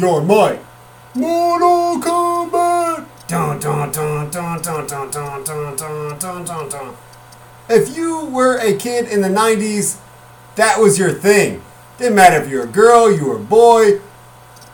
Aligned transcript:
your 0.00 0.22
mic. 0.22 0.60
Mortal 1.14 2.00
Kombat! 2.00 3.06
Dun, 3.28 3.60
dun, 3.60 3.92
dun, 3.92 4.30
dun, 4.30 4.62
dun, 4.62 4.86
dun, 4.86 5.10
dun, 5.10 5.44
dun, 5.44 5.76
dun, 5.76 6.18
dun, 6.18 6.44
dun, 6.44 6.68
dun. 6.68 6.96
If 7.68 7.94
you 7.96 8.24
were 8.24 8.56
a 8.56 8.74
kid 8.76 9.08
in 9.08 9.20
the 9.20 9.28
90s, 9.28 9.98
that 10.56 10.80
was 10.80 10.98
your 10.98 11.12
thing. 11.12 11.62
Didn't 11.98 12.14
matter 12.14 12.42
if 12.42 12.50
you 12.50 12.58
were 12.58 12.64
a 12.64 12.66
girl, 12.66 13.14
you 13.14 13.26
were 13.26 13.36
a 13.36 13.38
boy, 13.38 14.00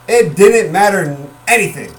it 0.08 0.36
didn't 0.36 0.72
matter 0.72 1.18
anything. 1.48 1.92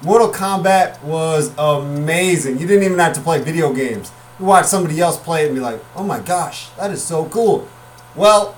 Mortal 0.00 0.30
Kombat 0.30 1.02
was 1.02 1.52
amazing. 1.58 2.60
You 2.60 2.66
didn't 2.68 2.84
even 2.84 2.98
have 3.00 3.14
to 3.14 3.20
play 3.20 3.42
video 3.42 3.72
games. 3.72 4.12
You 4.38 4.44
watch 4.46 4.66
somebody 4.66 5.00
else 5.00 5.18
play 5.18 5.42
it 5.42 5.46
and 5.46 5.56
be 5.56 5.60
like, 5.60 5.84
oh 5.96 6.04
my 6.04 6.20
gosh, 6.20 6.68
that 6.78 6.92
is 6.92 7.02
so 7.02 7.24
cool. 7.26 7.68
Well, 8.14 8.56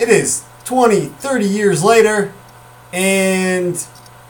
it 0.00 0.08
is 0.08 0.44
20, 0.64 1.06
30 1.06 1.46
years 1.46 1.84
later, 1.84 2.32
and 2.92 3.86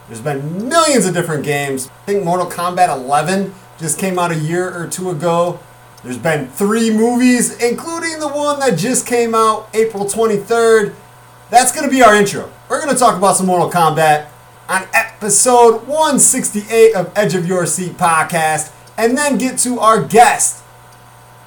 there's 0.07 0.21
been 0.21 0.69
millions 0.69 1.07
of 1.07 1.15
different 1.15 1.45
games. 1.45 1.89
I 1.89 2.07
think 2.07 2.25
Mortal 2.25 2.51
Kombat 2.51 2.89
11 2.89 3.55
just 3.79 3.99
came 3.99 4.19
out 4.19 4.33
a 4.33 4.39
year 4.39 4.75
or 4.75 4.87
two 4.87 5.11
ago. 5.11 5.61
There's 6.03 6.19
been 6.19 6.49
three 6.49 6.91
movies, 6.91 7.63
including 7.63 8.21
the 8.21 8.29
one 8.29 8.61
that 8.61 8.79
just 8.79 9.07
came 9.07 9.35
out 9.35 9.69
April 9.75 10.05
23rd. 10.05 10.95
That's 11.51 11.73
going 11.73 11.89
to 11.89 11.91
be 11.91 12.03
our 12.03 12.15
intro. 12.15 12.51
We're 12.69 12.81
going 12.81 12.93
to 12.93 12.99
talk 12.99 13.17
about 13.17 13.37
some 13.37 13.47
Mortal 13.47 13.71
Kombat 13.71 14.29
on 14.69 14.87
episode 14.93 15.87
168 15.87 16.95
of 16.95 17.13
Edge 17.17 17.35
of 17.35 17.49
Your 17.49 17.67
Seat 17.67 17.93
podcast, 17.93 18.73
and 18.97 19.17
then 19.17 19.39
get 19.39 19.59
to 19.59 19.81
our 19.81 20.03
guest, 20.03 20.63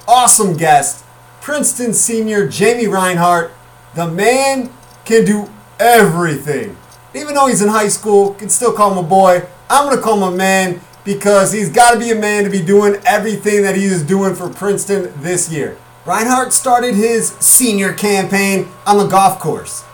awesome 0.08 0.56
guest, 0.56 1.04
Princeton 1.40 1.94
senior 1.94 2.46
Jamie 2.48 2.86
Reinhardt. 2.86 3.52
The 3.94 4.08
man 4.08 4.72
can 5.04 5.24
do 5.24 5.50
everything. 5.78 6.76
Even 7.14 7.34
though 7.34 7.46
he's 7.46 7.62
in 7.62 7.68
high 7.68 7.88
school, 7.88 8.34
can 8.34 8.48
still 8.48 8.72
call 8.72 8.92
him 8.92 9.04
a 9.04 9.08
boy. 9.08 9.42
I'm 9.68 9.88
gonna 9.88 10.00
call 10.00 10.16
him 10.16 10.34
a 10.34 10.36
man 10.36 10.80
because 11.04 11.52
he's 11.52 11.68
got 11.68 11.92
to 11.92 11.98
be 11.98 12.10
a 12.10 12.14
man 12.14 12.44
to 12.44 12.50
be 12.50 12.62
doing 12.62 12.96
everything 13.04 13.62
that 13.62 13.76
he 13.76 13.84
is 13.84 14.02
doing 14.02 14.34
for 14.34 14.48
Princeton 14.48 15.12
this 15.16 15.50
year. 15.50 15.76
Reinhardt 16.04 16.52
started 16.52 16.94
his 16.94 17.30
senior 17.38 17.92
campaign 17.92 18.68
on 18.86 18.98
the 18.98 19.06
golf 19.06 19.38
course. 19.38 19.84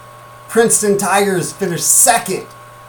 Princeton 0.49 0.97
Tigers 0.97 1.53
finished 1.53 1.87
second 1.87 2.47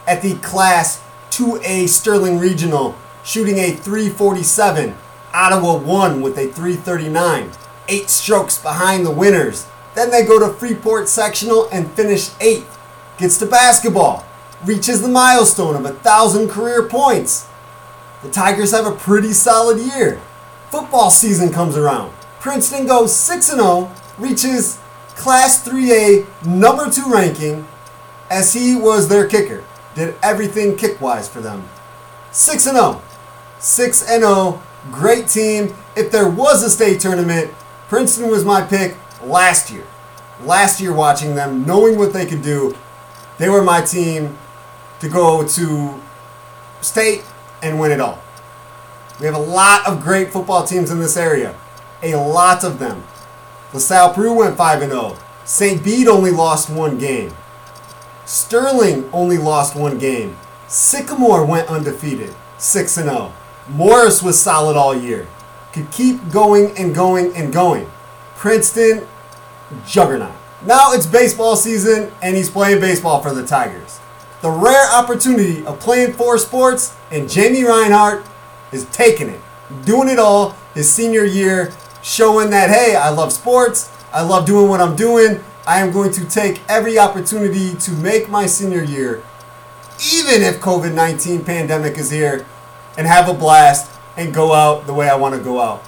at 0.07 0.22
the 0.22 0.35
Class 0.35 1.02
2A 1.31 1.88
Sterling 1.89 2.39
Regional, 2.39 2.95
shooting 3.23 3.57
a 3.57 3.72
347. 3.72 4.95
Ottawa 5.33 5.77
won 5.77 6.22
with 6.22 6.38
a 6.38 6.47
339, 6.47 7.52
eight 7.89 8.09
strokes 8.09 8.57
behind 8.57 9.05
the 9.05 9.11
winners. 9.11 9.67
Then 9.95 10.11
they 10.11 10.25
go 10.25 10.39
to 10.39 10.53
Freeport 10.53 11.09
Sectional 11.09 11.67
and 11.72 11.91
finish 11.91 12.30
eighth. 12.39 12.78
Gets 13.20 13.38
to 13.39 13.45
basketball, 13.45 14.23
reaches 14.64 15.02
the 15.02 15.09
milestone 15.09 15.75
of 15.75 15.84
a 15.84 15.92
thousand 15.92 16.48
career 16.48 16.88
points. 16.88 17.50
The 18.23 18.31
Tigers 18.31 18.72
have 18.72 18.86
a 18.86 18.95
pretty 18.95 19.34
solid 19.34 19.78
year. 19.78 20.22
Football 20.70 21.12
season 21.12 21.52
comes 21.52 21.75
around. 21.75 22.14
Princeton 22.40 22.88
goes 22.88 23.14
6 23.14 23.52
0, 23.52 23.92
reaches 24.17 24.80
Class 25.17 25.67
3A 25.67 26.45
number 26.45 26.90
2 26.90 27.12
ranking 27.12 27.67
as 28.30 28.53
he 28.53 28.73
was 28.78 29.09
their 29.09 29.28
kicker. 29.28 29.66
Did 29.95 30.16
everything 30.23 30.78
kick 30.78 31.02
wise 31.02 31.28
for 31.28 31.42
them. 31.42 31.67
6 32.31 32.64
0. 32.64 33.02
6 33.59 34.08
0. 34.08 34.62
Great 34.92 35.28
team. 35.28 35.75
If 35.97 36.09
there 36.09 36.30
was 36.30 36.64
a 36.64 36.70
state 36.70 37.02
tournament, 37.02 37.52
Princeton 37.90 38.30
was 38.30 38.46
my 38.46 38.62
pick 38.62 38.96
last 39.22 39.69
year. 39.69 39.86
Last 40.41 40.80
year, 40.80 40.94
watching 40.94 41.36
them, 41.36 41.66
knowing 41.66 41.97
what 41.97 42.13
they 42.13 42.25
could 42.25 42.41
do, 42.41 42.78
they 43.39 43.50
were 43.50 43.63
my 43.63 43.81
team 43.81 44.38
to 45.00 45.09
go 45.09 45.47
to 45.47 46.00
state 46.81 47.23
and 47.63 47.79
win 47.79 47.91
it 47.91 48.00
all. 48.00 48.19
We 49.19 49.25
have 49.25 49.35
a 49.35 49.39
lot 49.39 49.88
of 49.88 50.01
great 50.01 50.31
football 50.31 50.63
teams 50.66 50.91
in 50.91 51.00
this 51.00 51.17
area. 51.17 51.55
A 52.03 52.16
lot 52.16 52.63
of 52.63 52.79
them. 52.79 53.03
LaSalle 53.73 54.13
Peru 54.13 54.33
went 54.33 54.55
5 54.55 54.79
0. 54.81 55.17
St. 55.45 55.83
Bede 55.83 56.07
only 56.07 56.31
lost 56.31 56.69
one 56.69 56.97
game. 56.97 57.33
Sterling 58.25 59.09
only 59.11 59.38
lost 59.38 59.75
one 59.75 59.97
game. 59.97 60.38
Sycamore 60.67 61.45
went 61.45 61.67
undefeated, 61.67 62.35
6 62.57 62.94
0. 62.94 63.33
Morris 63.67 64.21
was 64.21 64.39
solid 64.39 64.77
all 64.77 64.95
year. 64.95 65.27
Could 65.73 65.91
keep 65.91 66.31
going 66.31 66.77
and 66.77 66.94
going 66.94 67.35
and 67.35 67.51
going. 67.51 67.89
Princeton, 68.35 69.07
juggernaut. 69.85 70.38
Now 70.66 70.92
it's 70.92 71.06
baseball 71.06 71.56
season 71.56 72.12
and 72.22 72.36
he's 72.36 72.50
playing 72.50 72.81
baseball 72.81 73.22
for 73.22 73.34
the 73.34 73.46
Tigers. 73.46 74.00
The 74.42 74.50
rare 74.50 74.92
opportunity 74.94 75.66
of 75.66 75.80
playing 75.80 76.14
four 76.14 76.38
sports, 76.38 76.96
and 77.12 77.30
Jamie 77.30 77.64
Reinhardt 77.64 78.25
is 78.72 78.86
taking 78.86 79.30
it. 79.30 79.42
Doing 79.86 80.09
it 80.09 80.19
all 80.19 80.56
his 80.74 80.90
senior 80.92 81.24
year, 81.24 81.72
showing 82.02 82.50
that, 82.50 82.69
hey, 82.69 82.96
I 82.96 83.09
love 83.09 83.31
sports, 83.31 83.92
I 84.14 84.22
love 84.22 84.46
doing 84.46 84.69
what 84.69 84.81
I'm 84.81 84.96
doing, 84.96 85.42
I 85.68 85.80
am 85.81 85.92
going 85.92 86.12
to 86.14 86.25
take 86.25 86.62
every 86.69 86.98
opportunity 86.98 87.75
to 87.75 87.92
make 87.92 88.30
my 88.30 88.46
senior 88.46 88.84
year, 88.84 89.24
even 90.14 90.42
if 90.42 90.59
COVID 90.59 90.94
19 90.94 91.44
pandemic 91.44 91.98
is 91.98 92.09
here, 92.09 92.46
and 92.98 93.08
have 93.08 93.30
a 93.30 93.34
blast 93.34 93.92
and 94.18 94.34
go 94.34 94.53
out 94.53 94.88
the 94.88 94.94
way 94.94 95.09
I 95.09 95.16
want 95.16 95.36
to 95.36 95.42
go 95.42 95.62
out. 95.62 95.84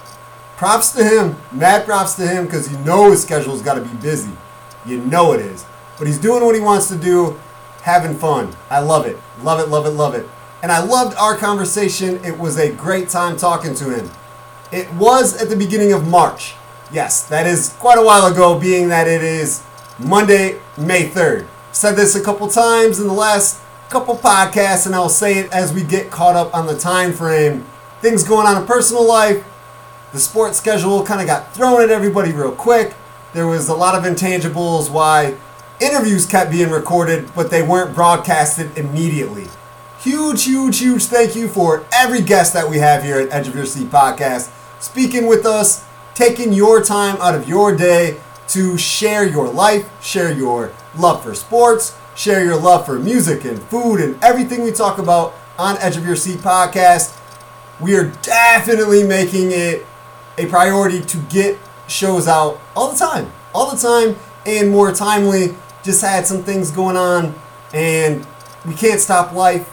Props 0.56 0.92
to 0.92 1.04
him, 1.04 1.36
mad 1.50 1.84
props 1.84 2.14
to 2.14 2.26
him, 2.26 2.44
because 2.44 2.70
you 2.70 2.78
know 2.78 3.10
his 3.10 3.22
schedule's 3.22 3.62
got 3.62 3.74
to 3.74 3.82
be 3.82 3.94
busy. 3.96 4.32
You 4.84 4.98
know 4.98 5.32
it 5.32 5.40
is. 5.40 5.64
But 5.98 6.06
he's 6.06 6.18
doing 6.18 6.44
what 6.44 6.54
he 6.54 6.60
wants 6.60 6.88
to 6.88 6.96
do, 6.96 7.38
having 7.82 8.16
fun. 8.16 8.54
I 8.70 8.80
love 8.80 9.06
it. 9.06 9.18
Love 9.42 9.60
it, 9.60 9.68
love 9.68 9.86
it, 9.86 9.90
love 9.90 10.14
it. 10.14 10.28
And 10.62 10.70
I 10.70 10.82
loved 10.82 11.16
our 11.16 11.36
conversation. 11.36 12.24
It 12.24 12.38
was 12.38 12.58
a 12.58 12.72
great 12.72 13.08
time 13.08 13.36
talking 13.36 13.74
to 13.76 13.90
him. 13.90 14.10
It 14.70 14.92
was 14.94 15.40
at 15.40 15.48
the 15.48 15.56
beginning 15.56 15.92
of 15.92 16.08
March. 16.08 16.54
Yes, 16.92 17.26
that 17.28 17.46
is 17.46 17.70
quite 17.78 17.98
a 17.98 18.02
while 18.02 18.26
ago, 18.26 18.58
being 18.58 18.88
that 18.88 19.08
it 19.08 19.22
is 19.22 19.62
Monday, 19.98 20.60
May 20.76 21.08
3rd. 21.08 21.46
Said 21.72 21.92
this 21.92 22.14
a 22.14 22.22
couple 22.22 22.48
times 22.48 23.00
in 23.00 23.06
the 23.06 23.12
last 23.12 23.60
couple 23.88 24.16
podcasts, 24.16 24.86
and 24.86 24.94
I'll 24.94 25.08
say 25.08 25.38
it 25.38 25.52
as 25.52 25.72
we 25.72 25.82
get 25.82 26.10
caught 26.10 26.36
up 26.36 26.54
on 26.54 26.66
the 26.66 26.76
time 26.76 27.12
frame. 27.12 27.64
Things 28.00 28.24
going 28.24 28.46
on 28.46 28.60
in 28.60 28.66
personal 28.66 29.06
life. 29.06 29.44
The 30.12 30.18
sports 30.18 30.58
schedule 30.58 31.04
kind 31.04 31.20
of 31.20 31.26
got 31.26 31.54
thrown 31.54 31.82
at 31.82 31.90
everybody 31.90 32.32
real 32.32 32.52
quick. 32.52 32.94
There 33.34 33.46
was 33.46 33.68
a 33.68 33.74
lot 33.74 33.94
of 33.94 34.04
intangibles 34.04 34.90
why 34.90 35.36
interviews 35.80 36.26
kept 36.26 36.50
being 36.50 36.68
recorded, 36.68 37.34
but 37.34 37.50
they 37.50 37.62
weren't 37.62 37.94
broadcasted 37.94 38.76
immediately. 38.76 39.48
Huge, 40.00 40.44
huge, 40.44 40.78
huge 40.78 41.04
thank 41.06 41.34
you 41.34 41.48
for 41.48 41.86
every 41.92 42.20
guest 42.20 42.52
that 42.52 42.68
we 42.68 42.78
have 42.78 43.02
here 43.02 43.18
at 43.18 43.32
Edge 43.32 43.48
of 43.48 43.54
Your 43.54 43.64
Seat 43.64 43.88
podcast, 43.88 44.50
speaking 44.80 45.26
with 45.26 45.46
us, 45.46 45.84
taking 46.14 46.52
your 46.52 46.82
time 46.82 47.16
out 47.22 47.34
of 47.34 47.48
your 47.48 47.74
day 47.74 48.20
to 48.48 48.76
share 48.76 49.26
your 49.26 49.48
life, 49.48 49.88
share 50.04 50.30
your 50.30 50.72
love 50.94 51.22
for 51.22 51.34
sports, 51.34 51.96
share 52.14 52.44
your 52.44 52.56
love 52.56 52.84
for 52.84 52.98
music 52.98 53.46
and 53.46 53.62
food 53.62 54.00
and 54.00 54.22
everything 54.22 54.62
we 54.62 54.72
talk 54.72 54.98
about 54.98 55.32
on 55.58 55.78
Edge 55.78 55.96
of 55.96 56.04
Your 56.04 56.16
Seat 56.16 56.40
podcast. 56.40 57.18
We 57.80 57.96
are 57.96 58.12
definitely 58.20 59.04
making 59.04 59.52
it 59.52 59.86
a 60.36 60.46
priority 60.46 61.00
to 61.00 61.16
get 61.30 61.58
shows 61.92 62.26
out 62.26 62.60
all 62.74 62.90
the 62.90 62.98
time, 62.98 63.30
all 63.54 63.70
the 63.70 63.76
time, 63.76 64.16
and 64.46 64.70
more 64.70 64.92
timely. 64.92 65.54
Just 65.82 66.02
had 66.02 66.26
some 66.26 66.42
things 66.42 66.70
going 66.70 66.96
on, 66.96 67.34
and 67.74 68.26
we 68.64 68.74
can't 68.74 69.00
stop 69.00 69.32
life. 69.32 69.68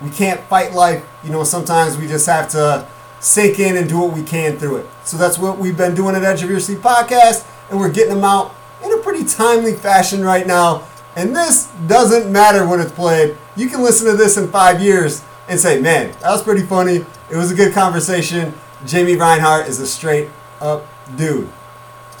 We 0.00 0.10
can't 0.10 0.40
fight 0.42 0.72
life. 0.72 1.04
You 1.24 1.30
know, 1.30 1.44
sometimes 1.44 1.96
we 1.96 2.06
just 2.06 2.26
have 2.26 2.48
to 2.50 2.86
sink 3.20 3.60
in 3.60 3.76
and 3.76 3.88
do 3.88 4.00
what 4.00 4.12
we 4.12 4.22
can 4.22 4.58
through 4.58 4.76
it. 4.76 4.86
So 5.04 5.16
that's 5.16 5.38
what 5.38 5.58
we've 5.58 5.76
been 5.76 5.94
doing 5.94 6.16
at 6.16 6.24
Edge 6.24 6.42
of 6.42 6.50
Your 6.50 6.58
Seat 6.58 6.78
podcast 6.78 7.46
and 7.70 7.78
we're 7.78 7.90
getting 7.90 8.14
them 8.14 8.24
out 8.24 8.54
in 8.84 8.92
a 8.92 8.96
pretty 8.98 9.24
timely 9.24 9.74
fashion 9.74 10.22
right 10.22 10.46
now. 10.46 10.86
And 11.16 11.34
this 11.34 11.70
doesn't 11.86 12.30
matter 12.30 12.66
when 12.66 12.80
it's 12.80 12.92
played. 12.92 13.36
You 13.56 13.68
can 13.68 13.82
listen 13.82 14.06
to 14.08 14.16
this 14.16 14.36
in 14.36 14.48
five 14.48 14.80
years 14.80 15.22
and 15.48 15.58
say, 15.58 15.80
man, 15.80 16.12
that 16.20 16.30
was 16.30 16.42
pretty 16.42 16.66
funny. 16.66 17.04
It 17.30 17.36
was 17.36 17.50
a 17.50 17.54
good 17.54 17.72
conversation. 17.72 18.52
Jamie 18.86 19.16
Reinhardt 19.16 19.68
is 19.68 19.78
a 19.78 19.86
straight 19.86 20.28
up 20.60 20.86
dude. 21.16 21.48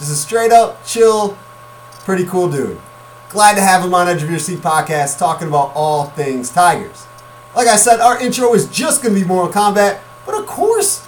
Just 0.02 0.14
a 0.14 0.16
straight 0.16 0.50
up, 0.50 0.84
chill, 0.84 1.38
pretty 2.00 2.24
cool 2.24 2.50
dude. 2.50 2.80
Glad 3.28 3.54
to 3.54 3.60
have 3.60 3.84
him 3.84 3.94
on 3.94 4.08
Edge 4.08 4.20
of 4.24 4.28
Your 4.28 4.40
Seat 4.40 4.58
podcast 4.58 5.16
talking 5.16 5.46
about 5.46 5.70
all 5.76 6.06
things 6.06 6.50
Tigers. 6.50 7.06
Like 7.54 7.68
I 7.68 7.76
said, 7.76 8.00
our 8.00 8.20
intro 8.20 8.52
is 8.52 8.66
just 8.66 9.00
going 9.00 9.14
to 9.14 9.20
be 9.20 9.24
Mortal 9.24 9.52
Kombat, 9.52 10.00
but 10.26 10.36
of 10.36 10.44
course, 10.44 11.06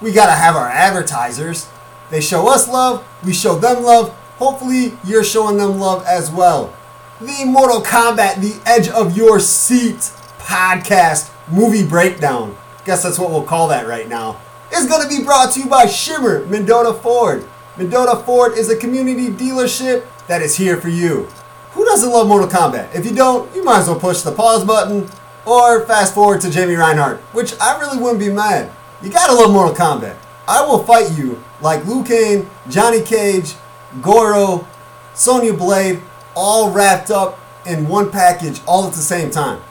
we 0.00 0.12
got 0.12 0.26
to 0.26 0.40
have 0.40 0.54
our 0.54 0.68
advertisers. 0.68 1.68
They 2.10 2.20
show 2.20 2.46
us 2.48 2.68
love, 2.68 3.04
we 3.24 3.32
show 3.32 3.56
them 3.56 3.82
love. 3.82 4.10
Hopefully, 4.36 4.96
you're 5.02 5.24
showing 5.24 5.56
them 5.56 5.80
love 5.80 6.04
as 6.06 6.30
well. 6.30 6.72
The 7.20 7.44
Mortal 7.44 7.80
Kombat, 7.80 8.36
the 8.36 8.62
Edge 8.70 8.88
of 8.88 9.16
Your 9.16 9.40
Seat 9.40 10.12
podcast 10.38 11.32
movie 11.50 11.84
breakdown. 11.84 12.56
Guess 12.84 13.02
that's 13.02 13.18
what 13.18 13.30
we'll 13.30 13.42
call 13.42 13.66
that 13.66 13.88
right 13.88 14.08
now. 14.08 14.40
Is 14.72 14.86
going 14.86 15.02
to 15.02 15.08
be 15.08 15.24
brought 15.24 15.50
to 15.54 15.60
you 15.60 15.66
by 15.66 15.86
Shimmer 15.86 16.46
Mendota 16.46 16.94
Ford. 16.94 17.48
Mendota 17.76 18.22
Ford 18.26 18.58
is 18.58 18.68
a 18.68 18.76
community 18.76 19.28
dealership 19.28 20.04
that 20.26 20.42
is 20.42 20.56
here 20.56 20.76
for 20.76 20.90
you. 20.90 21.26
Who 21.70 21.86
doesn't 21.86 22.10
love 22.10 22.28
Mortal 22.28 22.48
Kombat? 22.48 22.94
If 22.94 23.06
you 23.06 23.14
don't, 23.14 23.54
you 23.56 23.64
might 23.64 23.80
as 23.80 23.88
well 23.88 23.98
push 23.98 24.20
the 24.20 24.30
pause 24.30 24.62
button 24.62 25.08
or 25.46 25.86
fast 25.86 26.14
forward 26.14 26.42
to 26.42 26.50
Jamie 26.50 26.74
Reinhardt, 26.74 27.20
which 27.32 27.58
I 27.58 27.80
really 27.80 27.96
wouldn't 27.96 28.20
be 28.20 28.28
mad. 28.28 28.70
You 29.00 29.10
gotta 29.10 29.32
love 29.32 29.50
Mortal 29.50 29.74
Kombat. 29.74 30.16
I 30.46 30.60
will 30.66 30.84
fight 30.84 31.16
you 31.16 31.42
like 31.62 31.86
Liu 31.86 32.04
Kang, 32.04 32.50
Johnny 32.68 33.00
Cage, 33.00 33.54
Goro, 34.02 34.68
Sonya 35.14 35.54
Blade, 35.54 36.02
all 36.36 36.70
wrapped 36.70 37.10
up 37.10 37.38
in 37.64 37.88
one 37.88 38.10
package 38.10 38.60
all 38.66 38.86
at 38.86 38.92
the 38.92 38.98
same 38.98 39.30
time. 39.30 39.62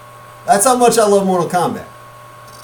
That's 0.47 0.65
how 0.65 0.75
much 0.75 0.97
I 0.97 1.05
love 1.05 1.27
Mortal 1.27 1.47
Kombat. 1.47 1.85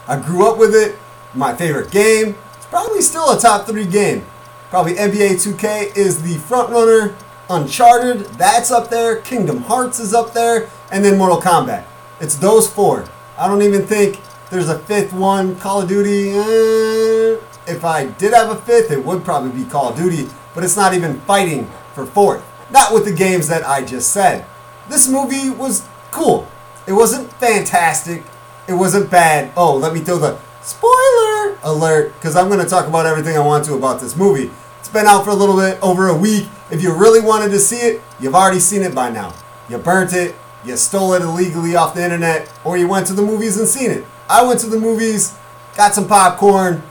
I 0.07 0.19
grew 0.19 0.50
up 0.51 0.57
with 0.57 0.74
it. 0.74 0.98
My 1.36 1.56
favorite 1.56 1.92
game. 1.92 2.36
It's 2.56 2.66
probably 2.66 3.01
still 3.01 3.30
a 3.31 3.39
top 3.39 3.68
three 3.68 3.86
game. 3.86 4.25
Probably 4.69 4.95
NBA 4.95 5.35
2K 5.35 5.95
is 5.95 6.21
the 6.21 6.37
front 6.39 6.69
runner. 6.69 7.15
Uncharted, 7.49 8.25
that's 8.35 8.69
up 8.69 8.89
there. 8.89 9.21
Kingdom 9.21 9.61
Hearts 9.61 9.97
is 9.99 10.13
up 10.13 10.33
there. 10.33 10.69
And 10.91 11.05
then 11.05 11.17
Mortal 11.17 11.39
Kombat. 11.39 11.85
It's 12.19 12.35
those 12.35 12.69
four. 12.69 13.05
I 13.37 13.47
don't 13.47 13.61
even 13.61 13.87
think 13.87 14.19
there's 14.49 14.67
a 14.67 14.77
fifth 14.77 15.13
one. 15.13 15.55
Call 15.55 15.83
of 15.83 15.87
Duty. 15.87 16.31
Eh, 16.31 17.37
if 17.65 17.85
I 17.85 18.07
did 18.17 18.33
have 18.33 18.49
a 18.49 18.59
fifth, 18.61 18.91
it 18.91 19.05
would 19.05 19.23
probably 19.23 19.51
be 19.51 19.69
Call 19.69 19.89
of 19.89 19.95
Duty. 19.95 20.27
But 20.53 20.65
it's 20.65 20.75
not 20.75 20.93
even 20.93 21.21
fighting 21.21 21.69
for 21.93 22.05
fourth. 22.05 22.43
Not 22.69 22.93
with 22.93 23.05
the 23.05 23.13
games 23.13 23.47
that 23.47 23.65
I 23.65 23.85
just 23.85 24.11
said. 24.11 24.45
This 24.89 25.07
movie 25.07 25.49
was 25.49 25.87
cool. 26.11 26.45
It 26.87 26.93
wasn't 26.93 27.31
fantastic. 27.33 28.23
It 28.67 28.73
wasn't 28.73 29.09
bad. 29.09 29.53
Oh, 29.55 29.77
let 29.77 29.93
me 29.93 30.01
throw 30.01 30.17
the 30.17 30.37
spoiler 30.67 31.57
alert 31.63 32.13
because 32.15 32.35
I'm 32.35 32.49
going 32.49 32.59
to 32.59 32.69
talk 32.69 32.87
about 32.87 33.05
everything 33.05 33.37
I 33.37 33.39
want 33.39 33.63
to 33.65 33.75
about 33.75 34.01
this 34.01 34.17
movie. 34.17 34.51
It's 34.79 34.89
been 34.89 35.05
out 35.05 35.23
for 35.23 35.29
a 35.29 35.35
little 35.35 35.55
bit 35.55 35.81
over 35.81 36.09
a 36.09 36.17
week. 36.17 36.47
If 36.69 36.83
you 36.83 36.93
really 36.93 37.21
wanted 37.21 37.49
to 37.51 37.59
see 37.59 37.77
it, 37.77 38.01
you've 38.19 38.35
already 38.35 38.59
seen 38.59 38.81
it 38.81 38.93
by 38.93 39.09
now. 39.09 39.33
You 39.69 39.77
burnt 39.77 40.11
it, 40.11 40.35
you 40.65 40.75
stole 40.75 41.13
it 41.13 41.21
illegally 41.21 41.77
off 41.77 41.95
the 41.95 42.03
internet, 42.03 42.51
or 42.65 42.77
you 42.77 42.85
went 42.85 43.07
to 43.07 43.13
the 43.13 43.21
movies 43.21 43.57
and 43.57 43.65
seen 43.65 43.91
it. 43.91 44.03
I 44.29 44.45
went 44.45 44.59
to 44.59 44.67
the 44.67 44.77
movies, 44.77 45.37
got 45.77 45.93
some 45.93 46.05
popcorn, 46.05 46.83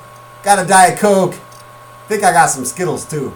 got 0.42 0.58
a 0.58 0.66
Diet 0.66 0.98
Coke. 0.98 1.34
think 2.08 2.24
I 2.24 2.32
got 2.32 2.46
some 2.46 2.64
Skittles 2.64 3.04
too. 3.04 3.34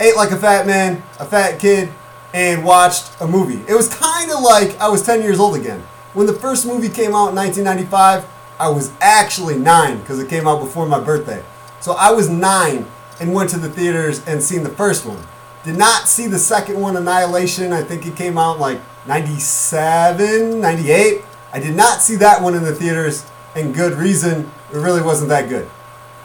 Ate 0.00 0.16
like 0.16 0.30
a 0.30 0.38
fat 0.38 0.66
man, 0.66 1.02
a 1.20 1.26
fat 1.26 1.58
kid, 1.60 1.90
and 2.32 2.64
watched 2.64 3.20
a 3.20 3.26
movie. 3.26 3.62
It 3.68 3.74
was 3.74 3.88
kind 3.94 4.30
of 4.30 4.40
like 4.40 4.80
I 4.80 4.88
was 4.88 5.02
10 5.02 5.20
years 5.20 5.38
old 5.38 5.56
again. 5.56 5.80
When 6.14 6.26
the 6.26 6.32
first 6.32 6.64
movie 6.64 6.88
came 6.88 7.14
out 7.14 7.28
in 7.28 7.34
1995, 7.34 8.24
I 8.58 8.68
was 8.68 8.92
actually 9.00 9.56
nine 9.58 10.00
because 10.00 10.18
it 10.18 10.28
came 10.28 10.46
out 10.46 10.60
before 10.60 10.86
my 10.86 11.00
birthday. 11.00 11.42
So 11.80 11.92
I 11.92 12.10
was 12.10 12.28
nine 12.28 12.86
and 13.20 13.32
went 13.32 13.50
to 13.50 13.58
the 13.58 13.68
theaters 13.68 14.26
and 14.26 14.42
seen 14.42 14.62
the 14.62 14.70
first 14.70 15.04
one. 15.04 15.22
Did 15.64 15.76
not 15.76 16.08
see 16.08 16.26
the 16.26 16.38
second 16.38 16.80
one, 16.80 16.96
Annihilation. 16.96 17.72
I 17.72 17.82
think 17.82 18.06
it 18.06 18.16
came 18.16 18.38
out 18.38 18.58
like 18.58 18.80
97, 19.06 20.60
98. 20.60 21.22
I 21.52 21.60
did 21.60 21.74
not 21.74 22.00
see 22.00 22.16
that 22.16 22.42
one 22.42 22.54
in 22.54 22.62
the 22.62 22.74
theaters, 22.74 23.24
and 23.54 23.74
good 23.74 23.94
reason. 23.94 24.50
It 24.72 24.76
really 24.76 25.02
wasn't 25.02 25.28
that 25.30 25.48
good. 25.48 25.68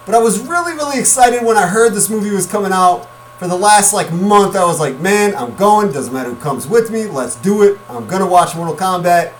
But 0.05 0.15
I 0.15 0.19
was 0.19 0.39
really, 0.39 0.73
really 0.73 0.99
excited 0.99 1.43
when 1.45 1.57
I 1.57 1.67
heard 1.67 1.93
this 1.93 2.09
movie 2.09 2.31
was 2.31 2.45
coming 2.45 2.71
out. 2.71 3.07
For 3.39 3.47
the 3.47 3.55
last 3.55 3.93
like 3.93 4.11
month, 4.11 4.55
I 4.55 4.63
was 4.65 4.79
like, 4.79 4.99
man, 4.99 5.35
I'm 5.35 5.55
going. 5.55 5.91
Doesn't 5.91 6.13
matter 6.13 6.29
who 6.29 6.35
comes 6.35 6.67
with 6.67 6.91
me. 6.91 7.05
Let's 7.05 7.35
do 7.37 7.63
it. 7.63 7.79
I'm 7.89 8.07
gonna 8.07 8.27
watch 8.27 8.55
Mortal 8.55 8.75
Kombat, 8.75 9.33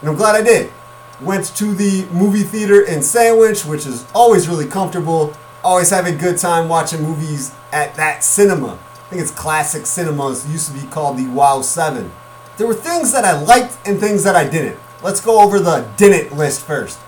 and 0.00 0.08
I'm 0.08 0.16
glad 0.16 0.34
I 0.34 0.42
did. 0.42 0.72
Went 1.20 1.46
to 1.56 1.74
the 1.74 2.06
movie 2.06 2.42
theater 2.42 2.82
in 2.82 3.02
Sandwich, 3.02 3.64
which 3.64 3.86
is 3.86 4.04
always 4.14 4.48
really 4.48 4.66
comfortable. 4.66 5.34
Always 5.62 5.90
have 5.90 6.06
a 6.06 6.12
good 6.12 6.38
time 6.38 6.68
watching 6.68 7.02
movies 7.02 7.52
at 7.72 7.94
that 7.94 8.24
cinema. 8.24 8.74
I 8.74 9.08
think 9.10 9.22
it's 9.22 9.30
Classic 9.30 9.86
Cinemas. 9.86 10.50
Used 10.50 10.72
to 10.72 10.80
be 10.80 10.86
called 10.88 11.18
the 11.18 11.26
Wow 11.28 11.62
7. 11.62 12.10
There 12.56 12.66
were 12.66 12.74
things 12.74 13.12
that 13.12 13.24
I 13.24 13.40
liked 13.40 13.76
and 13.86 14.00
things 14.00 14.24
that 14.24 14.34
I 14.34 14.48
didn't. 14.48 14.78
Let's 15.02 15.20
go 15.20 15.40
over 15.40 15.58
the 15.58 15.88
didn't 15.96 16.36
list 16.36 16.64
first. 16.64 16.98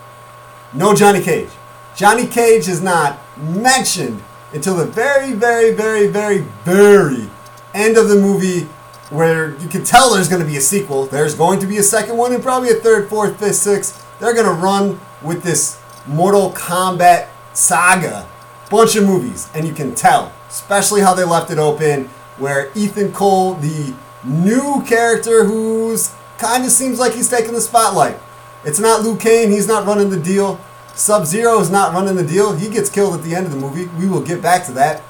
No 0.72 0.94
Johnny 0.94 1.22
Cage. 1.22 1.50
Johnny 1.96 2.26
Cage 2.26 2.68
is 2.68 2.82
not 2.82 3.18
mentioned 3.36 4.22
until 4.52 4.76
the 4.76 4.84
very, 4.84 5.32
very, 5.32 5.72
very, 5.72 6.08
very, 6.08 6.38
very 6.64 7.28
end 7.72 7.96
of 7.96 8.08
the 8.08 8.16
movie 8.16 8.68
where 9.10 9.56
you 9.58 9.68
can 9.68 9.84
tell 9.84 10.12
there's 10.12 10.28
going 10.28 10.42
to 10.42 10.48
be 10.48 10.56
a 10.56 10.60
sequel. 10.60 11.06
There's 11.06 11.34
going 11.34 11.60
to 11.60 11.66
be 11.66 11.78
a 11.78 11.82
second 11.82 12.16
one 12.16 12.32
and 12.32 12.42
probably 12.42 12.70
a 12.70 12.74
third, 12.74 13.08
fourth, 13.08 13.38
fifth, 13.38 13.56
sixth. 13.56 14.18
They're 14.18 14.34
going 14.34 14.46
to 14.46 14.52
run 14.52 15.00
with 15.22 15.42
this 15.42 15.80
Mortal 16.06 16.50
Kombat 16.52 17.28
saga. 17.52 18.28
Bunch 18.70 18.96
of 18.96 19.04
movies, 19.04 19.50
and 19.54 19.66
you 19.66 19.74
can 19.74 19.94
tell, 19.94 20.32
especially 20.48 21.02
how 21.02 21.14
they 21.14 21.24
left 21.24 21.50
it 21.50 21.58
open, 21.58 22.06
where 22.38 22.70
Ethan 22.74 23.12
Cole, 23.12 23.54
the 23.54 23.94
new 24.24 24.82
character 24.86 25.44
who's 25.44 26.14
kind 26.38 26.64
of 26.64 26.70
seems 26.70 26.98
like 26.98 27.12
he's 27.12 27.28
taking 27.28 27.52
the 27.52 27.60
spotlight. 27.60 28.18
It's 28.64 28.80
not 28.80 29.02
Liu 29.02 29.16
Kang, 29.16 29.50
he's 29.50 29.68
not 29.68 29.86
running 29.86 30.08
the 30.08 30.18
deal. 30.18 30.58
Sub 30.94 31.26
Zero 31.26 31.60
is 31.60 31.70
not 31.70 31.92
running 31.92 32.14
the 32.14 32.24
deal. 32.24 32.54
He 32.54 32.68
gets 32.68 32.88
killed 32.88 33.14
at 33.14 33.22
the 33.22 33.34
end 33.34 33.46
of 33.46 33.52
the 33.52 33.58
movie. 33.58 33.86
We 33.98 34.08
will 34.08 34.22
get 34.22 34.40
back 34.40 34.64
to 34.66 34.72
that. 34.72 35.02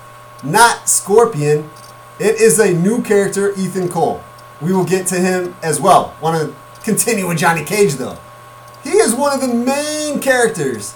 Not 0.43 0.89
Scorpion. 0.89 1.71
It 2.19 2.41
is 2.41 2.61
a 2.61 2.73
new 2.73 3.03
character, 3.03 3.53
Ethan 3.53 3.89
Cole. 3.89 4.23
We 4.61 4.73
will 4.73 4.85
get 4.85 5.07
to 5.09 5.17
him 5.17 5.57
as 5.63 5.81
well. 5.81 6.15
Want 6.21 6.41
to 6.41 6.83
continue 6.85 7.27
with 7.27 7.39
Johnny 7.39 7.65
Cage 7.65 7.95
though. 7.95 8.19
He 8.85 8.91
is 8.91 9.15
one 9.15 9.33
of 9.33 9.41
the 9.41 9.53
main 9.53 10.21
characters 10.21 10.95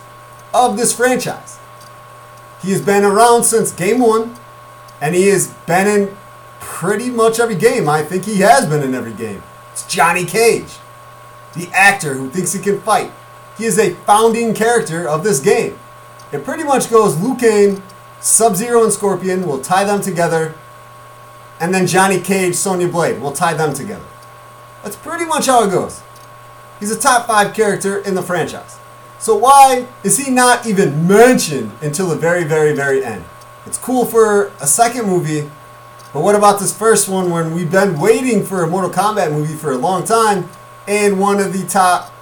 of 0.54 0.76
this 0.76 0.92
franchise. 0.92 1.58
He 2.62 2.70
has 2.70 2.82
been 2.82 3.04
around 3.04 3.44
since 3.44 3.72
game 3.72 3.98
one, 4.00 4.36
and 5.00 5.14
he 5.14 5.28
has 5.28 5.48
been 5.66 5.86
in 5.86 6.16
pretty 6.60 7.10
much 7.10 7.40
every 7.40 7.54
game. 7.56 7.88
I 7.88 8.02
think 8.02 8.24
he 8.24 8.36
has 8.40 8.66
been 8.66 8.82
in 8.82 8.94
every 8.94 9.14
game. 9.14 9.42
It's 9.72 9.86
Johnny 9.86 10.24
Cage, 10.24 10.76
the 11.54 11.68
actor 11.72 12.14
who 12.14 12.30
thinks 12.30 12.52
he 12.52 12.60
can 12.60 12.80
fight. 12.80 13.10
He 13.56 13.64
is 13.64 13.78
a 13.78 13.94
founding 13.94 14.54
character 14.54 15.08
of 15.08 15.24
this 15.24 15.40
game. 15.40 15.78
It 16.30 16.44
pretty 16.44 16.62
much 16.62 16.90
goes 16.90 17.20
Liu 17.20 17.34
Kang, 17.36 17.82
Sub 18.20 18.54
Zero, 18.54 18.84
and 18.84 18.92
Scorpion. 18.92 19.46
will 19.46 19.60
tie 19.60 19.84
them 19.84 20.00
together. 20.00 20.54
And 21.60 21.74
then 21.74 21.86
Johnny 21.86 22.20
Cage, 22.20 22.54
Sonya 22.54 22.88
Blade. 22.88 23.20
We'll 23.20 23.32
tie 23.32 23.54
them 23.54 23.74
together. 23.74 24.04
That's 24.82 24.96
pretty 24.96 25.24
much 25.24 25.46
how 25.46 25.64
it 25.64 25.70
goes. 25.70 26.02
He's 26.78 26.90
a 26.90 26.98
top 26.98 27.26
five 27.26 27.54
character 27.54 27.98
in 27.98 28.14
the 28.14 28.22
franchise. 28.22 28.78
So 29.18 29.36
why 29.36 29.86
is 30.04 30.16
he 30.16 30.30
not 30.30 30.66
even 30.66 31.08
mentioned 31.08 31.72
until 31.82 32.08
the 32.08 32.16
very, 32.16 32.44
very, 32.44 32.72
very 32.72 33.04
end? 33.04 33.24
It's 33.66 33.76
cool 33.76 34.06
for 34.06 34.52
a 34.60 34.66
second 34.66 35.06
movie, 35.06 35.50
but 36.12 36.22
what 36.22 36.36
about 36.36 36.60
this 36.60 36.76
first 36.76 37.08
one 37.08 37.30
when 37.30 37.52
we've 37.52 37.70
been 37.70 37.98
waiting 37.98 38.44
for 38.44 38.62
a 38.62 38.66
Mortal 38.66 38.90
Kombat 38.90 39.32
movie 39.32 39.54
for 39.54 39.72
a 39.72 39.76
long 39.76 40.04
time 40.04 40.48
and 40.86 41.18
one 41.18 41.40
of 41.40 41.52
the 41.52 41.66
top 41.66 42.12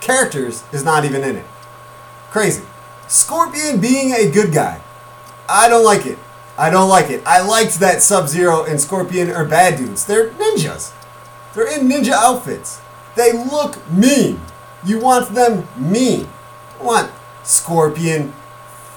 characters 0.00 0.64
is 0.72 0.82
not 0.82 1.04
even 1.04 1.22
in 1.22 1.36
it? 1.36 1.44
Crazy. 2.30 2.64
Scorpion 3.06 3.80
being 3.80 4.12
a 4.12 4.30
good 4.30 4.52
guy. 4.52 4.80
I 5.48 5.68
don't 5.68 5.84
like 5.84 6.06
it. 6.06 6.18
I 6.56 6.70
don't 6.70 6.88
like 6.88 7.10
it. 7.10 7.22
I 7.26 7.42
liked 7.42 7.80
that 7.80 8.02
Sub 8.02 8.28
Zero 8.28 8.64
and 8.64 8.80
Scorpion 8.80 9.30
are 9.30 9.44
bad 9.44 9.76
dudes. 9.78 10.04
They're 10.06 10.30
ninjas. 10.30 10.92
They're 11.54 11.78
in 11.78 11.88
ninja 11.88 12.12
outfits. 12.12 12.80
They 13.16 13.32
look 13.32 13.88
mean. 13.90 14.40
You 14.84 15.00
want 15.00 15.34
them 15.34 15.66
mean. 15.76 16.28
You 16.78 16.86
want 16.86 17.10
Scorpion 17.42 18.32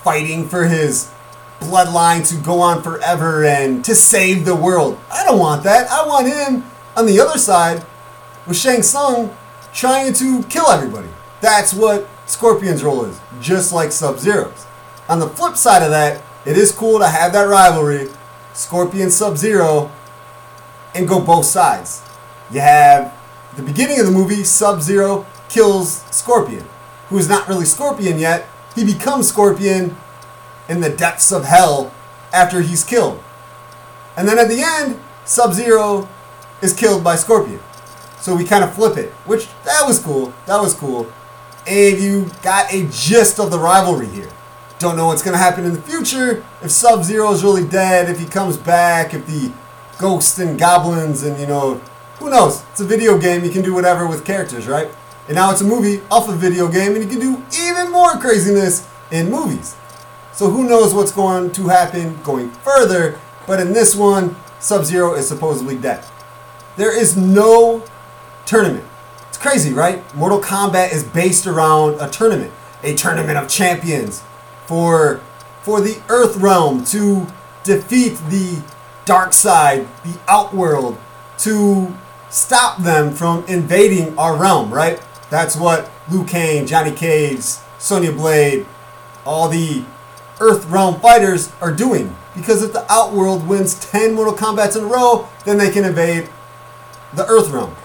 fighting 0.03 0.47
for 0.47 0.65
his 0.65 1.11
bloodline 1.59 2.27
to 2.29 2.35
go 2.43 2.61
on 2.61 2.83
forever 2.83 3.43
and 3.43 3.83
to 3.85 3.95
save 3.95 4.45
the 4.45 4.55
world. 4.55 4.99
I 5.11 5.23
don't 5.23 5.39
want 5.39 5.63
that. 5.63 5.89
I 5.89 6.05
want 6.07 6.27
him 6.27 6.63
on 6.95 7.05
the 7.05 7.19
other 7.19 7.39
side 7.39 7.85
with 8.45 8.57
Shang 8.57 8.83
Tsung 8.83 9.35
trying 9.73 10.13
to 10.13 10.43
kill 10.43 10.67
everybody. 10.67 11.09
That's 11.41 11.73
what 11.73 12.07
Scorpion's 12.25 12.83
role 12.83 13.05
is, 13.05 13.19
just 13.41 13.73
like 13.73 13.91
Sub 13.91 14.19
Zero's. 14.19 14.65
On 15.09 15.19
the 15.19 15.27
flip 15.27 15.55
side 15.55 15.83
of 15.83 15.89
that, 15.91 16.21
it 16.47 16.57
is 16.57 16.71
cool 16.71 16.99
to 16.99 17.07
have 17.07 17.33
that 17.33 17.43
rivalry, 17.43 18.07
Scorpion 18.53 19.09
Sub 19.09 19.37
Zero, 19.37 19.91
and 20.95 21.07
go 21.07 21.19
both 21.19 21.45
sides. 21.45 22.01
You 22.49 22.61
have 22.61 23.13
the 23.57 23.63
beginning 23.63 23.99
of 23.99 24.05
the 24.05 24.11
movie, 24.13 24.45
Sub 24.45 24.81
Zero 24.81 25.25
kills 25.49 26.03
Scorpion, 26.09 26.65
who 27.09 27.17
is 27.17 27.27
not 27.27 27.49
really 27.49 27.65
Scorpion 27.65 28.17
yet. 28.17 28.47
He 28.75 28.85
becomes 28.85 29.27
Scorpion 29.27 29.97
in 30.69 30.79
the 30.79 30.89
depths 30.89 31.33
of 31.33 31.43
hell 31.43 31.93
after 32.31 32.61
he's 32.61 32.83
killed. 32.83 33.21
And 34.15 34.27
then 34.27 34.39
at 34.39 34.47
the 34.47 34.61
end, 34.61 35.01
Sub 35.25 35.53
Zero 35.53 36.07
is 36.61 36.73
killed 36.73 37.03
by 37.03 37.17
Scorpion. 37.17 37.59
So 38.21 38.35
we 38.35 38.45
kind 38.45 38.63
of 38.63 38.73
flip 38.73 38.97
it, 38.97 39.11
which 39.25 39.47
that 39.65 39.83
was 39.85 39.99
cool. 39.99 40.33
That 40.45 40.61
was 40.61 40.73
cool. 40.73 41.11
And 41.67 41.99
you 41.99 42.31
got 42.41 42.73
a 42.73 42.87
gist 42.89 43.37
of 43.37 43.51
the 43.51 43.59
rivalry 43.59 44.07
here. 44.07 44.29
Don't 44.79 44.95
know 44.95 45.07
what's 45.07 45.23
going 45.23 45.33
to 45.33 45.39
happen 45.39 45.65
in 45.65 45.73
the 45.73 45.81
future. 45.81 46.45
If 46.61 46.69
Sub 46.69 47.03
Zero 47.03 47.31
is 47.31 47.43
really 47.43 47.67
dead, 47.67 48.09
if 48.09 48.19
he 48.19 48.25
comes 48.25 48.57
back, 48.57 49.13
if 49.15 49.25
the 49.25 49.51
ghosts 49.97 50.37
and 50.37 50.59
goblins 50.59 51.23
and, 51.23 51.39
you 51.39 51.47
know, 51.47 51.81
who 52.19 52.29
knows? 52.29 52.63
It's 52.71 52.79
a 52.79 52.85
video 52.85 53.17
game. 53.17 53.43
You 53.43 53.49
can 53.49 53.63
do 53.63 53.73
whatever 53.73 54.05
with 54.05 54.23
characters, 54.23 54.67
right? 54.67 54.89
And 55.27 55.35
now 55.35 55.51
it's 55.51 55.61
a 55.61 55.65
movie 55.65 56.01
off 56.11 56.29
a 56.29 56.33
video 56.33 56.67
game, 56.67 56.93
and 56.93 57.03
you 57.03 57.09
can 57.09 57.19
do 57.19 57.43
even 57.59 57.91
more 57.91 58.11
craziness 58.17 58.87
in 59.11 59.31
movies. 59.31 59.75
So 60.31 60.49
who 60.51 60.69
knows 60.69 60.93
what's 60.93 61.11
going 61.11 61.51
to 61.53 61.67
happen 61.69 62.19
going 62.21 62.51
further, 62.51 63.19
but 63.47 63.59
in 63.59 63.73
this 63.73 63.95
one, 63.95 64.35
Sub-Zero 64.59 65.15
is 65.15 65.27
supposedly 65.27 65.75
dead. 65.75 66.05
There 66.75 66.95
is 66.95 67.17
no 67.17 67.83
tournament. 68.45 68.85
It's 69.27 69.37
crazy, 69.39 69.73
right? 69.73 70.03
Mortal 70.15 70.39
Kombat 70.39 70.93
is 70.93 71.03
based 71.03 71.47
around 71.47 71.99
a 71.99 72.09
tournament, 72.09 72.53
a 72.83 72.93
tournament 72.93 73.37
of 73.37 73.49
champions 73.49 74.23
for 74.67 75.21
for 75.61 75.81
the 75.81 76.01
Earth 76.07 76.37
realm 76.37 76.85
to 76.85 77.27
defeat 77.63 78.17
the 78.29 78.63
dark 79.05 79.33
side, 79.33 79.87
the 80.03 80.17
outworld, 80.27 80.97
to 81.39 81.93
stop 82.29 82.81
them 82.81 83.11
from 83.13 83.43
invading 83.47 84.17
our 84.17 84.37
realm, 84.37 84.73
right? 84.73 85.01
That's 85.29 85.57
what 85.57 85.91
Liu 86.09 86.23
Kang, 86.23 86.65
Johnny 86.65 86.91
Cage, 86.91 87.43
Sonya 87.79 88.11
Blade, 88.11 88.65
all 89.25 89.49
the 89.49 89.83
Earth 90.39 90.65
realm 90.67 90.99
fighters 90.99 91.51
are 91.59 91.73
doing. 91.73 92.15
Because 92.35 92.63
if 92.63 92.71
the 92.71 92.89
Outworld 92.91 93.47
wins 93.47 93.79
10 93.79 94.13
Mortal 94.13 94.33
Kombats 94.33 94.77
in 94.77 94.83
a 94.83 94.87
row, 94.87 95.27
then 95.43 95.57
they 95.57 95.71
can 95.71 95.83
invade 95.83 96.29
the 97.13 97.25
Earth 97.25 97.49
realm. 97.49 97.75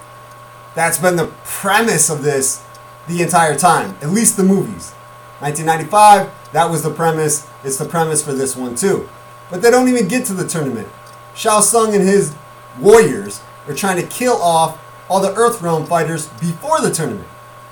That's 0.74 0.98
been 0.98 1.16
the 1.16 1.32
premise 1.44 2.10
of 2.10 2.22
this 2.22 2.62
the 3.08 3.22
entire 3.22 3.56
time, 3.56 3.96
at 4.02 4.10
least 4.10 4.36
the 4.36 4.44
movies. 4.44 4.92
1995, 5.40 6.30
that 6.52 6.70
was 6.70 6.82
the 6.82 6.90
premise. 6.90 7.48
It's 7.64 7.78
the 7.78 7.84
premise 7.84 8.22
for 8.22 8.32
this 8.32 8.56
one 8.56 8.74
too. 8.74 9.08
But 9.50 9.62
they 9.62 9.70
don't 9.70 9.88
even 9.88 10.08
get 10.08 10.26
to 10.26 10.34
the 10.34 10.46
tournament. 10.46 10.88
Shang 11.34 11.62
Tsung 11.62 11.94
and 11.94 12.04
his 12.04 12.34
warriors 12.80 13.40
are 13.66 13.74
trying 13.74 13.96
to 13.96 14.06
kill 14.06 14.40
off 14.40 14.78
all 15.08 15.20
the 15.20 15.34
Earth 15.34 15.60
Realm 15.60 15.86
fighters 15.86 16.28
before 16.40 16.80
the 16.80 16.90
tournament. 16.90 17.28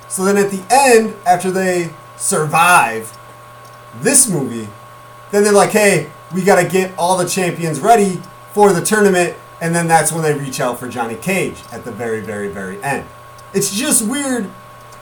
So 0.07 0.23
then 0.23 0.37
at 0.37 0.51
the 0.51 0.63
end, 0.69 1.15
after 1.25 1.51
they 1.51 1.91
survive 2.17 3.17
this 4.01 4.29
movie, 4.29 4.67
then 5.31 5.43
they're 5.43 5.53
like, 5.53 5.71
hey, 5.71 6.11
we 6.33 6.43
got 6.43 6.61
to 6.61 6.67
get 6.67 6.93
all 6.97 7.17
the 7.17 7.27
champions 7.27 7.79
ready 7.79 8.21
for 8.51 8.73
the 8.73 8.81
tournament. 8.81 9.35
And 9.61 9.75
then 9.75 9.87
that's 9.87 10.11
when 10.11 10.23
they 10.23 10.33
reach 10.33 10.59
out 10.59 10.79
for 10.79 10.89
Johnny 10.89 11.15
Cage 11.15 11.61
at 11.71 11.85
the 11.85 11.91
very, 11.91 12.21
very, 12.21 12.47
very 12.47 12.81
end. 12.83 13.07
It's 13.53 13.75
just 13.75 14.07
weird 14.07 14.49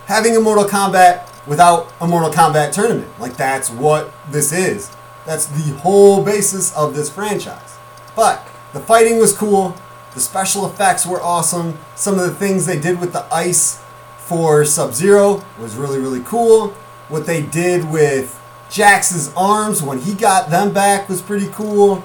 having 0.05 0.36
a 0.36 0.39
Mortal 0.39 0.65
Kombat 0.65 1.28
without 1.48 1.91
a 2.01 2.08
Mortal 2.08 2.31
Kombat 2.31 2.72
tournament. 2.72 3.08
Like, 3.19 3.38
that's 3.38 3.69
what 3.69 4.13
this 4.29 4.51
is. 4.51 4.91
That's 5.25 5.46
the 5.46 5.75
whole 5.77 6.24
basis 6.24 6.75
of 6.75 6.96
this 6.96 7.10
franchise. 7.10 7.77
But 8.15 8.48
the 8.74 8.79
fighting 8.79 9.17
was 9.17 9.34
cool. 9.36 9.75
The 10.13 10.19
special 10.19 10.65
effects 10.65 11.05
were 11.05 11.22
awesome. 11.22 11.77
Some 11.96 12.17
of 12.17 12.25
the 12.25 12.36
things 12.36 12.65
they 12.65 12.79
did 12.79 13.00
with 13.00 13.13
the 13.13 13.31
ice 13.34 13.81
for 14.17 14.65
Sub 14.65 14.93
Zero 14.93 15.43
was 15.60 15.75
really, 15.75 16.00
really 16.00 16.22
cool. 16.22 16.69
What 17.10 17.25
they 17.25 17.41
did 17.41 17.89
with 17.89 18.39
Jax's 18.69 19.34
arms 19.36 19.81
when 19.81 20.00
he 20.00 20.13
got 20.13 20.50
them 20.50 20.74
back 20.74 21.10
was 21.10 21.22
pretty 21.22 21.48
cool. 21.48 22.03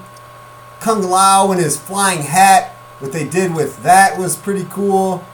Kung 0.81 1.03
Lao 1.03 1.51
and 1.51 1.61
his 1.61 1.79
flying 1.79 2.23
hat, 2.23 2.71
what 2.99 3.13
they 3.13 3.27
did 3.27 3.55
with 3.55 3.83
that 3.83 4.19
was 4.19 4.37
pretty 4.37 4.67
cool. 4.71 5.25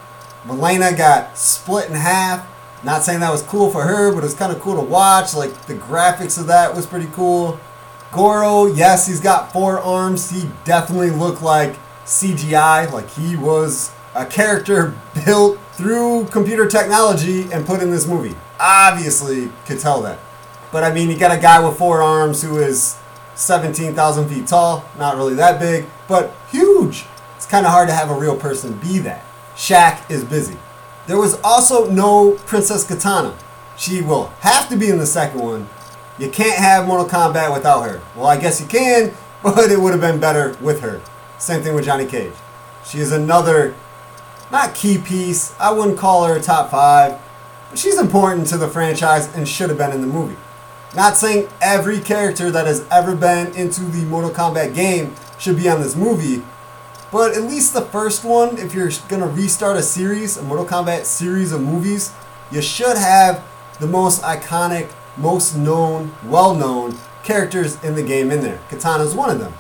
Mileena 0.45 0.97
got 0.97 1.37
split 1.37 1.89
in 1.89 1.95
half. 1.95 2.47
Not 2.83 3.03
saying 3.03 3.21
that 3.21 3.31
was 3.31 3.43
cool 3.43 3.71
for 3.71 3.83
her, 3.83 4.11
but 4.13 4.19
it 4.19 4.23
was 4.23 4.35
kind 4.35 4.53
of 4.53 4.61
cool 4.61 4.75
to 4.75 4.81
watch. 4.81 5.35
Like 5.35 5.67
the 5.67 5.75
graphics 5.75 6.39
of 6.39 6.47
that 6.47 6.75
was 6.75 6.87
pretty 6.87 7.09
cool. 7.13 7.61
Goro, 8.13 8.67
yes, 8.67 9.07
he's 9.07 9.21
got 9.21 9.53
four 9.53 9.79
arms. 9.79 10.31
He 10.31 10.49
definitely 10.65 11.11
looked 11.11 11.43
like 11.43 11.77
CGI, 12.05 12.91
like 12.91 13.09
he 13.11 13.37
was 13.37 13.93
a 14.15 14.27
character 14.27 14.95
built 15.25 15.61
through 15.73 16.27
computer 16.27 16.67
technology 16.67 17.51
and 17.53 17.65
put 17.65 17.83
in 17.83 17.91
this 17.91 18.07
movie. 18.07 18.37
Obviously, 18.59 19.51
could 19.67 19.79
tell 19.79 20.03
that. 20.03 20.19
But 20.73 20.85
I 20.85 20.93
mean, 20.93 21.11
you 21.11 21.19
got 21.19 21.37
a 21.37 21.41
guy 21.41 21.67
with 21.67 21.79
four 21.79 22.03
arms 22.03 22.43
who 22.43 22.59
is 22.59 22.99
17,000 23.35 24.29
feet 24.29 24.47
tall, 24.47 24.85
not 24.99 25.17
really 25.17 25.35
that 25.35 25.59
big, 25.59 25.87
but 26.09 26.35
huge. 26.51 27.05
It's 27.37 27.47
kind 27.47 27.65
of 27.65 27.73
hard 27.73 27.89
to 27.89 27.95
have 27.95 28.11
a 28.11 28.15
real 28.15 28.37
person 28.37 28.75
be 28.75 28.99
that. 29.01 29.25
Shaq 29.57 30.11
is 30.11 30.25
busy. 30.25 30.57
There 31.11 31.19
was 31.19 31.41
also 31.43 31.91
no 31.91 32.37
Princess 32.47 32.87
Kitana. 32.87 33.35
She 33.77 34.01
will 34.01 34.27
have 34.43 34.69
to 34.69 34.77
be 34.77 34.91
in 34.91 34.99
the 34.99 35.07
second 35.07 35.41
one. 35.41 35.69
You 36.21 36.31
can't 36.31 36.57
have 36.57 36.87
Mortal 36.87 37.05
Kombat 37.05 37.53
without 37.53 37.83
her. 37.83 38.01
Well, 38.15 38.27
I 38.27 38.37
guess 38.37 38.61
you 38.61 38.69
can, 38.69 39.13
but 39.43 39.73
it 39.73 39.81
would 39.81 39.91
have 39.91 40.01
been 40.01 40.21
better 40.21 40.57
with 40.61 40.83
her. 40.83 41.01
Same 41.37 41.65
thing 41.65 41.75
with 41.75 41.85
Johnny 41.85 42.07
Cage. 42.07 42.33
She 42.85 42.99
is 42.99 43.11
another, 43.11 43.75
not 44.53 44.77
key 44.77 44.99
piece. 44.99 45.53
I 45.59 45.73
wouldn't 45.73 45.99
call 45.99 46.27
her 46.27 46.37
a 46.37 46.41
top 46.41 46.71
five, 46.71 47.21
but 47.71 47.77
she's 47.81 47.99
important 47.99 48.47
to 48.47 48.57
the 48.57 48.69
franchise 48.69 49.35
and 49.35 49.49
should 49.49 49.69
have 49.69 49.79
been 49.79 49.91
in 49.91 50.03
the 50.03 50.07
movie. 50.07 50.37
Not 50.95 51.17
saying 51.17 51.49
every 51.61 51.99
character 51.99 52.53
that 52.53 52.69
has 52.69 52.87
ever 52.89 53.17
been 53.17 53.53
into 53.57 53.81
the 53.81 54.05
Mortal 54.05 54.31
Kombat 54.31 54.77
game 54.77 55.17
should 55.41 55.57
be 55.57 55.69
on 55.69 55.81
this 55.81 55.97
movie, 55.97 56.45
but 57.13 57.37
at 57.37 57.43
least 57.43 57.75
the 57.75 57.83
first 57.83 58.25
one, 58.25 58.59
if 58.59 58.75
you're 58.75 58.91
to 58.91 59.27
restart 59.27 59.77
a 59.77 59.83
series, 59.83 60.37
a 60.37 60.43
Mortal 60.43 60.67
Kombat 60.67 61.05
series 61.05 61.53
of 61.53 61.61
movies, 61.61 62.13
you 62.51 62.63
should 62.63 62.97
have 62.97 63.45
the 63.81 63.87
most 63.87 64.23
iconic, 64.23 64.91
most 65.17 65.57
known, 65.57 66.13
well 66.25 66.55
known 66.55 66.97
characters 67.25 67.83
in 67.85 67.95
the 67.95 68.03
game 68.03 68.31
in 68.31 68.41
there. 68.41 68.61
Kitana's 68.69 69.15
one 69.15 69.31
of 69.31 69.39
them. 69.39 69.53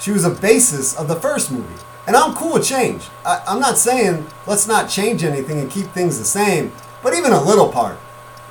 She 0.00 0.10
was 0.10 0.24
a 0.24 0.30
basis 0.30 0.96
of 0.96 1.08
the 1.08 1.16
first 1.16 1.50
movie. 1.50 1.82
And 2.06 2.16
I'm 2.16 2.34
cool 2.34 2.54
with 2.54 2.66
change. 2.66 3.04
I, 3.24 3.42
I'm 3.46 3.60
not 3.60 3.76
saying 3.76 4.26
let's 4.46 4.66
not 4.66 4.88
change 4.88 5.24
anything 5.24 5.60
and 5.60 5.70
keep 5.70 5.86
things 5.88 6.18
the 6.18 6.24
same, 6.24 6.72
but 7.02 7.14
even 7.14 7.32
a 7.32 7.42
little 7.42 7.70
part. 7.70 7.98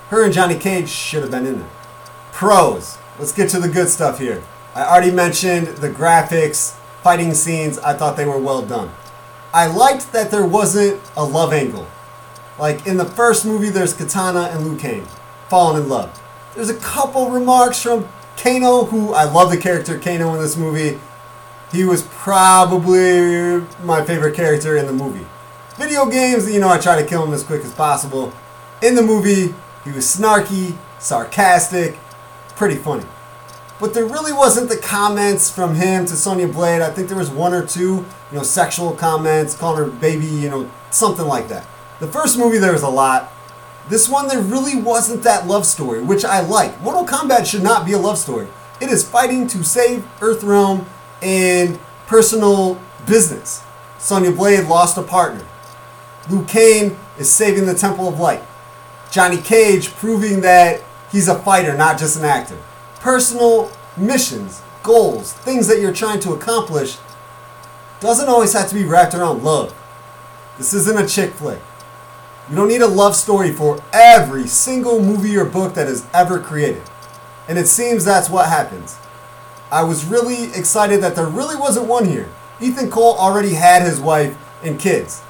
Her 0.09 0.23
and 0.23 0.33
Johnny 0.33 0.57
Cage 0.57 0.89
should 0.89 1.21
have 1.21 1.31
been 1.31 1.45
in 1.45 1.59
there. 1.59 1.69
Pros. 2.31 2.97
Let's 3.17 3.31
get 3.31 3.49
to 3.49 3.59
the 3.59 3.67
good 3.67 3.89
stuff 3.89 4.19
here. 4.19 4.43
I 4.75 4.83
already 4.83 5.11
mentioned 5.11 5.67
the 5.67 5.89
graphics, 5.89 6.76
fighting 7.07 7.33
scenes. 7.33 7.79
I 7.79 7.93
thought 7.93 8.17
they 8.17 8.25
were 8.25 8.37
well 8.37 8.61
done. 8.61 8.91
I 9.53 9.67
liked 9.67 10.11
that 10.11 10.29
there 10.29 10.45
wasn't 10.45 11.01
a 11.15 11.23
love 11.23 11.53
angle. 11.53 11.87
Like 12.59 12.85
in 12.85 12.97
the 12.97 13.05
first 13.05 13.45
movie, 13.45 13.69
there's 13.69 13.93
Kitana 13.93 14.53
and 14.53 14.67
Liu 14.67 14.77
Kang 14.77 15.05
falling 15.47 15.83
in 15.83 15.87
love. 15.87 16.21
There's 16.53 16.69
a 16.69 16.75
couple 16.75 17.29
remarks 17.29 17.81
from 17.81 18.09
Kano, 18.35 18.83
who 18.83 19.13
I 19.13 19.23
love 19.23 19.51
the 19.51 19.57
character 19.57 19.97
Kano 19.97 20.33
in 20.33 20.41
this 20.41 20.57
movie. 20.57 20.99
He 21.71 21.85
was 21.85 22.01
probably 22.11 23.61
my 23.83 24.03
favorite 24.03 24.35
character 24.35 24.75
in 24.75 24.85
the 24.85 24.91
movie. 24.91 25.25
Video 25.77 26.07
games, 26.07 26.51
you 26.51 26.59
know, 26.59 26.67
I 26.67 26.77
try 26.77 27.01
to 27.01 27.07
kill 27.07 27.23
him 27.23 27.33
as 27.33 27.41
quick 27.41 27.63
as 27.63 27.71
possible. 27.71 28.33
In 28.83 28.95
the 28.95 29.01
movie, 29.01 29.55
he 29.85 29.91
was 29.93 30.03
snarky, 30.03 30.75
sarcastic, 30.99 31.97
pretty 32.57 32.75
funny. 32.75 33.05
But 33.79 33.93
there 33.93 34.05
really 34.05 34.34
wasn't 34.34 34.69
the 34.69 34.77
comments 34.77 35.51
from 35.51 35.75
him 35.75 36.05
to 36.07 36.15
Sonya 36.15 36.48
Blade. 36.48 36.81
I 36.81 36.89
think 36.89 37.10
there 37.10 37.17
was 37.17 37.29
one 37.29 37.53
or 37.53 37.65
two, 37.65 38.05
you 38.31 38.38
know, 38.38 38.43
sexual 38.43 38.93
comments, 38.93 39.55
calling 39.55 39.86
her 39.86 39.91
baby, 39.91 40.25
you 40.25 40.50
know, 40.50 40.69
something 40.89 41.25
like 41.25 41.48
that. 41.50 41.67
The 42.00 42.07
first 42.07 42.38
movie 42.38 42.57
there 42.57 42.72
was 42.72 42.81
a 42.81 42.89
lot. 42.89 43.31
This 43.89 44.10
one 44.10 44.27
there 44.27 44.41
really 44.41 44.81
wasn't 44.81 45.24
that 45.24 45.48
love 45.48 45.65
story, 45.65 46.01
which 46.01 46.25
I 46.25 46.41
like. 46.41 46.81
Mortal 46.81 47.05
Kombat 47.05 47.46
should 47.46 47.63
not 47.63 47.86
be 47.86 47.93
a 47.93 48.00
love 48.00 48.17
story. 48.17 48.48
It 48.81 48.89
is 48.89 49.07
fighting 49.07 49.48
to 49.48 49.63
save 49.63 50.07
Earthrealm 50.19 50.86
and 51.22 51.79
personal 52.07 52.81
business. 53.05 53.63
Sonya 54.00 54.31
Blade 54.31 54.67
lost 54.67 54.98
a 54.98 55.03
partner. 55.03 55.46
Liu 56.29 56.43
Kang 56.46 56.98
is 57.17 57.31
saving 57.31 57.65
the 57.65 57.74
Temple 57.74 58.07
of 58.07 58.19
Light. 58.19 58.43
Johnny 59.12 59.38
Cage 59.38 59.91
proving 59.93 60.41
that 60.41 60.81
he's 61.12 61.27
a 61.27 61.39
fighter, 61.39 61.75
not 61.77 61.98
just 61.98 62.17
an 62.17 62.25
actor. 62.25 62.57
Personal 63.00 63.72
missions, 63.96 64.62
goals, 64.84 65.34
things 65.34 65.68
that 65.68 65.80
you're 65.80 65.94
trying 65.94 66.20
to 66.22 66.34
accomplish 66.34 66.98
doesn't 68.00 68.30
always 68.30 68.54
have 68.54 68.70
to 68.70 68.75
be 68.75 68.84
wrapped 68.84 69.13
around 69.13 69.44
love. 69.44 69.74
This 70.58 70.74
isn't 70.74 70.98
a 70.98 71.08
chick 71.08 71.32
flick. 71.32 71.60
You 72.50 72.56
don't 72.56 72.68
need 72.70 72.82
a 72.82 72.88
love 72.88 73.16
story 73.16 73.51
for 73.51 73.84
every 73.92 74.48
single 74.48 75.01
movie 75.01 75.36
or 75.36 75.46
book 75.46 75.74
that 75.74 75.88
is 75.88 76.06
ever 76.13 76.39
created. 76.39 76.84
And 77.48 77.58
it 77.58 77.68
seems 77.68 78.06
that's 78.06 78.30
what 78.30 78.48
happens. 78.48 78.98
I 79.72 79.84
was 79.84 80.06
really 80.06 80.46
excited 80.54 81.01
that 81.01 81.16
there 81.16 81.27
really 81.27 81.56
wasn't 81.56 81.88
one 81.88 82.06
here. 82.06 82.30
Ethan 82.62 82.89
Cole 82.89 83.18
already 83.18 83.54
had 83.54 83.84
his 83.84 84.00
wife 84.00 84.38
and 84.63 84.80
kids. 84.80 85.22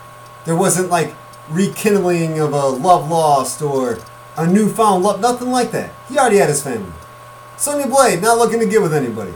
There 0.46 0.56
wasn't 0.56 0.90
like 0.90 1.14
rekindling 1.50 2.40
of 2.40 2.54
a 2.54 2.68
love 2.68 3.10
lost 3.10 3.62
or 3.62 4.00
a 4.38 4.46
newfound 4.46 5.04
love, 5.04 5.20
nothing 5.20 5.50
like 5.50 5.72
that. 5.72 5.92
He 6.08 6.18
already 6.18 6.38
had 6.38 6.50
his 6.50 6.64
family. 6.64 6.92
Sonya 7.58 7.88
Blade, 7.88 8.22
not 8.22 8.38
looking 8.38 8.60
to 8.60 8.68
get 8.68 8.82
with 8.82 8.94
anybody. 8.94 9.34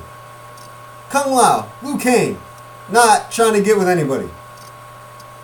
Kung 1.10 1.34
Lao, 1.34 1.70
Liu 1.82 1.98
Kang, 1.98 2.40
not 2.90 3.32
trying 3.32 3.54
to 3.54 3.62
get 3.62 3.78
with 3.78 3.90
anybody. 3.90 4.30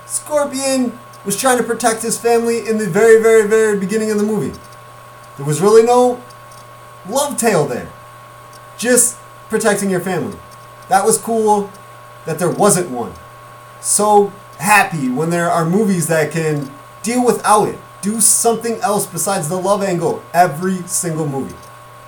Scorpion 0.05 0.97
was 1.25 1.35
trying 1.37 1.57
to 1.57 1.63
protect 1.63 2.03
his 2.03 2.19
family 2.19 2.67
in 2.67 2.77
the 2.77 2.87
very, 2.87 3.21
very, 3.21 3.47
very 3.47 3.77
beginning 3.77 4.11
of 4.11 4.17
the 4.17 4.23
movie. 4.23 4.57
There 5.35 5.45
was 5.45 5.59
really 5.59 5.83
no 5.83 6.21
love 7.09 7.37
tale 7.37 7.65
there. 7.65 7.89
Just 8.77 9.17
protecting 9.49 9.89
your 9.89 9.99
family. 9.99 10.37
That 10.87 11.03
was 11.03 11.17
cool 11.17 11.71
that 12.25 12.39
there 12.39 12.49
wasn't 12.49 12.91
one. 12.91 13.13
So 13.81 14.31
happy 14.59 15.09
when 15.09 15.29
there 15.31 15.49
are 15.49 15.65
movies 15.67 16.07
that 16.07 16.31
can 16.31 16.71
deal 17.03 17.25
without 17.25 17.69
it. 17.69 17.79
Do 18.01 18.21
something 18.21 18.75
else 18.81 19.07
besides 19.07 19.49
the 19.49 19.57
love 19.57 19.83
angle 19.83 20.23
every 20.33 20.77
single 20.83 21.27
movie. 21.27 21.55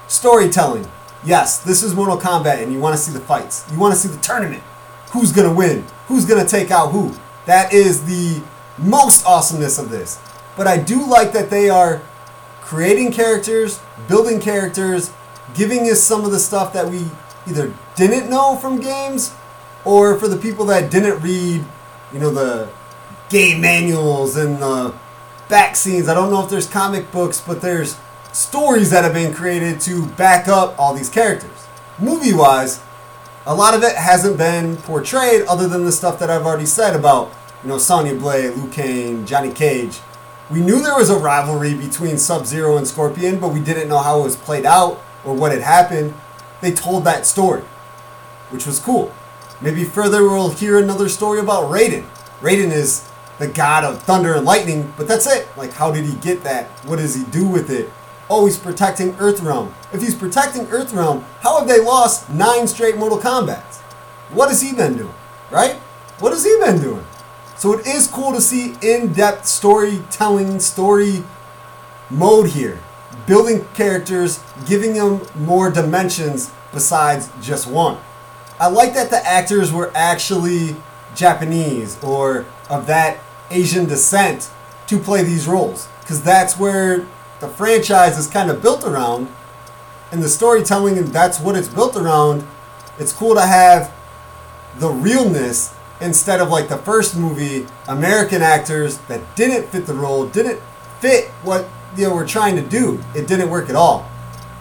Storytelling. 0.10 0.90
Yes, 1.24 1.60
this 1.60 1.84
is 1.84 1.94
Mortal 1.94 2.18
Kombat 2.18 2.64
and 2.64 2.74
you 2.74 2.80
want 2.80 2.96
to 2.96 3.02
see 3.02 3.12
the 3.12 3.20
fights. 3.20 3.64
You 3.72 3.78
want 3.78 3.94
to 3.94 4.00
see 4.00 4.08
the 4.08 4.20
tournament. 4.24 4.64
Who's 5.12 5.32
to 5.32 5.54
win? 5.54 5.86
Who's 6.08 6.26
to 6.26 6.50
take 6.50 6.72
out 6.72 6.92
who? 6.92 7.14
That 7.46 7.72
is 7.72 8.06
the 8.06 8.42
most 8.80 9.24
awesomeness 9.28 9.78
of 9.78 9.92
this. 9.92 10.20
But 10.58 10.66
I 10.66 10.78
do 10.78 11.06
like 11.06 11.32
that 11.34 11.52
they 11.52 11.70
are 11.70 12.02
creating 12.62 13.12
characters, 13.12 13.80
building 14.08 14.40
characters, 14.40 15.14
giving 15.54 15.82
us 15.82 16.02
some 16.02 16.26
of 16.26 16.32
the 16.32 16.40
stuff 16.40 16.74
that 16.74 16.90
we 16.90 17.06
either 17.48 17.72
didn't 17.96 18.32
know 18.32 18.56
from 18.56 18.82
games 18.82 19.36
or 19.86 20.18
for 20.18 20.28
the 20.28 20.38
people 20.38 20.66
that 20.66 20.90
didn't 20.90 21.22
read, 21.22 21.64
you 22.12 22.20
know, 22.20 22.32
the 22.32 22.68
game 23.30 23.62
manuals 23.62 24.38
and 24.38 24.60
the 24.60 24.96
back 25.50 25.76
scenes. 25.76 26.08
I 26.08 26.16
don't 26.16 26.32
know 26.32 26.44
if 26.44 26.50
there's 26.50 26.68
comic 26.68 27.12
books, 27.12 27.40
but 27.40 27.62
there's 27.62 27.96
stories 28.32 28.92
that 28.92 29.04
have 29.04 29.14
been 29.14 29.34
created 29.34 29.80
to 29.82 30.06
back 30.08 30.48
up 30.48 30.78
all 30.80 30.94
these 30.94 31.10
characters. 31.10 31.68
Movie 31.98 32.34
wise, 32.34 32.82
a 33.46 33.56
lot 33.56 33.74
of 33.74 33.84
it 33.84 33.96
hasn't 33.96 34.38
been 34.38 34.78
portrayed 34.78 35.42
other 35.48 35.68
than 35.68 35.86
the 35.86 35.92
stuff 35.92 36.20
that 36.20 36.30
I've 36.30 36.46
already 36.46 36.66
said 36.66 36.96
about, 36.96 37.32
you 37.64 37.70
know, 37.70 37.78
Sonya 37.78 38.16
Blade, 38.16 38.56
Liu 38.56 38.70
Kang, 38.70 39.26
Johnny 39.26 39.52
Cage. 39.52 40.00
We 40.50 40.62
knew 40.62 40.82
there 40.82 40.96
was 40.96 41.10
a 41.10 41.18
rivalry 41.18 41.74
between 41.74 42.18
Sub 42.18 42.46
Zero 42.46 42.78
and 42.78 42.88
Scorpion, 42.88 43.40
but 43.40 43.50
we 43.50 43.60
didn't 43.60 43.88
know 43.88 44.00
how 44.00 44.20
it 44.20 44.24
was 44.24 44.36
played 44.36 44.66
out 44.66 45.02
or 45.24 45.36
what 45.36 45.52
had 45.52 45.62
happened. 45.62 46.14
They 46.62 46.72
told 46.72 47.04
that 47.06 47.26
story, 47.26 47.62
which 48.50 48.66
was 48.66 48.80
cool. 48.80 49.14
Maybe 49.62 49.84
further 49.84 50.24
we'll 50.24 50.52
hear 50.52 50.78
another 50.80 51.10
story 51.10 51.40
about 51.40 51.72
Raiden. 51.72 52.06
Raiden 52.42 52.72
is 52.72 53.10
the 53.40 53.48
god 53.48 53.84
of 53.84 54.02
thunder 54.04 54.34
and 54.34 54.46
lightning, 54.46 54.94
but 54.98 55.08
that's 55.08 55.28
it. 55.28 55.48
Like, 55.58 55.74
how 55.74 55.92
did 55.92 56.06
he 56.06 56.16
get 56.16 56.44
that? 56.44 56.68
What 56.86 56.98
does 56.98 57.16
he 57.16 57.24
do 57.26 57.48
with 57.48 57.70
it? 57.70 57.90
Oh, 58.30 58.46
he's 58.46 58.60
protecting 58.60 59.14
Earthrealm. 59.14 59.74
If 59.92 60.02
he's 60.02 60.14
protecting 60.14 60.68
Earthrealm, 60.68 61.24
how 61.42 61.58
have 61.58 61.68
they 61.68 61.80
lost 61.80 62.30
nine 62.30 62.68
straight 62.68 62.98
Mortal 62.98 63.18
Kombats? 63.18 63.78
What 64.32 64.50
has 64.50 64.62
he 64.62 64.74
been 64.74 64.98
doing? 64.98 65.16
Right? 65.50 65.76
What 66.20 66.34
has 66.34 66.46
he 66.46 66.56
been 66.60 66.80
doing? 66.80 67.06
So 67.58 67.74
it 67.74 67.88
is 67.88 68.08
cool 68.08 68.32
to 68.34 68.40
see 68.40 68.76
in-depth 68.82 69.46
storytelling, 69.46 70.60
story 70.60 71.24
mode 72.10 72.50
here. 72.50 72.80
Building 73.26 73.66
characters, 73.74 74.40
giving 74.68 74.94
them 74.94 75.22
more 75.36 75.72
dimensions 75.72 76.52
besides 76.72 77.30
just 77.42 77.68
one. 77.68 77.98
I 78.60 78.68
like 78.68 78.94
that 78.94 79.10
the 79.10 79.26
actors 79.26 79.74
were 79.74 79.92
actually 79.96 80.76
Japanese 81.16 82.02
or 82.04 82.46
of 82.70 82.86
that 82.88 83.18
Asian 83.50 83.86
descent 83.86 84.52
to 84.88 85.00
play 85.00 85.24
these 85.24 85.48
roles. 85.48 85.88
Because 86.02 86.22
that's 86.22 86.60
where 86.60 87.08
the 87.40 87.48
franchise 87.48 88.18
is 88.18 88.28
kind 88.28 88.50
of 88.50 88.62
built 88.62 88.84
around. 88.84 89.30
And 90.12 90.24
the 90.24 90.30
storytelling, 90.30 90.98
and 90.98 91.08
that's 91.10 91.40
what 91.40 91.56
it's 91.56 91.68
built 91.68 91.96
around. 91.96 92.46
It's 92.98 93.14
cool 93.14 93.36
to 93.36 93.42
have 93.42 93.94
the 94.80 94.90
realness 94.90 95.76
instead 96.02 96.40
of 96.40 96.50
like 96.50 96.70
the 96.70 96.78
first 96.78 97.16
movie, 97.16 97.68
American 97.88 98.42
actors 98.42 98.98
that 99.08 99.36
didn't 99.36 99.68
fit 99.70 99.86
the 99.86 99.94
role, 99.94 100.26
didn't 100.26 100.60
fit 101.00 101.28
what 101.44 101.68
you 101.96 102.08
know 102.08 102.16
we're 102.16 102.28
trying 102.28 102.56
to 102.56 102.62
do. 102.62 103.02
It 103.16 103.28
didn't 103.28 103.50
work 103.50 103.70
at 103.70 103.76
all. 103.76 104.10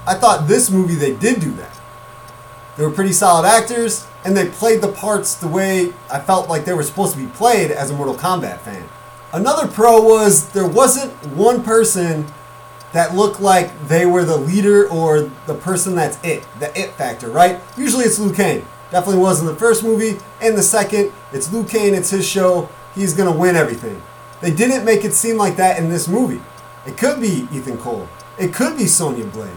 I 0.07 0.15
thought 0.15 0.49
this 0.49 0.71
movie 0.71 0.95
they 0.95 1.15
did 1.15 1.41
do 1.41 1.53
that. 1.53 1.79
They 2.77 2.85
were 2.85 2.93
pretty 2.93 3.13
solid 3.13 3.47
actors, 3.47 4.07
and 4.25 4.37
they 4.37 4.49
played 4.49 4.81
the 4.81 4.93
parts 4.93 5.35
the 5.35 5.49
way 5.49 5.93
I 6.11 6.21
felt 6.21 6.49
like 6.49 6.65
they 6.65 6.75
were 6.75 6.83
supposed 6.83 7.15
to 7.15 7.19
be 7.19 7.27
played 7.27 7.71
as 7.71 7.91
a 7.91 7.95
Mortal 7.95 8.15
Kombat 8.15 8.61
fan. 8.61 8.89
Another 9.33 9.67
pro 9.67 10.01
was 10.01 10.51
there 10.53 10.67
wasn't 10.67 11.13
one 11.35 11.63
person 11.63 12.27
that 12.93 13.15
look 13.15 13.41
like 13.41 13.89
they 13.89 14.07
were 14.07 14.25
the 14.25 14.37
leader 14.37 14.89
or 14.89 15.31
the 15.47 15.55
person 15.55 15.95
that's 15.95 16.19
it, 16.25 16.47
the 16.59 16.79
it 16.79 16.93
factor, 16.93 17.29
right? 17.29 17.61
Usually 17.77 18.05
it's 18.05 18.19
Liu 18.19 18.33
Kang. 18.33 18.67
Definitely 18.91 19.21
was 19.21 19.41
in 19.41 19.47
the 19.47 19.55
first 19.57 19.85
movie. 19.85 20.19
and 20.41 20.57
the 20.57 20.63
second, 20.63 21.13
it's 21.33 21.53
Liu 21.53 21.65
Kang, 21.65 21.95
it's 21.95 22.11
his 22.11 22.27
show. 22.27 22.69
He's 22.95 23.15
going 23.15 23.31
to 23.31 23.39
win 23.39 23.57
everything. 23.57 24.01
They 24.41 24.51
didn't 24.51 24.85
make 24.85 25.05
it 25.05 25.13
seem 25.13 25.37
like 25.37 25.57
that 25.57 25.79
in 25.79 25.91
this 25.91 26.09
movie. 26.09 26.41
It 26.87 26.97
could 26.97 27.21
be 27.21 27.47
Ethan 27.53 27.77
Cole. 27.79 28.09
It 28.39 28.55
could 28.55 28.79
be 28.79 28.87
Sonya 28.87 29.27
Blade. 29.27 29.57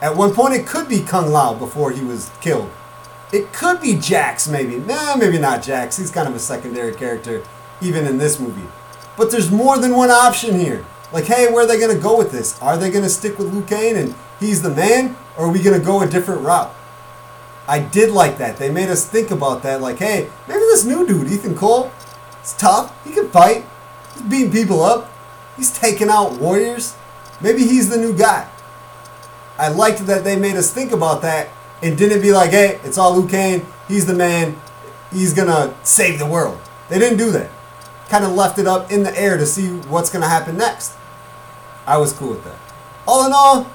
At 0.00 0.16
one 0.16 0.34
point, 0.34 0.54
it 0.54 0.66
could 0.66 0.88
be 0.88 1.00
Kung 1.00 1.30
Lao 1.30 1.54
before 1.54 1.90
he 1.90 2.04
was 2.04 2.30
killed. 2.40 2.70
It 3.32 3.52
could 3.52 3.80
be 3.80 3.94
Jax, 3.94 4.48
maybe. 4.48 4.76
Nah, 4.76 5.16
maybe 5.16 5.38
not 5.38 5.62
Jax. 5.62 5.98
He's 5.98 6.10
kind 6.10 6.26
of 6.26 6.34
a 6.34 6.38
secondary 6.38 6.94
character, 6.94 7.44
even 7.80 8.06
in 8.06 8.16
this 8.16 8.40
movie. 8.40 8.66
But 9.16 9.30
there's 9.30 9.50
more 9.50 9.78
than 9.78 9.94
one 9.94 10.10
option 10.10 10.58
here. 10.58 10.84
Like, 11.12 11.24
hey, 11.24 11.50
where 11.50 11.64
are 11.64 11.66
they 11.66 11.78
going 11.78 11.94
to 11.96 12.02
go 12.02 12.16
with 12.18 12.32
this? 12.32 12.60
Are 12.60 12.76
they 12.76 12.90
going 12.90 13.04
to 13.04 13.10
stick 13.10 13.38
with 13.38 13.52
Liu 13.52 13.62
Kang 13.62 13.96
and 13.96 14.14
he's 14.40 14.62
the 14.62 14.70
man? 14.70 15.16
Or 15.36 15.46
are 15.46 15.52
we 15.52 15.62
going 15.62 15.78
to 15.78 15.84
go 15.84 16.02
a 16.02 16.06
different 16.06 16.42
route? 16.42 16.74
I 17.66 17.80
did 17.80 18.10
like 18.10 18.38
that. 18.38 18.56
They 18.56 18.70
made 18.70 18.88
us 18.88 19.06
think 19.06 19.30
about 19.30 19.62
that. 19.62 19.80
Like, 19.80 19.98
hey, 19.98 20.30
maybe 20.46 20.60
this 20.60 20.84
new 20.84 21.06
dude, 21.06 21.30
Ethan 21.30 21.54
Cole, 21.54 21.90
is 22.42 22.54
tough. 22.54 23.04
He 23.04 23.12
can 23.12 23.28
fight. 23.30 23.64
He's 24.14 24.22
beating 24.22 24.52
people 24.52 24.82
up. 24.82 25.10
He's 25.56 25.76
taking 25.76 26.08
out 26.08 26.38
warriors. 26.38 26.96
Maybe 27.40 27.60
he's 27.60 27.88
the 27.88 27.96
new 27.96 28.16
guy. 28.16 28.48
I 29.58 29.68
liked 29.68 30.06
that 30.06 30.24
they 30.24 30.36
made 30.36 30.56
us 30.56 30.72
think 30.72 30.92
about 30.92 31.22
that 31.22 31.48
and 31.82 31.96
didn't 31.96 32.22
be 32.22 32.32
like, 32.32 32.50
hey, 32.50 32.80
it's 32.84 32.98
all 32.98 33.16
Liu 33.16 33.28
Kang. 33.28 33.66
He's 33.86 34.06
the 34.06 34.14
man. 34.14 34.56
He's 35.12 35.32
going 35.32 35.48
to 35.48 35.74
save 35.84 36.18
the 36.18 36.26
world. 36.26 36.60
They 36.88 36.98
didn't 36.98 37.18
do 37.18 37.30
that. 37.32 37.50
Kind 38.08 38.24
of 38.24 38.32
left 38.32 38.58
it 38.58 38.66
up 38.66 38.90
in 38.90 39.02
the 39.02 39.18
air 39.18 39.36
to 39.36 39.46
see 39.46 39.68
what's 39.68 40.10
going 40.10 40.22
to 40.22 40.28
happen 40.28 40.56
next. 40.56 40.94
I 41.88 41.96
was 41.96 42.12
cool 42.12 42.28
with 42.28 42.44
that. 42.44 42.58
All 43.06 43.24
in 43.24 43.32
all, 43.32 43.66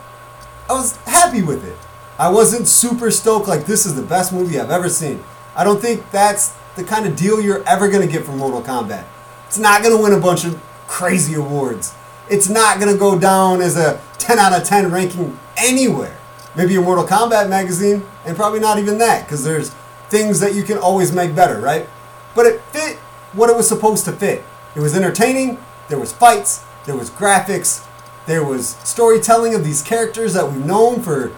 I 0.69 0.73
was 0.73 0.95
happy 0.97 1.41
with 1.41 1.65
it. 1.65 1.75
I 2.19 2.29
wasn't 2.29 2.67
super 2.67 3.09
stoked 3.09 3.47
like 3.47 3.65
this 3.65 3.87
is 3.87 3.95
the 3.95 4.03
best 4.03 4.31
movie 4.31 4.59
I've 4.59 4.69
ever 4.69 4.87
seen. 4.87 5.23
I 5.55 5.63
don't 5.63 5.81
think 5.81 6.11
that's 6.11 6.55
the 6.75 6.83
kind 6.83 7.07
of 7.07 7.15
deal 7.15 7.41
you're 7.41 7.67
ever 7.67 7.89
going 7.89 8.05
to 8.05 8.11
get 8.11 8.23
from 8.23 8.37
Mortal 8.37 8.61
Kombat. 8.61 9.05
It's 9.47 9.57
not 9.57 9.81
going 9.81 9.97
to 9.97 10.01
win 10.01 10.13
a 10.13 10.19
bunch 10.19 10.45
of 10.45 10.61
crazy 10.87 11.33
awards. 11.33 11.95
It's 12.29 12.47
not 12.47 12.79
going 12.79 12.93
to 12.93 12.99
go 12.99 13.17
down 13.17 13.61
as 13.61 13.77
a 13.77 13.99
10 14.19 14.37
out 14.37 14.53
of 14.53 14.63
10 14.63 14.91
ranking 14.91 15.39
anywhere. 15.57 16.15
Maybe 16.55 16.75
a 16.75 16.81
Mortal 16.81 17.05
Kombat 17.05 17.49
magazine, 17.49 18.05
and 18.27 18.37
probably 18.37 18.59
not 18.59 18.77
even 18.77 18.99
that, 18.99 19.25
because 19.25 19.43
there's 19.43 19.71
things 20.09 20.39
that 20.39 20.53
you 20.53 20.61
can 20.61 20.77
always 20.77 21.11
make 21.11 21.35
better, 21.35 21.59
right? 21.59 21.89
But 22.35 22.45
it 22.45 22.61
fit 22.65 22.97
what 23.33 23.49
it 23.49 23.55
was 23.55 23.67
supposed 23.67 24.05
to 24.05 24.11
fit. 24.11 24.43
It 24.75 24.81
was 24.81 24.95
entertaining, 24.95 25.57
there 25.89 25.99
was 25.99 26.13
fights, 26.13 26.63
there 26.85 26.95
was 26.95 27.09
graphics, 27.09 27.87
there 28.25 28.43
was 28.43 28.75
storytelling 28.83 29.53
of 29.53 29.63
these 29.63 29.81
characters 29.81 30.33
that 30.33 30.51
we've 30.51 30.65
known 30.65 31.01
for 31.01 31.31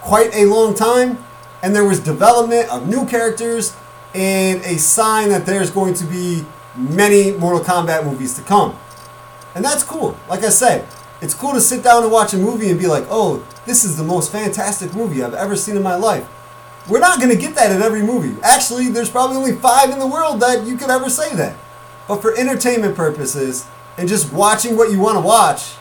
quite 0.00 0.34
a 0.34 0.46
long 0.46 0.74
time, 0.74 1.24
and 1.62 1.74
there 1.74 1.84
was 1.84 2.00
development 2.00 2.68
of 2.70 2.88
new 2.88 3.06
characters 3.06 3.76
and 4.14 4.62
a 4.64 4.76
sign 4.78 5.28
that 5.30 5.46
there's 5.46 5.70
going 5.70 5.94
to 5.94 6.04
be 6.04 6.44
many 6.76 7.32
Mortal 7.32 7.60
Kombat 7.60 8.04
movies 8.04 8.34
to 8.34 8.42
come. 8.42 8.78
And 9.54 9.64
that's 9.64 9.82
cool. 9.82 10.16
Like 10.28 10.42
I 10.42 10.48
said, 10.48 10.86
it's 11.20 11.34
cool 11.34 11.52
to 11.52 11.60
sit 11.60 11.82
down 11.82 12.02
and 12.02 12.12
watch 12.12 12.34
a 12.34 12.38
movie 12.38 12.70
and 12.70 12.78
be 12.78 12.86
like, 12.86 13.04
oh, 13.08 13.46
this 13.66 13.84
is 13.84 13.96
the 13.96 14.04
most 14.04 14.30
fantastic 14.30 14.94
movie 14.94 15.22
I've 15.22 15.34
ever 15.34 15.56
seen 15.56 15.76
in 15.76 15.82
my 15.82 15.94
life. 15.94 16.28
We're 16.88 17.00
not 17.00 17.18
going 17.18 17.30
to 17.30 17.40
get 17.40 17.54
that 17.54 17.72
in 17.72 17.80
every 17.80 18.02
movie. 18.02 18.38
Actually, 18.42 18.88
there's 18.88 19.08
probably 19.08 19.36
only 19.36 19.54
five 19.54 19.90
in 19.90 19.98
the 19.98 20.06
world 20.06 20.40
that 20.40 20.66
you 20.66 20.76
could 20.76 20.90
ever 20.90 21.08
say 21.08 21.34
that. 21.36 21.56
But 22.06 22.20
for 22.20 22.36
entertainment 22.36 22.94
purposes 22.94 23.66
and 23.96 24.06
just 24.06 24.32
watching 24.32 24.76
what 24.76 24.92
you 24.92 25.00
want 25.00 25.16
to 25.16 25.20
watch, 25.20 25.76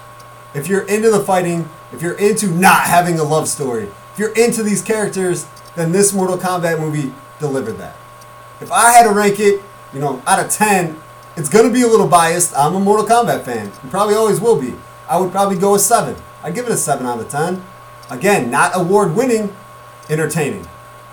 if 0.54 0.68
you're 0.68 0.84
into 0.88 1.10
the 1.10 1.20
fighting, 1.20 1.70
if 1.92 2.02
you're 2.02 2.18
into 2.18 2.48
not 2.48 2.82
having 2.82 3.20
a 3.20 3.24
love 3.24 3.48
story, 3.48 3.90
if 4.14 4.20
you're 4.20 4.34
into 4.34 4.64
these 4.64 4.82
characters, 4.82 5.48
then 5.76 5.92
this 5.92 6.14
Mortal 6.14 6.38
Kombat 6.38 6.80
movie 6.80 7.14
delivered 7.40 7.74
that. 7.74 7.96
If 8.62 8.72
I 8.72 8.92
had 8.92 9.04
to 9.04 9.12
rank 9.12 9.40
it, 9.40 9.62
you 9.94 10.00
know, 10.00 10.22
out 10.28 10.44
of 10.44 10.52
10, 10.52 10.98
it's 11.36 11.50
going 11.50 11.68
to 11.68 11.74
be 11.74 11.82
a 11.82 11.88
little 11.88 12.08
biased. 12.08 12.56
I'm 12.56 12.76
a 12.76 12.80
Mortal 12.80 13.06
Kombat 13.06 13.44
fan. 13.44 13.72
You 13.84 13.90
probably 13.90 14.16
always 14.16 14.40
will 14.40 14.60
be. 14.60 14.76
I 15.10 15.20
would 15.20 15.32
probably 15.32 15.58
go 15.58 15.76
a 15.76 15.80
7. 15.80 16.16
I'd 16.44 16.56
give 16.56 16.66
it 16.66 16.72
a 16.72 16.78
7 16.78 17.06
out 17.06 17.20
of 17.20 17.30
10. 17.30 17.64
Again, 18.12 18.52
not 18.52 18.72
award 18.76 19.16
winning, 19.16 19.56
entertaining. 20.10 20.68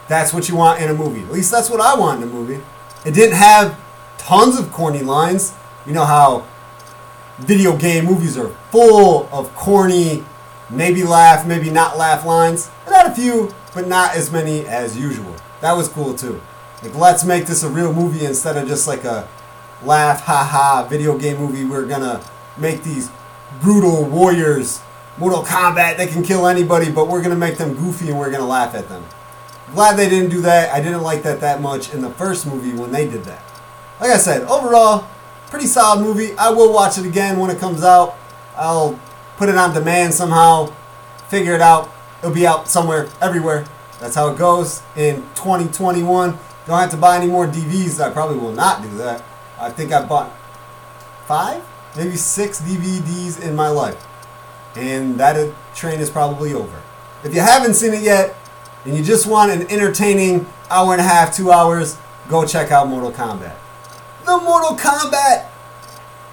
That's 0.09 0.35
what 0.35 0.49
you 0.49 0.57
want 0.57 0.83
in 0.83 0.91
a 0.91 0.95
movie. 0.95 1.23
At 1.23 1.31
least 1.31 1.51
that's 1.51 1.71
what 1.71 1.81
I 1.81 1.99
want 1.99 2.23
in 2.23 2.29
a 2.29 2.33
movie. 2.33 2.61
It 3.07 3.15
didn't 3.15 3.37
have 3.37 3.79
tons 4.19 4.59
of 4.59 4.71
corny 4.73 5.03
lines. 5.03 5.55
You 5.87 5.93
know 5.93 6.05
how 6.05 6.47
video 7.41 7.77
game 7.77 8.05
movies 8.05 8.37
are 8.37 8.49
full 8.71 9.29
of 9.33 9.55
corny, 9.55 10.25
maybe 10.69 11.03
laugh, 11.03 11.47
maybe 11.47 11.71
not 11.71 11.97
laugh 11.97 12.25
lines. 12.25 12.71
It 12.87 12.93
had 12.93 13.07
a 13.07 13.15
few, 13.15 13.55
but 13.75 13.87
not 13.87 14.15
as 14.15 14.31
many 14.31 14.67
as 14.67 14.97
usual. 14.99 15.35
That 15.61 15.73
was 15.73 15.89
cool 15.89 16.15
too. 16.15 16.41
Like, 16.83 16.95
let's 16.95 17.25
make 17.25 17.47
this 17.47 17.63
a 17.63 17.69
real 17.69 17.93
movie 17.93 18.25
instead 18.25 18.57
of 18.57 18.67
just 18.69 18.87
like 18.87 19.05
a 19.05 19.29
laugh, 19.83 20.21
ha 20.23 20.45
ha 20.45 20.87
video 20.89 21.19
game 21.19 21.39
movie. 21.39 21.65
We're 21.65 21.87
gonna 21.87 22.23
make 22.57 22.83
these 22.83 23.11
brutal 23.61 24.05
warriors, 24.05 24.81
Mortal 25.19 25.43
Kombat, 25.43 25.97
they 25.97 26.07
can 26.07 26.23
kill 26.23 26.47
anybody, 26.47 26.91
but 26.91 27.09
we're 27.09 27.23
gonna 27.23 27.37
make 27.37 27.59
them 27.59 27.75
goofy 27.75 28.09
and 28.09 28.19
we're 28.19 28.31
gonna 28.31 28.47
laugh 28.47 28.75
at 28.75 28.89
them. 28.89 29.05
Glad 29.73 29.97
they 29.97 30.09
didn't 30.09 30.31
do 30.31 30.41
that. 30.41 30.73
I 30.73 30.81
didn't 30.81 31.03
like 31.03 31.23
that 31.23 31.41
that 31.41 31.61
much 31.61 31.93
in 31.93 32.01
the 32.01 32.11
first 32.11 32.47
movie 32.47 32.73
when 32.73 32.91
they 32.91 33.07
did 33.07 33.25
that. 33.25 33.43
Like 34.01 34.11
I 34.11 34.17
said, 34.17 34.43
overall, 34.45 35.07
pretty 35.51 35.67
solid 35.67 36.03
movie. 36.03 36.37
I 36.39 36.51
will 36.51 36.73
watch 36.73 36.97
it 36.97 37.05
again 37.05 37.39
when 37.39 37.51
it 37.51 37.59
comes 37.59 37.83
out. 37.83 38.17
I'll 38.57 38.99
put 39.37 39.49
it 39.49 39.57
on 39.57 39.75
demand 39.75 40.15
somehow, 40.15 40.73
figure 41.29 41.55
it 41.55 41.61
out. 41.61 41.93
It'll 42.21 42.35
be 42.35 42.47
out 42.47 42.69
somewhere, 42.69 43.09
everywhere. 43.21 43.67
That's 43.99 44.15
how 44.15 44.29
it 44.29 44.39
goes 44.39 44.83
in 44.97 45.17
2021. 45.35 46.39
Don't 46.67 46.79
have 46.79 46.91
to 46.91 46.97
buy 46.97 47.17
any 47.17 47.27
more 47.27 47.47
DVDs. 47.47 48.01
I 48.01 48.11
probably 48.11 48.39
will 48.39 48.53
not 48.53 48.83
do 48.83 48.89
that. 48.99 49.23
I 49.59 49.71
think 49.71 49.93
I 49.93 50.05
bought 50.05 50.31
five, 51.27 51.63
maybe 51.97 52.17
six 52.17 52.61
DVDs 52.61 53.43
in 53.43 53.57
my 53.57 53.69
life. 53.69 54.07
And 54.77 55.19
that 55.19 55.53
train 55.75 56.01
is 56.01 56.11
probably 56.11 56.55
over. 56.55 56.81
If 57.25 57.35
you 57.35 57.41
haven't 57.41 57.75
seen 57.75 57.93
it 57.93 58.03
yet, 58.03 58.37
and 58.85 58.97
you 58.97 59.03
just 59.03 59.27
want 59.27 59.53
an 59.53 59.71
entertaining 59.71 60.47
hour 60.71 60.93
and 60.93 61.01
a 61.01 61.05
half, 61.05 61.35
two 61.35 61.51
hours, 61.51 61.99
go 62.29 62.47
check 62.47 62.71
out 62.71 62.89
Mortal 62.89 63.13
Kombat. 63.13 63.55
The 64.31 64.39
Mortal 64.39 64.77
Kombat 64.77 65.49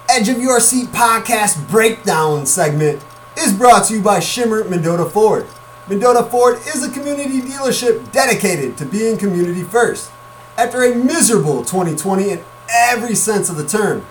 Edge 0.08 0.28
of 0.28 0.40
Your 0.40 0.60
Seat 0.60 0.90
podcast 0.90 1.68
breakdown 1.68 2.46
segment 2.46 3.04
is 3.36 3.52
brought 3.52 3.86
to 3.86 3.94
you 3.94 4.00
by 4.00 4.20
Shimmer 4.20 4.62
Mendota 4.62 5.04
Ford. 5.04 5.48
Mendota 5.88 6.22
Ford 6.22 6.58
is 6.58 6.84
a 6.84 6.92
community 6.92 7.40
dealership 7.40 8.12
dedicated 8.12 8.78
to 8.78 8.84
being 8.84 9.18
community 9.18 9.64
first. 9.64 10.12
After 10.56 10.84
a 10.84 10.94
miserable 10.94 11.64
2020 11.64 12.30
in 12.30 12.44
every 12.70 13.16
sense 13.16 13.50
of 13.50 13.56
the 13.56 13.66
term, 13.66 14.06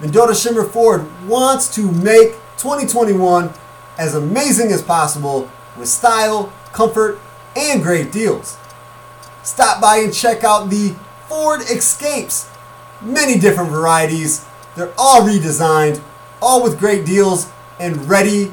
Mendota 0.00 0.32
Shimmer 0.32 0.62
Ford 0.62 1.04
wants 1.26 1.74
to 1.74 1.90
make 1.90 2.34
2021 2.58 3.52
as 3.98 4.14
amazing 4.14 4.70
as 4.70 4.80
possible 4.80 5.50
with 5.76 5.88
style, 5.88 6.52
comfort, 6.72 7.18
and 7.56 7.82
great 7.82 8.12
deals. 8.12 8.56
Stop 9.42 9.82
by 9.82 9.96
and 9.96 10.14
check 10.14 10.44
out 10.44 10.70
the 10.70 10.94
Ford 11.26 11.62
Escapes. 11.62 12.48
Many 13.00 13.38
different 13.38 13.70
varieties. 13.70 14.44
They're 14.74 14.92
all 14.98 15.22
redesigned, 15.22 16.02
all 16.42 16.62
with 16.62 16.78
great 16.78 17.06
deals, 17.06 17.50
and 17.78 18.08
ready 18.08 18.52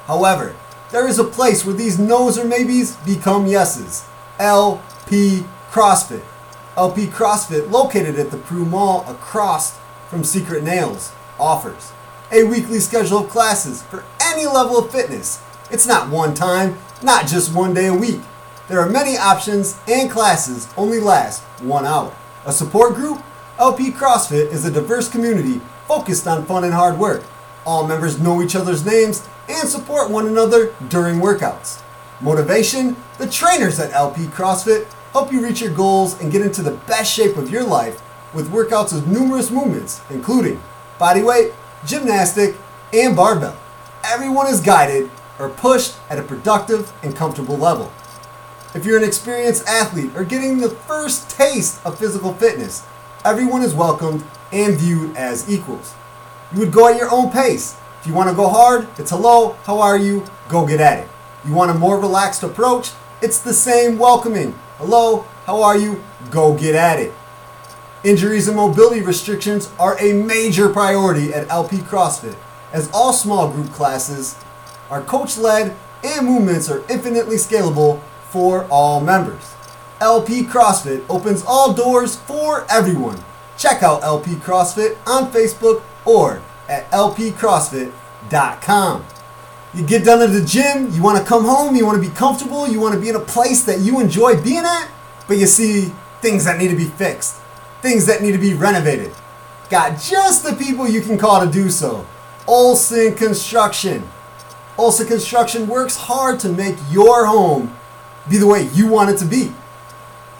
However, 0.07 0.57
there 0.91 1.07
is 1.07 1.21
a 1.21 1.25
place 1.25 1.65
where 1.65 1.75
these 1.75 2.01
no's 2.01 2.37
or 2.37 2.45
maybes 2.45 2.97
become 2.97 3.47
yeses. 3.47 4.05
LP 4.41 5.45
CrossFit. 5.71 6.25
LP 6.77 7.07
CrossFit, 7.07 7.71
located 7.71 8.19
at 8.19 8.33
the 8.33 8.39
Peru 8.39 8.65
Mall 8.65 9.09
across 9.09 9.79
from 10.09 10.25
Secret 10.25 10.65
Nails, 10.65 11.13
offers 11.39 11.93
a 12.33 12.43
weekly 12.45 12.81
schedule 12.81 13.19
of 13.19 13.31
classes 13.31 13.83
for 13.83 14.05
any 14.21 14.47
level 14.47 14.79
of 14.79 14.91
fitness. 14.91 15.41
It's 15.71 15.87
not 15.87 16.11
one 16.11 16.35
time, 16.35 16.79
not 17.03 17.29
just 17.29 17.55
one 17.55 17.75
day 17.75 17.87
a 17.87 17.95
week. 17.95 18.21
There 18.69 18.81
are 18.81 18.89
many 18.89 19.17
options 19.17 19.79
and 19.87 20.11
classes 20.11 20.69
only 20.77 20.99
last 20.99 21.43
one 21.61 21.85
hour. 21.85 22.15
A 22.47 22.53
support 22.53 22.95
group? 22.95 23.23
LP 23.59 23.91
CrossFit 23.91 24.51
is 24.51 24.65
a 24.65 24.71
diverse 24.71 25.11
community 25.11 25.61
focused 25.87 26.27
on 26.27 26.47
fun 26.47 26.65
and 26.65 26.73
hard 26.73 26.99
work. 26.99 27.23
All 27.67 27.87
members 27.87 28.19
know 28.19 28.41
each 28.41 28.57
other's 28.57 28.87
names 28.87 29.29
and 29.51 29.69
support 29.69 30.11
one 30.11 30.27
another 30.27 30.75
during 30.89 31.21
workouts. 31.21 31.83
Motivation? 32.23 32.97
The 33.19 33.29
trainers 33.29 33.79
at 33.79 33.93
LP 33.93 34.23
CrossFit 34.29 34.91
help 35.13 35.31
you 35.31 35.45
reach 35.45 35.61
your 35.61 35.75
goals 35.75 36.19
and 36.19 36.33
get 36.33 36.41
into 36.41 36.63
the 36.63 36.79
best 36.87 37.13
shape 37.13 37.37
of 37.37 37.51
your 37.51 37.65
life 37.65 38.01
with 38.33 38.51
workouts 38.51 38.97
of 38.97 39.07
numerous 39.07 39.51
movements, 39.51 40.01
including 40.09 40.63
bodyweight, 40.99 41.53
gymnastic, 41.85 42.57
and 42.95 43.15
barbell. 43.15 43.59
Everyone 44.03 44.47
is 44.47 44.63
guided 44.63 45.11
or 45.39 45.51
pushed 45.51 45.95
at 46.09 46.19
a 46.19 46.23
productive 46.23 46.91
and 47.03 47.15
comfortable 47.15 47.59
level. 47.59 47.93
If 48.73 48.87
you're 48.87 48.99
an 48.99 49.05
experienced 49.05 49.67
athlete 49.67 50.13
or 50.15 50.23
getting 50.23 50.59
the 50.59 50.71
first 50.71 51.29
taste 51.29 51.85
of 51.85 51.99
physical 51.99 52.33
fitness, 52.35 52.87
everyone 53.25 53.63
is 53.63 53.75
welcomed 53.75 54.23
and 54.53 54.77
viewed 54.77 55.17
as 55.17 55.51
equals. 55.51 55.93
You 56.53 56.61
would 56.61 56.71
go 56.71 56.87
at 56.87 56.97
your 56.97 57.11
own 57.11 57.33
pace. 57.33 57.77
If 58.01 58.07
you 58.07 58.15
want 58.15 58.31
to 58.31 58.37
go 58.37 58.49
hard, 58.49 58.87
it's 58.97 59.11
hello, 59.11 59.57
how 59.65 59.81
are 59.81 59.99
you? 59.99 60.25
Go 60.49 60.65
get 60.65 60.81
at 60.81 61.01
it. 61.01 61.09
You 61.45 61.53
want 61.53 61.73
a 61.73 61.75
more 61.75 61.99
relaxed 61.99 62.45
approach? 62.45 62.93
It's 63.21 63.41
the 63.41 63.53
same 63.53 63.99
welcoming. 63.99 64.53
Hello, 64.79 65.23
how 65.47 65.63
are 65.63 65.77
you? 65.77 66.05
Go 66.31 66.57
get 66.57 66.77
at 66.77 67.01
it. 67.01 67.13
Injuries 68.05 68.47
and 68.47 68.57
mobility 68.57 69.03
restrictions 69.03 69.69
are 69.81 69.99
a 70.01 70.13
major 70.13 70.69
priority 70.69 71.35
at 71.35 71.51
LP 71.51 71.79
CrossFit, 71.79 72.37
as 72.73 72.89
all 72.93 73.13
small 73.13 73.51
group 73.51 73.73
classes 73.73 74.37
are 74.91 75.03
coach 75.03 75.37
led 75.37 75.75
and 76.05 76.25
movements 76.25 76.71
are 76.71 76.85
infinitely 76.89 77.37
scalable 77.37 78.01
for 78.31 78.65
all 78.71 79.01
members. 79.01 79.55
LP 80.01 80.45
CrossFit 80.45 81.05
opens 81.11 81.45
all 81.47 81.75
doors 81.75 82.17
for 82.17 82.65
everyone. 82.71 83.23
Check 83.59 83.83
out 83.83 84.03
LP 84.03 84.37
CrossFit 84.37 84.97
on 85.07 85.31
Facebook 85.31 85.83
or 86.07 86.41
at 86.69 86.91
lpcrossfit.com. 86.91 89.05
You 89.75 89.87
get 89.87 90.05
done 90.05 90.23
at 90.23 90.33
the 90.33 90.45
gym, 90.45 90.91
you 90.93 91.03
want 91.03 91.19
to 91.19 91.25
come 91.25 91.45
home, 91.45 91.77
you 91.77 91.87
want 91.87 92.03
to 92.03 92.09
be 92.09 92.15
comfortable, 92.15 92.67
you 92.67 92.81
want 92.81 92.95
to 92.95 93.01
be 93.01 93.09
in 93.09 93.17
a 93.17 93.21
place 93.21 93.63
that 93.65 93.81
you 93.81 94.01
enjoy 94.01 94.41
being 94.43 94.65
at, 94.65 94.89
but 95.29 95.37
you 95.37 95.47
see 95.47 95.93
things 96.21 96.47
that 96.47 96.59
need 96.59 96.69
to 96.69 96.77
be 96.77 96.87
fixed, 96.87 97.37
things 97.83 98.07
that 98.07 98.23
need 98.23 98.33
to 98.33 98.39
be 98.39 98.55
renovated. 98.55 99.13
Got 99.69 100.01
just 100.01 100.43
the 100.43 100.55
people 100.55 100.89
you 100.89 101.03
can 101.03 101.19
call 101.19 101.45
to 101.45 101.53
do 101.53 101.69
so. 101.71 102.07
Olson 102.49 103.15
Construction. 103.15 104.09
Olson 104.77 105.07
Construction 105.07 105.69
works 105.69 105.97
hard 105.97 106.41
to 106.41 106.49
make 106.49 106.77
your 106.91 107.27
home 107.27 107.77
be 108.31 108.39
the 108.39 108.47
way 108.47 108.69
you 108.73 108.87
want 108.87 109.11
it 109.11 109.19
to 109.19 109.25
be. 109.25 109.53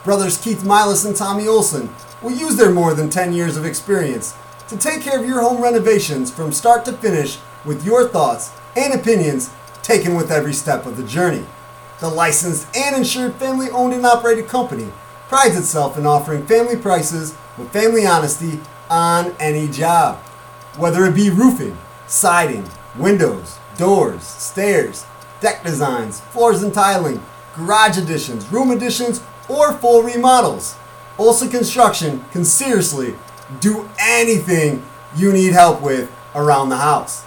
Brothers 0.05 0.39
Keith 0.39 0.63
Milas 0.63 1.05
and 1.05 1.15
Tommy 1.15 1.47
Olson 1.47 1.91
will 2.23 2.31
use 2.31 2.57
their 2.57 2.71
more 2.71 2.95
than 2.95 3.11
10 3.11 3.33
years 3.33 3.57
of 3.57 3.67
experience 3.67 4.35
to 4.69 4.79
take 4.79 5.03
care 5.03 5.21
of 5.21 5.27
your 5.27 5.41
home 5.41 5.61
renovations 5.61 6.31
from 6.31 6.53
start 6.53 6.85
to 6.85 6.93
finish 6.93 7.39
with 7.65 7.85
your 7.85 8.09
thoughts 8.09 8.53
and 8.77 8.95
opinions 8.95 9.51
taken 9.83 10.15
with 10.15 10.31
every 10.31 10.53
step 10.53 10.87
of 10.87 10.97
the 10.97 11.03
journey. 11.03 11.45
The 11.99 12.09
licensed 12.09 12.69
and 12.77 12.97
insured 12.97 13.35
family 13.35 13.69
owned 13.71 13.93
and 13.93 14.07
operated 14.07 14.47
company 14.47 14.91
prides 15.29 15.59
itself 15.59 15.99
in 15.99 16.07
offering 16.07 16.47
family 16.47 16.77
prices 16.77 17.37
with 17.59 17.73
family 17.73 18.07
honesty 18.07 18.61
on 18.89 19.35
any 19.41 19.69
job. 19.69 20.19
Whether 20.79 21.05
it 21.05 21.15
be 21.15 21.31
roofing, 21.31 21.77
siding, 22.07 22.69
windows, 22.97 23.59
doors, 23.77 24.23
stairs, 24.23 25.05
deck 25.41 25.65
designs, 25.65 26.21
floors 26.21 26.63
and 26.63 26.73
tiling, 26.73 27.23
garage 27.61 27.99
additions, 27.99 28.51
room 28.51 28.71
additions, 28.71 29.23
or 29.49 29.73
full 29.75 30.03
remodels. 30.03 30.77
Olson 31.19 31.49
Construction 31.49 32.25
can 32.33 32.45
seriously 32.45 33.15
do 33.61 33.89
anything 33.99 34.83
you 35.17 35.33
need 35.33 35.53
help 35.53 35.83
with 35.83 36.09
around 36.35 36.69
the 36.69 36.77
house. 36.77 37.25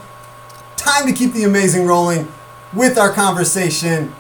time 0.78 1.06
to 1.06 1.14
keep 1.14 1.34
the 1.34 1.44
amazing 1.44 1.86
rolling 1.86 2.28
with 2.74 2.98
our 2.98 3.12
conversation. 3.12 4.14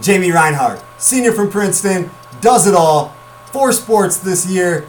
Jamie 0.00 0.32
Reinhardt, 0.32 0.82
senior 0.98 1.32
from 1.32 1.50
Princeton, 1.50 2.10
does 2.40 2.66
it 2.66 2.74
all 2.74 3.14
for 3.52 3.70
sports 3.72 4.16
this 4.16 4.46
year, 4.46 4.88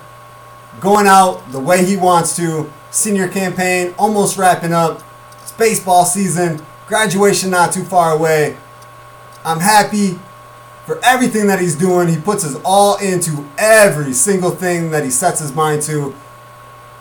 going 0.80 1.06
out 1.06 1.52
the 1.52 1.60
way 1.60 1.86
he 1.86 1.96
wants 1.98 2.36
to. 2.38 2.72
Senior 2.90 3.28
campaign 3.28 3.94
almost 4.00 4.38
wrapping 4.38 4.74
up. 4.74 5.04
It's 5.44 5.52
baseball 5.52 6.06
season, 6.06 6.66
graduation 6.88 7.52
not 7.52 7.74
too 7.74 7.84
far 7.84 8.14
away. 8.16 8.58
I'm 9.44 9.60
happy 9.60 10.18
for 10.86 11.00
everything 11.04 11.48
that 11.48 11.60
he's 11.60 11.76
doing. 11.76 12.08
He 12.08 12.18
puts 12.18 12.44
his 12.44 12.56
all 12.64 12.98
into 12.98 13.46
every 13.58 14.14
single 14.14 14.52
thing 14.52 14.92
that 14.92 15.04
he 15.04 15.10
sets 15.10 15.40
his 15.40 15.54
mind 15.54 15.82
to, 15.84 16.16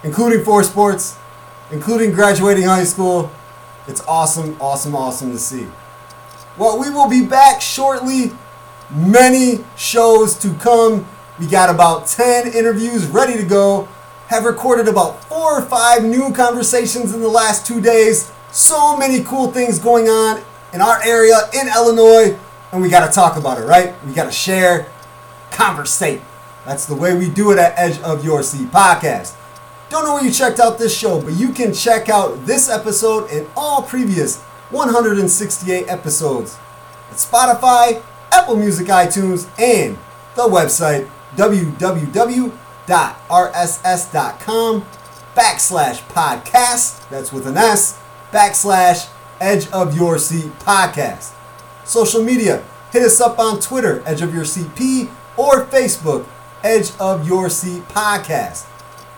including 0.03 0.44
four 0.44 0.62
sports, 0.62 1.16
including 1.70 2.12
graduating 2.12 2.64
high 2.64 2.85
school. 2.85 3.31
It's 3.87 4.01
awesome, 4.09 4.57
awesome, 4.61 4.97
awesome 4.97 5.33
to 5.33 5.38
see. 5.38 5.66
Well, 6.57 6.79
we 6.79 6.88
will 6.88 7.09
be 7.09 7.25
back 7.27 7.61
shortly. 7.61 8.33
Many 8.90 9.64
shows 9.77 10.38
to 10.38 10.55
come. 10.55 11.07
We 11.38 11.47
got 11.47 11.68
about 11.68 12.07
10 12.07 12.53
interviews 12.53 13.07
ready 13.07 13.37
to 13.37 13.44
go. 13.44 13.88
Have 14.29 14.44
recorded 14.44 14.88
about 14.88 15.23
four 15.25 15.59
or 15.59 15.62
five 15.62 16.05
new 16.05 16.33
conversations 16.33 17.12
in 17.12 17.20
the 17.20 17.29
last 17.29 17.66
two 17.66 17.81
days. 17.81 18.33
So 18.53 18.97
many 18.97 19.23
cool 19.25 19.51
things 19.51 19.79
going 19.79 20.09
on 20.09 20.42
in 20.73 20.81
our 20.81 21.03
area 21.03 21.37
in 21.53 21.68
Illinois 21.68 22.38
and 22.75 22.83
we 22.83 22.89
got 22.89 23.07
to 23.07 23.13
talk 23.13 23.37
about 23.37 23.59
it, 23.59 23.65
right? 23.65 23.95
We 24.05 24.13
got 24.13 24.25
to 24.25 24.33
share, 24.33 24.91
conversate. 25.53 26.21
That's 26.67 26.87
the 26.87 26.97
way 26.97 27.17
we 27.17 27.31
do 27.31 27.53
it 27.53 27.59
at 27.59 27.73
Edge 27.77 28.01
of 28.01 28.25
Your 28.25 28.43
Seat 28.43 28.69
podcast. 28.73 29.37
Don't 29.91 30.05
know 30.05 30.15
where 30.15 30.25
you 30.25 30.33
checked 30.33 30.59
out 30.59 30.77
this 30.77 30.97
show, 30.97 31.23
but 31.23 31.35
you 31.35 31.53
can 31.53 31.73
check 31.73 32.09
out 32.09 32.47
this 32.47 32.69
episode 32.69 33.31
and 33.31 33.47
all 33.57 33.83
previous 33.83 34.43
168 34.71 35.89
episodes 35.89 36.59
at 37.11 37.17
Spotify, 37.17 38.03
Apple 38.33 38.57
Music, 38.57 38.89
iTunes, 38.89 39.49
and 39.57 39.97
the 40.35 40.43
website 40.43 41.09
www.rss.com 41.37 42.55
backslash 45.37 46.03
podcast. 46.09 47.09
That's 47.09 47.33
with 47.33 47.47
an 47.47 47.57
S 47.57 48.01
backslash 48.33 49.09
Edge 49.41 49.71
of 49.71 49.97
Your 49.97 50.19
Seat 50.19 50.51
podcast. 50.59 51.34
Social 51.85 52.23
media, 52.23 52.64
hit 52.92 53.03
us 53.03 53.20
up 53.20 53.38
on 53.38 53.61
Twitter, 53.61 54.03
Edge 54.07 54.23
of 54.23 54.35
Your 54.35 54.44
Seat 54.44 54.75
P, 54.75 55.09
or 55.37 55.66
Facebook, 55.66 56.27
Edge 56.62 56.92
of 56.99 57.27
Your 57.29 57.51
Seat 57.51 57.87
Podcast. 57.88 58.66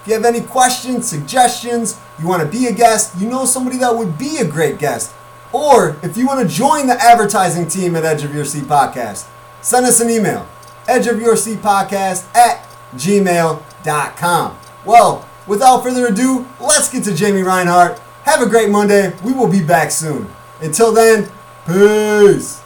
If 0.01 0.09
you 0.09 0.15
have 0.15 0.25
any 0.25 0.41
questions, 0.41 1.09
suggestions, 1.09 1.99
you 2.19 2.27
want 2.27 2.43
to 2.43 2.49
be 2.49 2.67
a 2.67 2.73
guest, 2.73 3.17
you 3.19 3.29
know 3.29 3.45
somebody 3.45 3.79
that 3.79 3.97
would 3.97 4.19
be 4.19 4.39
a 4.39 4.45
great 4.45 4.79
guest, 4.79 5.15
or 5.53 5.97
if 6.03 6.17
you 6.17 6.27
want 6.27 6.49
to 6.49 6.55
join 6.55 6.87
the 6.87 7.01
advertising 7.01 7.69
team 7.69 7.97
at 7.97 8.05
Edge 8.05 8.25
of 8.25 8.35
Your 8.35 8.45
Seat 8.45 8.65
Podcast, 8.65 9.29
send 9.63 9.87
us 9.87 10.01
an 10.01 10.11
email, 10.11 10.47
Edge 10.89 11.07
of 11.07 11.21
Your 11.21 11.37
Seat 11.37 11.59
Podcast 11.59 12.27
at 12.35 12.67
gmail.com. 12.95 14.59
Well, 14.85 15.29
without 15.47 15.83
further 15.83 16.07
ado, 16.07 16.47
let's 16.61 16.91
get 16.91 17.05
to 17.05 17.15
Jamie 17.15 17.43
Reinhardt. 17.43 17.99
Have 18.25 18.43
a 18.43 18.49
great 18.49 18.71
Monday. 18.71 19.13
We 19.25 19.33
will 19.33 19.49
be 19.49 19.63
back 19.63 19.91
soon. 19.91 20.29
Until 20.61 20.93
then, 20.93 21.29
Peace. 21.67 22.63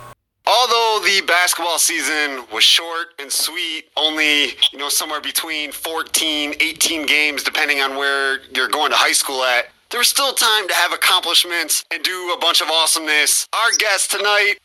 Although 0.46 1.00
the 1.04 1.22
basketball 1.26 1.78
season 1.78 2.44
was 2.52 2.64
short 2.64 3.08
and 3.18 3.32
sweet, 3.32 3.84
only, 3.96 4.56
you 4.72 4.78
know, 4.78 4.90
somewhere 4.90 5.22
between 5.22 5.72
14, 5.72 6.54
18 6.60 7.06
games, 7.06 7.42
depending 7.42 7.80
on 7.80 7.96
where 7.96 8.40
you're 8.54 8.68
going 8.68 8.90
to 8.90 8.96
high 8.96 9.12
school 9.12 9.42
at, 9.42 9.66
there 9.90 9.98
was 9.98 10.08
still 10.08 10.34
time 10.34 10.68
to 10.68 10.74
have 10.74 10.92
accomplishments 10.92 11.84
and 11.90 12.02
do 12.02 12.34
a 12.36 12.38
bunch 12.40 12.60
of 12.60 12.68
awesomeness. 12.68 13.48
Our 13.54 13.72
guest 13.78 14.10
tonight, 14.10 14.56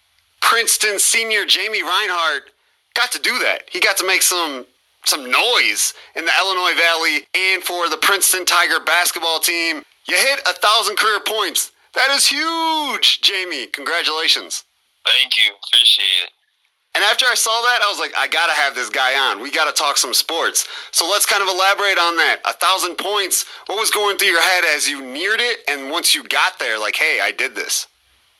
Princeton 0.42 1.00
senior 1.00 1.46
Jamie 1.46 1.84
Reinhardt, 1.84 2.52
got 2.94 3.12
to 3.14 3.20
do 3.20 3.40
that. 3.40 3.64
He 3.72 3.80
got 3.80 3.96
to 3.98 4.08
make 4.08 4.22
some 4.22 4.66
some 5.06 5.30
noise 5.30 5.94
in 6.16 6.26
the 6.26 6.32
Illinois 6.42 6.74
Valley 6.76 7.28
and 7.38 7.64
for 7.64 7.88
the 7.90 7.98
Princeton 7.98 8.44
Tiger 8.44 8.80
basketball 8.84 9.40
team. 9.40 9.84
You 10.08 10.18
hit 10.18 10.40
a 10.48 10.54
thousand 10.54 10.98
career 10.98 11.20
points. 11.20 11.72
That 11.96 12.12
is 12.12 12.28
huge, 12.28 13.22
Jamie. 13.22 13.68
Congratulations. 13.68 14.64
Thank 15.06 15.38
you. 15.38 15.56
Appreciate 15.68 16.28
it. 16.28 16.32
And 16.96 17.04
after 17.04 17.28
I 17.28 17.36
saw 17.36 17.52
that, 17.52 17.84
I 17.84 17.92
was 17.92 18.00
like, 18.00 18.16
I 18.16 18.28
gotta 18.28 18.56
have 18.56 18.76
this 18.76 18.88
guy 18.88 19.16
on. 19.20 19.44
We 19.44 19.52
gotta 19.52 19.76
talk 19.76 19.98
some 19.98 20.14
sports. 20.14 20.68
So 20.92 21.08
let's 21.08 21.26
kind 21.28 21.44
of 21.44 21.52
elaborate 21.52 22.00
on 22.00 22.16
that. 22.16 22.40
A 22.48 22.56
thousand 22.56 22.96
points. 22.96 23.44
What 23.68 23.80
was 23.80 23.92
going 23.92 24.16
through 24.16 24.32
your 24.32 24.44
head 24.44 24.64
as 24.76 24.88
you 24.88 25.04
neared 25.04 25.44
it, 25.44 25.60
and 25.68 25.92
once 25.92 26.16
you 26.16 26.24
got 26.24 26.60
there, 26.60 26.80
like, 26.80 26.96
hey, 26.96 27.20
I 27.20 27.32
did 27.32 27.56
this. 27.56 27.88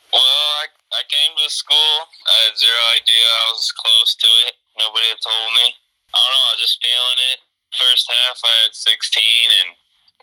Well, 0.08 0.24
I, 0.64 0.72
I 0.96 1.02
came 1.12 1.36
to 1.36 1.48
school. 1.52 1.96
I 2.24 2.36
had 2.48 2.56
zero 2.56 2.80
idea 2.96 3.24
I 3.28 3.46
was 3.52 3.68
close 3.76 4.16
to 4.24 4.30
it. 4.48 4.56
Nobody 4.80 5.04
had 5.04 5.20
told 5.20 5.48
me. 5.60 5.76
I 6.12 6.16
don't 6.16 6.32
know. 6.32 6.44
I 6.48 6.52
was 6.56 6.64
just 6.64 6.80
feeling 6.80 7.20
it. 7.36 7.38
First 7.76 8.08
half, 8.08 8.40
I 8.40 8.54
had 8.64 8.72
16, 8.72 9.20
and 9.60 9.68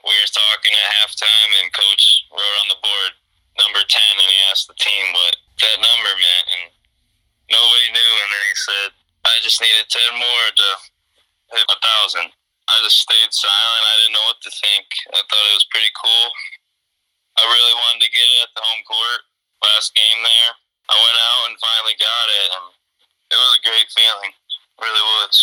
we 0.01 0.09
were 0.09 0.33
talking 0.33 0.73
at 0.73 0.89
halftime, 1.05 1.51
and 1.61 1.69
coach 1.69 2.25
wrote 2.33 2.57
on 2.65 2.69
the 2.73 2.81
board 2.81 3.13
number 3.61 3.81
10 3.81 3.87
and 3.87 4.29
he 4.29 4.39
asked 4.49 4.67
the 4.67 4.77
team 4.77 5.05
what 5.13 5.35
that 5.61 5.77
number 5.77 6.13
meant 6.17 6.47
and 6.57 6.65
nobody 7.51 7.87
knew 7.93 8.11
and 8.25 8.29
then 8.33 8.43
he 8.49 8.55
said 8.57 8.89
I 9.23 9.39
just 9.39 9.61
needed 9.61 9.87
10 9.87 10.19
more 10.19 10.45
to 10.51 10.69
hit 11.55 11.67
a 11.69 11.79
thousand. 11.79 12.27
I 12.67 12.75
just 12.83 12.99
stayed 12.99 13.31
silent. 13.31 13.83
I 13.87 13.95
didn't 14.03 14.15
know 14.15 14.27
what 14.27 14.41
to 14.43 14.51
think. 14.51 14.87
I 15.11 15.19
thought 15.19 15.49
it 15.51 15.57
was 15.59 15.71
pretty 15.71 15.91
cool. 15.95 16.27
I 17.39 17.43
really 17.47 17.75
wanted 17.87 18.01
to 18.07 18.11
get 18.13 18.23
it 18.23 18.39
at 18.45 18.51
the 18.55 18.63
home 18.63 18.83
court 18.83 19.21
last 19.63 19.95
game 19.95 20.19
there. 20.21 20.51
I 20.91 20.95
went 20.95 21.19
out 21.19 21.43
and 21.49 21.55
finally 21.59 21.97
got 21.97 22.27
it 22.29 22.47
and 22.59 22.65
it 23.31 23.37
was 23.39 23.53
a 23.57 23.65
great 23.65 23.89
feeling. 23.95 24.31
It 24.31 24.79
really 24.83 25.05
was. 25.23 25.33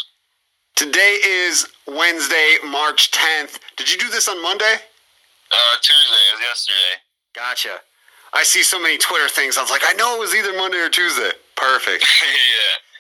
Today 0.76 1.18
is 1.24 1.66
Wednesday, 1.88 2.56
March 2.64 3.10
10th. 3.10 3.58
Did 3.76 3.90
you 3.90 3.98
do 3.98 4.08
this 4.08 4.28
on 4.28 4.40
Monday? 4.40 4.80
Uh, 5.50 5.74
Tuesday. 5.82 6.24
It 6.30 6.34
was 6.36 6.44
yesterday. 6.44 6.94
Gotcha. 7.34 7.80
I 8.32 8.42
see 8.44 8.62
so 8.62 8.80
many 8.80 8.98
Twitter 8.98 9.28
things. 9.28 9.58
I 9.58 9.62
was 9.62 9.70
like, 9.70 9.82
I 9.84 9.92
know 9.94 10.16
it 10.16 10.20
was 10.20 10.34
either 10.34 10.52
Monday 10.52 10.78
or 10.78 10.88
Tuesday. 10.88 11.30
Perfect. 11.56 12.04
yeah. 12.22 12.90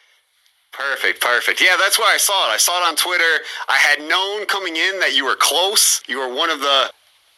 Perfect, 0.72 1.20
perfect. 1.20 1.60
Yeah, 1.60 1.76
that's 1.78 1.98
why 1.98 2.12
I 2.14 2.16
saw 2.16 2.48
it. 2.48 2.54
I 2.54 2.56
saw 2.56 2.72
it 2.82 2.88
on 2.88 2.96
Twitter. 2.96 3.44
I 3.68 3.76
had 3.76 4.08
known 4.08 4.46
coming 4.46 4.76
in 4.76 4.98
that 5.00 5.14
you 5.14 5.24
were 5.24 5.36
close. 5.36 6.00
You 6.08 6.18
were 6.18 6.32
one 6.32 6.48
of 6.48 6.60
the 6.60 6.90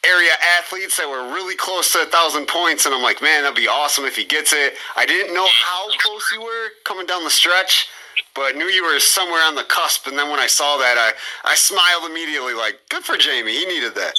area 0.06 0.32
athletes 0.58 0.96
that 0.98 1.08
were 1.08 1.32
really 1.34 1.56
close 1.56 1.92
to 1.92 2.02
a 2.02 2.06
thousand 2.06 2.46
points, 2.46 2.86
and 2.86 2.94
I'm 2.94 3.02
like, 3.02 3.22
man, 3.22 3.42
that'd 3.42 3.56
be 3.56 3.68
awesome 3.68 4.04
if 4.04 4.16
he 4.16 4.24
gets 4.24 4.52
it. 4.52 4.74
I 4.96 5.06
didn't 5.06 5.34
know 5.34 5.46
how 5.46 5.88
close 5.98 6.30
you 6.32 6.42
were 6.42 6.68
coming 6.84 7.06
down 7.06 7.24
the 7.24 7.30
stretch, 7.30 7.88
but 8.34 8.54
I 8.54 8.58
knew 8.58 8.66
you 8.66 8.84
were 8.84 8.98
somewhere 9.00 9.42
on 9.46 9.54
the 9.54 9.64
cusp. 9.64 10.06
And 10.06 10.18
then 10.18 10.28
when 10.30 10.40
I 10.40 10.46
saw 10.46 10.76
that, 10.78 10.98
I 10.98 11.12
I 11.50 11.54
smiled 11.54 12.10
immediately, 12.10 12.54
like, 12.54 12.78
good 12.90 13.04
for 13.04 13.16
Jamie. 13.16 13.52
He 13.52 13.66
needed 13.66 13.94
that. 13.94 14.14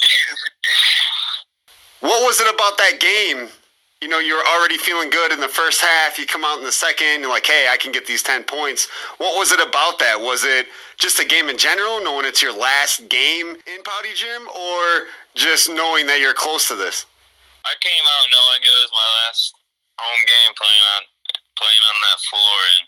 what 2.00 2.24
was 2.26 2.40
it 2.40 2.52
about 2.52 2.78
that 2.78 2.98
game 3.00 3.48
you 4.04 4.12
know, 4.12 4.20
you're 4.20 4.44
already 4.52 4.76
feeling 4.76 5.08
good 5.08 5.32
in 5.32 5.40
the 5.40 5.48
first 5.48 5.80
half. 5.80 6.20
You 6.20 6.28
come 6.28 6.44
out 6.44 6.60
in 6.60 6.64
the 6.68 6.76
second, 6.76 7.24
you're 7.24 7.32
like, 7.32 7.48
hey, 7.48 7.72
I 7.72 7.80
can 7.80 7.88
get 7.88 8.04
these 8.04 8.20
10 8.20 8.44
points. 8.44 8.84
What 9.16 9.32
was 9.40 9.48
it 9.48 9.64
about 9.64 9.96
that? 10.04 10.20
Was 10.20 10.44
it 10.44 10.68
just 11.00 11.16
a 11.16 11.24
game 11.24 11.48
in 11.48 11.56
general, 11.56 12.04
knowing 12.04 12.28
it's 12.28 12.44
your 12.44 12.52
last 12.52 13.08
game 13.08 13.56
in 13.64 13.80
Prouty 13.80 14.12
Gym, 14.12 14.44
or 14.52 15.08
just 15.32 15.72
knowing 15.72 16.04
that 16.12 16.20
you're 16.20 16.36
close 16.36 16.68
to 16.68 16.76
this? 16.76 17.08
I 17.64 17.72
came 17.80 18.04
out 18.04 18.28
knowing 18.28 18.60
it 18.60 18.76
was 18.76 18.92
my 18.92 19.08
last 19.24 19.56
home 19.96 20.20
game 20.20 20.52
playing 20.52 20.84
on 21.00 21.02
playing 21.56 21.84
on 21.88 21.96
that 22.04 22.20
floor, 22.28 22.56
and 22.76 22.84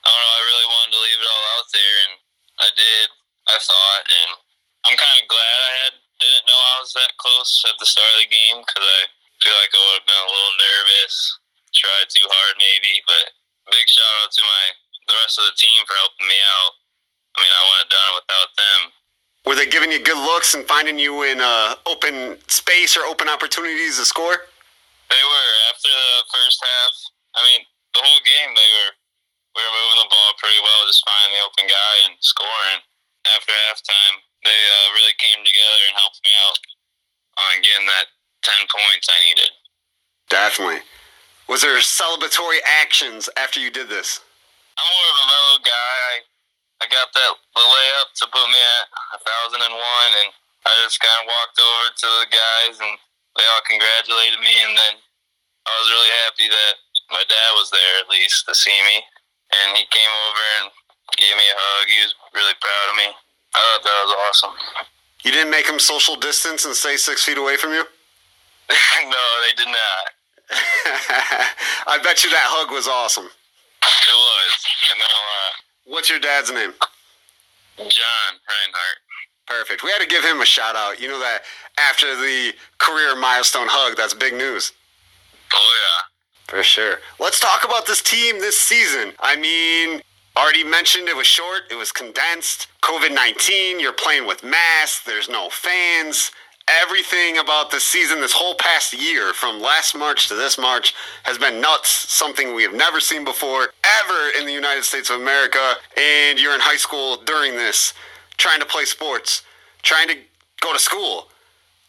I 0.00 0.08
don't 0.08 0.16
know. 0.16 0.32
I 0.32 0.42
really 0.48 0.68
wanted 0.80 0.92
to 0.96 1.00
leave 1.04 1.20
it 1.20 1.28
all 1.28 1.46
out 1.60 1.68
there, 1.76 1.96
and 2.08 2.12
I 2.56 2.68
did. 2.72 3.06
I 3.52 3.56
thought, 3.60 4.02
and 4.08 4.30
I'm 4.88 4.96
kind 4.96 5.18
of 5.20 5.28
glad 5.28 5.56
I 5.60 5.72
had 5.84 5.92
didn't 6.24 6.48
know 6.48 6.56
I 6.56 6.80
was 6.80 6.92
that 6.96 7.12
close 7.20 7.52
at 7.68 7.76
the 7.76 7.88
start 7.88 8.08
of 8.16 8.24
the 8.24 8.32
game 8.32 8.60
because 8.64 8.84
I 8.84 9.00
feel 9.40 9.56
like 9.56 9.72
I 9.72 9.80
would 9.80 9.98
have 10.04 10.08
been 10.08 10.24
a 10.24 10.32
little 10.32 10.56
nervous, 10.60 11.14
tried 11.72 12.08
too 12.12 12.26
hard 12.28 12.54
maybe, 12.60 13.00
but 13.08 13.24
big 13.72 13.86
shout 13.88 14.14
out 14.24 14.32
to 14.32 14.42
my 14.42 14.64
the 15.08 15.16
rest 15.26 15.38
of 15.42 15.46
the 15.50 15.56
team 15.58 15.80
for 15.86 15.96
helping 15.98 16.28
me 16.30 16.38
out. 16.38 16.72
I 17.34 17.36
mean, 17.42 17.50
I 17.50 17.60
wouldn't 17.66 17.82
have 17.82 17.94
done 17.94 18.08
it 18.10 18.18
without 18.22 18.50
them. 18.54 18.80
Were 19.48 19.56
they 19.58 19.66
giving 19.66 19.90
you 19.90 19.98
good 19.98 20.20
looks 20.20 20.54
and 20.54 20.62
finding 20.68 21.00
you 21.00 21.24
in 21.26 21.40
uh, 21.40 21.74
open 21.88 22.38
space 22.46 22.94
or 22.94 23.08
open 23.08 23.26
opportunities 23.26 23.98
to 23.98 24.06
score? 24.06 24.46
They 25.10 25.22
were. 25.24 25.50
After 25.72 25.90
the 25.90 26.22
first 26.30 26.58
half, 26.62 26.94
I 27.34 27.40
mean, 27.50 27.60
the 27.96 28.02
whole 28.04 28.22
game, 28.22 28.54
they 28.54 28.70
were 28.78 28.92
we 29.56 29.60
were 29.66 29.74
moving 29.74 30.00
the 30.06 30.10
ball 30.12 30.30
pretty 30.38 30.60
well, 30.62 30.86
just 30.86 31.02
finding 31.02 31.34
the 31.34 31.42
open 31.42 31.66
guy 31.66 31.94
and 32.06 32.14
scoring. 32.22 32.78
After 33.34 33.50
halftime, 33.66 34.16
they 34.46 34.54
uh, 34.54 34.86
really 34.94 35.16
came 35.18 35.42
together 35.42 35.80
and 35.90 35.98
helped 35.98 36.22
me 36.22 36.30
out 36.46 36.58
on 37.50 37.64
getting 37.66 37.88
that 37.90 38.08
10 38.42 38.54
points 38.68 39.06
I 39.08 39.18
needed. 39.28 39.50
Definitely. 40.28 40.82
Was 41.50 41.66
there 41.66 41.76
celebratory 41.82 42.62
actions 42.62 43.28
after 43.34 43.58
you 43.58 43.70
did 43.74 43.90
this? 43.90 44.22
I'm 44.78 44.86
more 44.86 45.10
of 45.10 45.18
a 45.18 45.26
mellow 45.26 45.58
guy. 45.66 45.96
I, 46.14 46.14
I 46.80 46.84
got 46.88 47.10
that 47.10 47.32
the 47.58 47.64
layup 47.66 48.08
to 48.22 48.24
put 48.30 48.46
me 48.48 48.60
at 48.60 48.86
a 49.16 49.20
thousand 49.20 49.60
and 49.66 49.74
one, 49.74 50.12
and 50.24 50.30
I 50.64 50.70
just 50.86 51.02
kind 51.02 51.20
of 51.20 51.28
walked 51.28 51.58
over 51.58 51.84
to 51.90 52.08
the 52.22 52.28
guys, 52.30 52.76
and 52.78 52.94
they 53.34 53.46
all 53.50 53.66
congratulated 53.66 54.40
me, 54.40 54.54
and 54.62 54.72
then 54.78 54.94
I 55.66 55.72
was 55.74 55.90
really 55.90 56.12
happy 56.24 56.46
that 56.48 56.74
my 57.10 57.24
dad 57.26 57.50
was 57.58 57.68
there 57.74 57.94
at 58.00 58.08
least 58.08 58.46
to 58.46 58.54
see 58.54 58.78
me, 58.86 59.02
and 59.50 59.76
he 59.76 59.84
came 59.90 60.12
over 60.30 60.42
and 60.62 60.66
gave 61.18 61.34
me 61.34 61.44
a 61.44 61.56
hug. 61.58 61.84
He 61.90 62.00
was 62.06 62.14
really 62.32 62.56
proud 62.62 62.86
of 62.94 62.96
me. 62.96 63.08
I 63.10 63.58
thought 63.58 63.82
that 63.84 64.00
was 64.06 64.14
awesome. 64.30 64.54
You 65.26 65.34
didn't 65.34 65.50
make 65.50 65.66
him 65.66 65.82
social 65.82 66.16
distance 66.16 66.64
and 66.64 66.72
stay 66.72 66.96
six 66.96 67.24
feet 67.24 67.36
away 67.36 67.58
from 67.58 67.74
you? 67.74 67.84
no, 69.04 69.24
they 69.46 69.54
did 69.56 69.68
not. 69.68 70.04
I 71.86 71.98
bet 72.02 72.24
you 72.24 72.30
that 72.30 72.46
hug 72.46 72.72
was 72.72 72.88
awesome. 72.88 73.26
It 73.26 74.16
was. 74.16 74.66
And 74.92 75.00
a 75.00 75.02
lot. 75.02 75.10
Uh, 75.10 75.92
What's 75.92 76.10
your 76.10 76.20
dad's 76.20 76.50
name? 76.52 76.72
John 77.76 78.32
Reinhardt. 78.46 78.98
Perfect. 79.46 79.82
We 79.82 79.90
had 79.90 80.00
to 80.00 80.06
give 80.06 80.24
him 80.24 80.40
a 80.40 80.44
shout 80.44 80.76
out. 80.76 81.00
You 81.00 81.08
know 81.08 81.18
that 81.18 81.42
after 81.78 82.14
the 82.14 82.52
career 82.78 83.16
milestone 83.16 83.66
hug, 83.68 83.96
that's 83.96 84.14
big 84.14 84.34
news. 84.34 84.72
Oh, 85.52 85.76
yeah. 85.82 86.56
For 86.56 86.62
sure. 86.62 86.98
Let's 87.18 87.40
talk 87.40 87.64
about 87.64 87.86
this 87.86 88.02
team 88.02 88.38
this 88.38 88.58
season. 88.58 89.12
I 89.18 89.36
mean, 89.36 90.02
already 90.36 90.64
mentioned 90.64 91.08
it 91.08 91.16
was 91.16 91.26
short, 91.26 91.62
it 91.70 91.74
was 91.74 91.90
condensed. 91.90 92.68
COVID 92.82 93.14
19, 93.14 93.80
you're 93.80 93.92
playing 93.92 94.26
with 94.26 94.44
masks, 94.44 95.04
there's 95.04 95.28
no 95.28 95.48
fans. 95.50 96.30
Everything 96.70 97.38
about 97.38 97.72
the 97.72 97.80
season, 97.80 98.20
this 98.20 98.32
whole 98.32 98.54
past 98.54 98.92
year, 98.92 99.32
from 99.32 99.60
last 99.60 99.96
March 99.96 100.28
to 100.28 100.36
this 100.36 100.56
March, 100.56 100.94
has 101.24 101.36
been 101.36 101.60
nuts. 101.60 101.90
Something 101.90 102.54
we 102.54 102.62
have 102.62 102.74
never 102.74 103.00
seen 103.00 103.24
before, 103.24 103.70
ever 104.04 104.38
in 104.38 104.46
the 104.46 104.52
United 104.52 104.84
States 104.84 105.10
of 105.10 105.20
America. 105.20 105.74
And 105.96 106.38
you're 106.38 106.54
in 106.54 106.60
high 106.60 106.76
school 106.76 107.16
during 107.26 107.56
this, 107.56 107.92
trying 108.36 108.60
to 108.60 108.66
play 108.66 108.84
sports, 108.84 109.42
trying 109.82 110.06
to 110.08 110.14
go 110.60 110.72
to 110.72 110.78
school. 110.78 111.28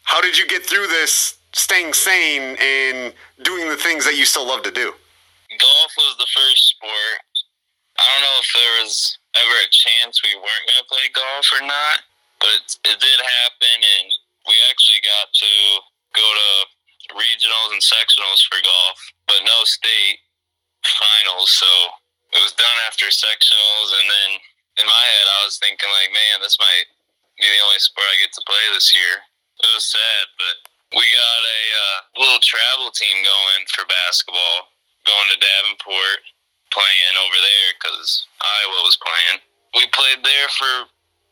How 0.02 0.20
did 0.20 0.36
you 0.36 0.48
get 0.48 0.66
through 0.66 0.88
this 0.88 1.38
staying 1.52 1.92
sane 1.92 2.56
and 2.58 3.14
doing 3.42 3.68
the 3.68 3.76
things 3.76 4.04
that 4.04 4.16
you 4.16 4.24
still 4.24 4.46
love 4.46 4.62
to 4.62 4.72
do? 4.72 4.90
Golf 5.60 5.92
was 5.96 6.16
the 6.18 6.26
first 6.26 6.74
sport. 6.74 7.22
I 7.98 8.02
don't 8.02 8.22
know 8.22 8.38
if 8.40 8.50
there 8.50 8.82
was 8.82 9.18
ever 9.36 9.56
a 9.62 9.70
chance 9.70 10.20
we 10.24 10.34
weren't 10.34 10.66
going 10.66 10.82
to 10.82 10.88
play 10.90 11.06
golf 11.14 11.46
or 11.54 11.62
not, 11.66 12.02
but 12.40 12.50
it, 12.56 12.66
it 12.82 12.98
did 12.98 13.18
happen, 13.20 13.78
and 13.78 14.10
we 14.46 14.54
actually 14.70 15.00
got 15.02 15.30
to 15.30 15.52
go 16.12 16.26
to 16.26 16.50
regionals 17.16 17.70
and 17.72 17.82
sectionals 17.82 18.42
for 18.46 18.60
golf, 18.62 18.98
but 19.26 19.42
no 19.44 19.58
state 19.64 20.22
finals. 20.86 21.50
So 21.50 21.70
it 22.32 22.40
was 22.40 22.56
done 22.56 22.78
after 22.88 23.06
sectionals, 23.12 23.90
and 24.00 24.06
then 24.08 24.30
in 24.80 24.86
my 24.88 25.04
head, 25.16 25.26
I 25.28 25.40
was 25.44 25.60
thinking 25.60 25.90
like, 25.90 26.10
man, 26.14 26.40
this 26.40 26.56
might 26.56 26.88
be 27.36 27.48
the 27.48 27.64
only 27.64 27.80
sport 27.80 28.08
I 28.08 28.22
get 28.22 28.32
to 28.34 28.48
play 28.48 28.64
this 28.72 28.94
year. 28.96 29.20
It 29.62 29.70
was 29.76 29.84
sad, 29.84 30.24
but 30.40 30.56
we 30.96 31.04
got 31.04 31.40
a 31.44 31.62
uh, 31.72 31.98
little 32.24 32.42
travel 32.42 32.88
team 32.92 33.16
going 33.24 33.62
for 33.72 33.84
basketball, 33.88 34.72
going 35.04 35.28
to 35.32 35.38
Davenport, 35.40 36.20
playing 36.72 37.16
over 37.20 37.36
there 37.36 37.68
because 37.76 38.26
Iowa 38.40 38.80
was 38.84 38.96
playing. 39.00 39.44
We 39.76 39.84
played 39.92 40.24
there 40.24 40.48
for 40.56 40.88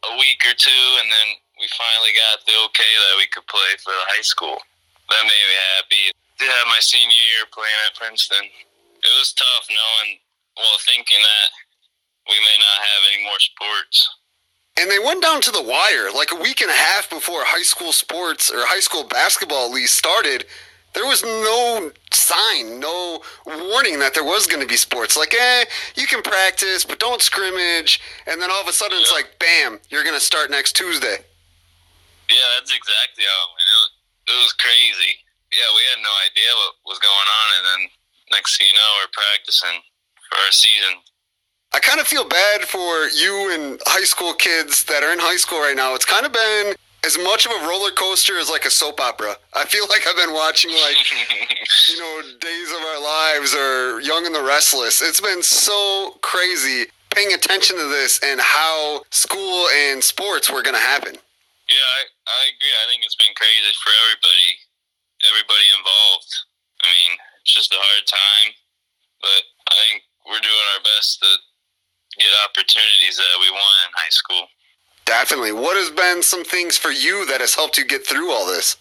a 0.08 0.12
week 0.20 0.40
or 0.48 0.56
two, 0.56 0.84
and 1.00 1.08
then 1.08 1.28
we 1.60 1.68
finally 1.76 2.16
got 2.16 2.40
the 2.48 2.56
okay 2.72 2.92
that 3.04 3.14
we 3.20 3.28
could 3.28 3.44
play 3.46 3.76
for 3.84 3.92
the 3.92 4.06
high 4.16 4.24
school. 4.24 4.56
That 5.12 5.22
made 5.28 5.46
me 5.52 5.58
happy. 5.76 6.04
To 6.40 6.48
have 6.48 6.72
my 6.72 6.80
senior 6.80 7.12
year 7.36 7.44
playing 7.52 7.80
at 7.84 7.92
Princeton, 8.00 8.40
it 8.40 9.12
was 9.20 9.36
tough 9.36 9.68
knowing, 9.68 10.16
well, 10.56 10.80
thinking 10.88 11.20
that 11.20 11.48
we 12.24 12.36
may 12.40 12.56
not 12.56 12.78
have 12.80 13.02
any 13.12 13.20
more 13.28 13.38
sports. 13.38 14.08
And 14.80 14.90
they 14.90 14.98
went 14.98 15.20
down 15.20 15.42
to 15.42 15.50
the 15.52 15.60
wire 15.60 16.08
like 16.16 16.32
a 16.32 16.40
week 16.40 16.62
and 16.62 16.70
a 16.70 16.74
half 16.74 17.10
before 17.10 17.44
high 17.44 17.62
school 17.62 17.92
sports 17.92 18.50
or 18.50 18.64
high 18.64 18.80
school 18.80 19.04
basketball 19.04 19.66
at 19.66 19.72
least 19.72 19.96
started. 19.96 20.46
There 20.94 21.04
was 21.04 21.22
no 21.22 21.92
sign, 22.10 22.80
no 22.80 23.20
warning 23.46 23.98
that 24.00 24.14
there 24.14 24.24
was 24.24 24.46
going 24.46 24.62
to 24.62 24.66
be 24.66 24.76
sports. 24.76 25.16
Like, 25.16 25.34
eh, 25.38 25.64
you 25.94 26.06
can 26.06 26.22
practice, 26.22 26.84
but 26.84 26.98
don't 26.98 27.20
scrimmage. 27.20 28.00
And 28.26 28.40
then 28.40 28.50
all 28.50 28.62
of 28.62 28.68
a 28.68 28.72
sudden, 28.72 28.98
it's 28.98 29.12
like, 29.12 29.38
bam, 29.38 29.78
you're 29.90 30.02
going 30.02 30.16
to 30.16 30.24
start 30.24 30.50
next 30.50 30.74
Tuesday. 30.74 31.18
Yeah, 32.30 32.48
that's 32.56 32.70
exactly 32.70 33.26
how 33.26 33.40
it 33.44 33.50
went. 33.52 33.68
It 33.68 33.78
was, 33.82 33.92
it 34.30 34.38
was 34.46 34.54
crazy. 34.56 35.12
Yeah, 35.50 35.66
we 35.74 35.82
had 35.90 36.00
no 36.00 36.14
idea 36.30 36.50
what 36.62 36.94
was 36.94 37.00
going 37.02 37.28
on, 37.28 37.48
and 37.58 37.64
then 37.66 37.80
next 38.30 38.54
thing 38.56 38.70
you 38.70 38.76
know, 38.78 38.90
we're 39.02 39.10
practicing 39.10 39.82
for 40.30 40.38
our 40.38 40.54
season. 40.54 41.02
I 41.72 41.78
kind 41.78 42.00
of 42.00 42.06
feel 42.06 42.26
bad 42.26 42.62
for 42.66 43.06
you 43.14 43.50
and 43.54 43.80
high 43.86 44.06
school 44.06 44.34
kids 44.34 44.84
that 44.84 45.02
are 45.02 45.12
in 45.12 45.18
high 45.18 45.36
school 45.36 45.60
right 45.60 45.76
now. 45.76 45.94
It's 45.94 46.04
kind 46.04 46.26
of 46.26 46.32
been 46.32 46.74
as 47.04 47.18
much 47.18 47.46
of 47.46 47.52
a 47.52 47.66
roller 47.66 47.90
coaster 47.90 48.38
as 48.38 48.50
like 48.50 48.64
a 48.64 48.70
soap 48.70 49.00
opera. 49.00 49.36
I 49.54 49.64
feel 49.66 49.86
like 49.88 50.06
I've 50.06 50.16
been 50.16 50.34
watching 50.34 50.70
like 50.70 50.96
you 51.88 51.98
know 51.98 52.22
Days 52.40 52.70
of 52.70 52.80
Our 52.82 53.02
Lives 53.02 53.54
or 53.54 54.00
Young 54.00 54.26
and 54.26 54.34
the 54.34 54.42
Restless. 54.42 55.00
It's 55.00 55.20
been 55.20 55.42
so 55.42 56.18
crazy 56.22 56.86
paying 57.14 57.32
attention 57.32 57.76
to 57.76 57.84
this 57.84 58.20
and 58.24 58.40
how 58.40 59.02
school 59.10 59.66
and 59.68 60.02
sports 60.02 60.50
were 60.50 60.62
going 60.62 60.74
to 60.74 60.80
happen. 60.80 61.16
Yeah, 61.70 61.86
I, 61.86 62.00
I 62.26 62.40
agree. 62.50 62.74
I 62.82 62.86
think 62.90 63.06
it's 63.06 63.14
been 63.14 63.34
crazy 63.38 63.70
for 63.78 63.94
everybody, 64.02 64.50
everybody 65.30 65.66
involved. 65.78 66.30
I 66.82 66.90
mean, 66.90 67.12
it's 67.46 67.54
just 67.54 67.70
a 67.70 67.78
hard 67.78 68.04
time, 68.10 68.48
but 69.22 69.42
I 69.70 69.74
think 69.86 70.02
we're 70.26 70.42
doing 70.42 70.66
our 70.74 70.82
best 70.82 71.22
to 71.22 71.30
get 72.18 72.34
opportunities 72.42 73.22
that 73.22 73.38
we 73.38 73.54
want 73.54 73.86
in 73.86 73.94
high 73.94 74.10
school. 74.10 74.50
Definitely. 75.06 75.54
What 75.54 75.78
has 75.78 75.94
been 75.94 76.26
some 76.26 76.42
things 76.42 76.74
for 76.74 76.90
you 76.90 77.22
that 77.30 77.38
has 77.38 77.54
helped 77.54 77.78
you 77.78 77.86
get 77.86 78.02
through 78.02 78.34
all 78.34 78.50
this? 78.50 78.74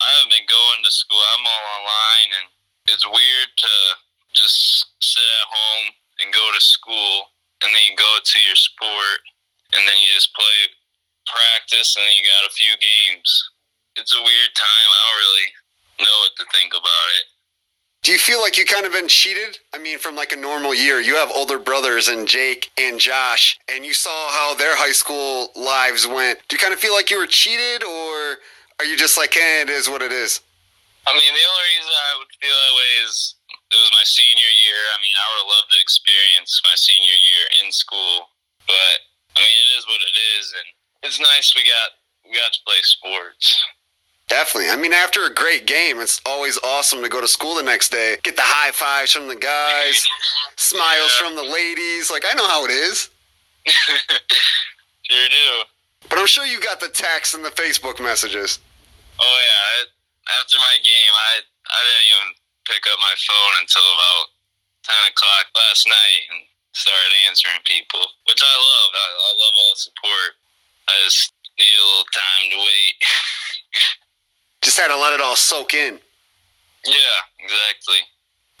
I 0.00 0.08
haven't 0.16 0.32
been 0.32 0.48
going 0.48 0.80
to 0.80 0.92
school. 0.92 1.20
I'm 1.20 1.44
all 1.44 1.66
online, 1.76 2.30
and 2.40 2.46
it's 2.88 3.04
weird 3.04 3.50
to 3.52 3.74
just 4.32 4.88
sit 5.04 5.24
at 5.24 5.48
home 5.52 5.86
and 6.24 6.32
go 6.32 6.44
to 6.56 6.60
school, 6.60 7.36
and 7.60 7.68
then 7.68 7.84
you 7.84 7.96
go 7.96 8.12
to 8.16 8.38
your 8.48 8.56
sport, 8.56 9.20
and 9.76 9.84
then 9.84 9.96
you 10.00 10.08
just 10.16 10.32
play 10.32 10.79
practice, 11.30 11.96
and 11.96 12.04
then 12.04 12.14
you 12.18 12.26
got 12.26 12.50
a 12.50 12.54
few 12.54 12.74
games. 12.76 13.30
It's 13.96 14.14
a 14.14 14.22
weird 14.22 14.52
time. 14.54 14.88
I 14.90 14.98
don't 15.00 15.22
really 15.22 15.48
know 16.06 16.16
what 16.26 16.34
to 16.38 16.44
think 16.52 16.74
about 16.74 17.08
it. 17.22 17.26
Do 18.02 18.12
you 18.12 18.18
feel 18.18 18.40
like 18.40 18.56
you 18.56 18.64
kind 18.64 18.86
of 18.86 18.92
been 18.92 19.08
cheated? 19.12 19.60
I 19.74 19.78
mean, 19.78 19.98
from 19.98 20.16
like 20.16 20.32
a 20.32 20.36
normal 20.36 20.72
year, 20.72 21.04
you 21.04 21.16
have 21.16 21.30
older 21.30 21.58
brothers 21.58 22.08
and 22.08 22.26
Jake 22.26 22.72
and 22.80 22.98
Josh, 22.98 23.58
and 23.68 23.84
you 23.84 23.92
saw 23.92 24.32
how 24.32 24.54
their 24.54 24.72
high 24.72 24.96
school 24.96 25.52
lives 25.52 26.08
went. 26.08 26.40
Do 26.48 26.56
you 26.56 26.60
kind 26.60 26.72
of 26.72 26.80
feel 26.80 26.96
like 26.96 27.10
you 27.12 27.20
were 27.20 27.28
cheated, 27.28 27.84
or 27.84 28.40
are 28.80 28.88
you 28.88 28.96
just 28.96 29.20
like, 29.20 29.36
eh, 29.36 29.68
it 29.68 29.68
is 29.68 29.84
what 29.84 30.00
it 30.00 30.12
is? 30.16 30.40
I 31.04 31.12
mean, 31.12 31.28
the 31.28 31.44
only 31.44 31.66
reason 31.76 31.92
I 31.92 32.12
would 32.16 32.32
feel 32.40 32.56
that 32.56 32.74
way 32.76 32.90
is 33.04 33.36
it 33.52 33.76
was 33.76 33.92
my 33.92 34.06
senior 34.08 34.48
year. 34.48 34.80
I 34.96 34.98
mean, 35.04 35.12
I 35.12 35.26
would 35.28 35.40
have 35.44 35.52
loved 35.52 35.70
to 35.76 35.80
experience 35.84 36.56
my 36.64 36.76
senior 36.80 37.12
year 37.20 37.44
in 37.60 37.68
school, 37.68 38.32
but 38.64 38.96
I 39.36 39.44
mean, 39.44 39.56
it 39.68 39.70
is 39.76 39.84
what 39.84 40.00
it 40.00 40.16
is, 40.40 40.44
and 40.56 40.68
it's 41.02 41.18
nice 41.20 41.52
we 41.56 41.62
got 41.62 41.90
we 42.24 42.36
got 42.36 42.52
to 42.52 42.58
play 42.66 42.76
sports. 42.82 43.62
Definitely. 44.28 44.70
I 44.70 44.76
mean, 44.76 44.92
after 44.92 45.24
a 45.26 45.34
great 45.34 45.66
game, 45.66 45.98
it's 45.98 46.20
always 46.24 46.56
awesome 46.62 47.02
to 47.02 47.08
go 47.08 47.20
to 47.20 47.26
school 47.26 47.56
the 47.56 47.64
next 47.64 47.90
day, 47.90 48.16
get 48.22 48.36
the 48.36 48.46
high 48.46 48.70
fives 48.70 49.10
from 49.10 49.26
the 49.26 49.34
guys, 49.34 50.06
smiles 50.56 51.10
Yeah. 51.18 51.26
from 51.26 51.34
the 51.34 51.42
ladies. 51.42 52.12
Like, 52.12 52.22
I 52.30 52.34
know 52.34 52.46
how 52.46 52.64
it 52.64 52.70
is. 52.70 53.10
sure 53.66 55.28
do. 55.28 55.50
But 56.08 56.18
I'm 56.18 56.26
sure 56.30 56.46
you 56.46 56.60
got 56.60 56.80
the 56.80 56.88
texts 56.88 57.34
and 57.34 57.44
the 57.44 57.50
Facebook 57.54 58.00
messages. 58.00 58.58
Oh 59.20 59.38
yeah, 59.42 59.84
after 60.40 60.56
my 60.58 60.76
game, 60.80 61.12
I 61.12 61.32
I 61.44 61.78
didn't 61.84 62.08
even 62.10 62.28
pick 62.66 62.82
up 62.88 62.98
my 63.02 63.14
phone 63.18 63.54
until 63.60 63.84
about 63.84 64.24
ten 64.86 65.02
o'clock 65.10 65.46
last 65.54 65.86
night 65.86 66.22
and 66.32 66.40
started 66.72 67.12
answering 67.28 67.60
people, 67.66 68.00
which 68.30 68.40
I 68.40 68.54
love. 68.56 68.90
I, 68.94 69.06
I 69.10 69.30
love 69.36 69.54
all 69.58 69.72
the 69.74 69.80
support. 69.84 70.30
I 70.90 71.04
just 71.06 71.32
need 71.58 71.76
a 71.78 71.86
little 71.86 72.08
time 72.10 72.50
to 72.50 72.56
wait. 72.58 72.94
Just 74.62 74.76
had 74.76 74.88
to 74.88 74.96
let 74.98 75.14
it 75.14 75.22
all 75.22 75.36
soak 75.36 75.72
in. 75.72 75.98
yeah, 76.84 77.20
exactly. 77.40 78.04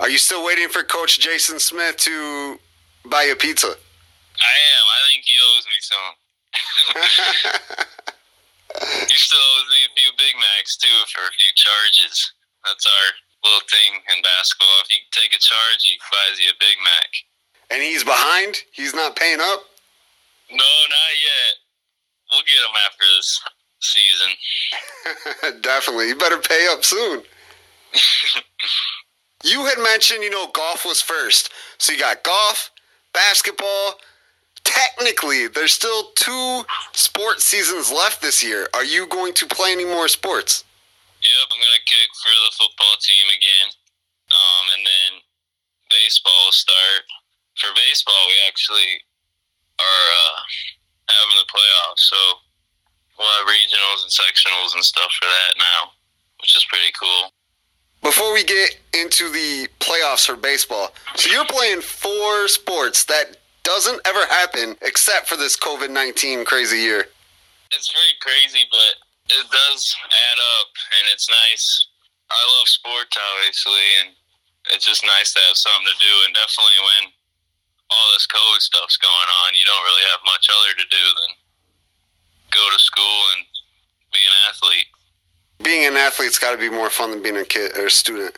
Are 0.00 0.08
you 0.08 0.16
still 0.16 0.42
waiting 0.44 0.68
for 0.68 0.82
Coach 0.82 1.20
Jason 1.20 1.60
Smith 1.60 1.98
to 2.08 2.58
buy 3.04 3.24
you 3.24 3.32
a 3.32 3.36
pizza? 3.36 3.68
I 3.68 4.54
am. 4.72 4.84
I 4.88 5.00
think 5.12 5.20
he 5.28 5.36
owes 5.44 5.66
me 5.68 5.78
some. 5.84 6.08
he 9.12 9.16
still 9.20 9.44
owes 9.60 9.68
me 9.68 9.80
a 9.84 9.92
few 9.92 10.08
Big 10.16 10.34
Macs 10.40 10.80
too 10.80 10.98
for 11.12 11.20
a 11.28 11.32
few 11.36 11.52
charges. 11.52 12.32
That's 12.64 12.86
our 12.88 13.06
little 13.44 13.64
thing 13.68 14.00
in 14.16 14.22
basketball. 14.24 14.80
If 14.88 14.96
you 14.96 15.04
take 15.12 15.36
a 15.36 15.38
charge, 15.40 15.84
he 15.84 16.00
buys 16.08 16.40
you 16.40 16.48
a 16.48 16.56
Big 16.64 16.80
Mac. 16.80 17.10
and 17.68 17.82
he's 17.84 18.04
behind? 18.04 18.56
He's 18.72 18.94
not 18.96 19.16
paying 19.16 19.40
up? 19.40 19.68
No, 20.48 20.56
not 20.88 21.12
yet. 21.20 21.59
We'll 22.30 22.42
get 22.42 22.62
him 22.62 22.76
after 22.86 23.04
this 23.16 23.40
season. 23.80 25.60
Definitely. 25.62 26.08
You 26.08 26.16
better 26.16 26.38
pay 26.38 26.68
up 26.70 26.84
soon. 26.84 27.22
You 29.42 29.64
had 29.64 29.78
mentioned, 29.78 30.22
you 30.22 30.30
know, 30.30 30.48
golf 30.52 30.84
was 30.84 31.00
first. 31.00 31.50
So 31.78 31.92
you 31.92 31.98
got 31.98 32.22
golf, 32.22 32.70
basketball. 33.14 33.96
Technically, 34.64 35.48
there's 35.48 35.72
still 35.72 36.12
two 36.14 36.62
sports 36.92 37.44
seasons 37.44 37.90
left 37.90 38.20
this 38.20 38.44
year. 38.44 38.68
Are 38.74 38.84
you 38.84 39.06
going 39.06 39.32
to 39.34 39.46
play 39.46 39.72
any 39.72 39.86
more 39.86 40.08
sports? 40.08 40.64
Yep, 41.22 41.48
I'm 41.52 41.60
gonna 41.60 41.84
kick 41.84 42.08
for 42.20 42.32
the 42.32 42.52
football 42.56 42.96
team 43.00 43.26
again, 43.28 43.68
um, 44.32 44.64
and 44.76 44.82
then 44.84 45.10
baseball 45.90 46.32
will 46.44 46.52
start. 46.52 47.04
For 47.56 47.68
baseball, 47.76 48.24
we 48.26 48.36
actually 48.48 49.04
are 49.80 50.06
uh, 50.16 50.40
having 51.18 51.38
the 51.42 51.48
playoffs, 51.50 52.04
so 52.06 52.20
we'll 53.18 53.28
have 53.38 53.48
regionals 53.48 54.06
and 54.06 54.12
sectionals 54.12 54.74
and 54.74 54.84
stuff 54.84 55.10
for 55.18 55.26
that 55.26 55.52
now, 55.58 55.92
which 56.40 56.56
is 56.56 56.64
pretty 56.68 56.92
cool. 56.98 57.32
Before 58.02 58.32
we 58.32 58.44
get 58.44 58.80
into 58.94 59.28
the 59.28 59.68
playoffs 59.78 60.24
for 60.24 60.36
baseball, 60.36 60.94
so 61.16 61.30
you're 61.30 61.44
playing 61.44 61.82
four 61.82 62.48
sports 62.48 63.04
that 63.04 63.36
doesn't 63.62 64.00
ever 64.06 64.24
happen 64.26 64.74
except 64.82 65.28
for 65.28 65.36
this 65.36 65.56
COVID 65.56 65.90
19 65.90 66.44
crazy 66.44 66.78
year. 66.78 67.06
It's 67.76 67.92
pretty 67.92 68.16
crazy, 68.20 68.64
but 68.70 68.98
it 69.30 69.46
does 69.46 69.94
add 70.10 70.38
up, 70.58 70.70
and 70.98 71.04
it's 71.12 71.28
nice. 71.28 71.86
I 72.30 72.40
love 72.58 72.68
sports, 72.68 73.14
obviously, 73.14 73.86
and 74.02 74.08
it's 74.74 74.86
just 74.86 75.04
nice 75.04 75.32
to 75.34 75.40
have 75.46 75.56
something 75.56 75.86
to 75.86 75.98
do. 75.98 76.14
And 76.26 76.34
definitely 76.34 76.80
when 76.82 77.02
all 77.90 78.06
this 78.14 78.26
COVID 78.26 78.60
stuff's 78.60 78.96
going 78.96 79.30
on, 79.44 79.54
you 79.58 79.66
don't 79.66 79.82
really 79.82 80.06
have 80.14 80.20
much 80.24 80.46
other 80.48 80.72
to 80.78 80.86
do 80.86 81.04
than 81.18 81.30
go 82.50 82.64
to 82.70 82.78
school 82.78 83.20
and 83.36 83.46
be 84.12 84.22
an 84.22 84.36
athlete. 84.48 84.88
Being 85.62 85.86
an 85.86 85.96
athlete's 85.96 86.38
got 86.38 86.52
to 86.52 86.58
be 86.58 86.70
more 86.70 86.90
fun 86.90 87.10
than 87.10 87.22
being 87.22 87.36
a 87.36 87.44
kid 87.44 87.76
or 87.76 87.86
a 87.86 87.90
student. 87.90 88.36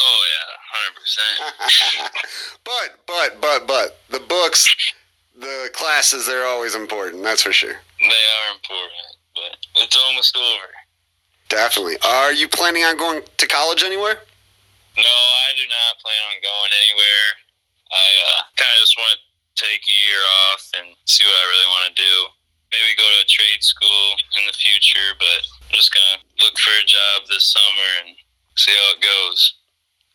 Oh 0.00 0.20
yeah, 0.32 0.48
hundred 0.72 0.94
percent. 1.00 2.12
But, 2.64 3.00
but, 3.06 3.40
but, 3.40 3.66
but, 3.66 3.98
the 4.10 4.20
books, 4.20 4.68
the 5.34 5.70
classes, 5.72 6.26
they're 6.26 6.44
always 6.44 6.74
important. 6.74 7.22
That's 7.22 7.42
for 7.42 7.52
sure. 7.52 7.72
They 7.98 8.06
are 8.06 8.54
important, 8.54 9.16
but 9.34 9.56
it's 9.82 9.96
almost 9.96 10.36
over. 10.36 10.68
Definitely. 11.48 11.96
Are 12.04 12.32
you 12.34 12.46
planning 12.46 12.84
on 12.84 12.98
going 12.98 13.22
to 13.38 13.46
college 13.46 13.82
anywhere? 13.82 14.20
No, 14.98 15.02
I 15.02 15.48
do 15.56 15.64
not 15.64 15.98
plan 16.04 16.22
on 16.28 16.36
going 16.42 16.72
anywhere. 16.76 17.47
I 17.92 18.06
uh, 18.32 18.40
kind 18.56 18.72
of 18.76 18.80
just 18.84 18.96
want 18.96 19.12
to 19.16 19.20
take 19.58 19.82
a 19.82 19.96
year 19.96 20.22
off 20.48 20.62
and 20.78 20.86
see 21.04 21.24
what 21.24 21.34
I 21.34 21.46
really 21.50 21.70
want 21.74 21.84
to 21.90 21.94
do. 21.98 22.14
Maybe 22.70 23.00
go 23.00 23.08
to 23.08 23.24
a 23.24 23.28
trade 23.28 23.64
school 23.64 24.06
in 24.38 24.44
the 24.46 24.52
future, 24.52 25.16
but 25.18 25.40
I'm 25.68 25.76
just 25.76 25.92
gonna 25.92 26.20
look 26.44 26.58
for 26.58 26.70
a 26.76 26.84
job 26.84 27.24
this 27.28 27.48
summer 27.48 27.90
and 28.04 28.16
see 28.56 28.72
how 28.72 28.92
it 28.92 29.00
goes. 29.00 29.40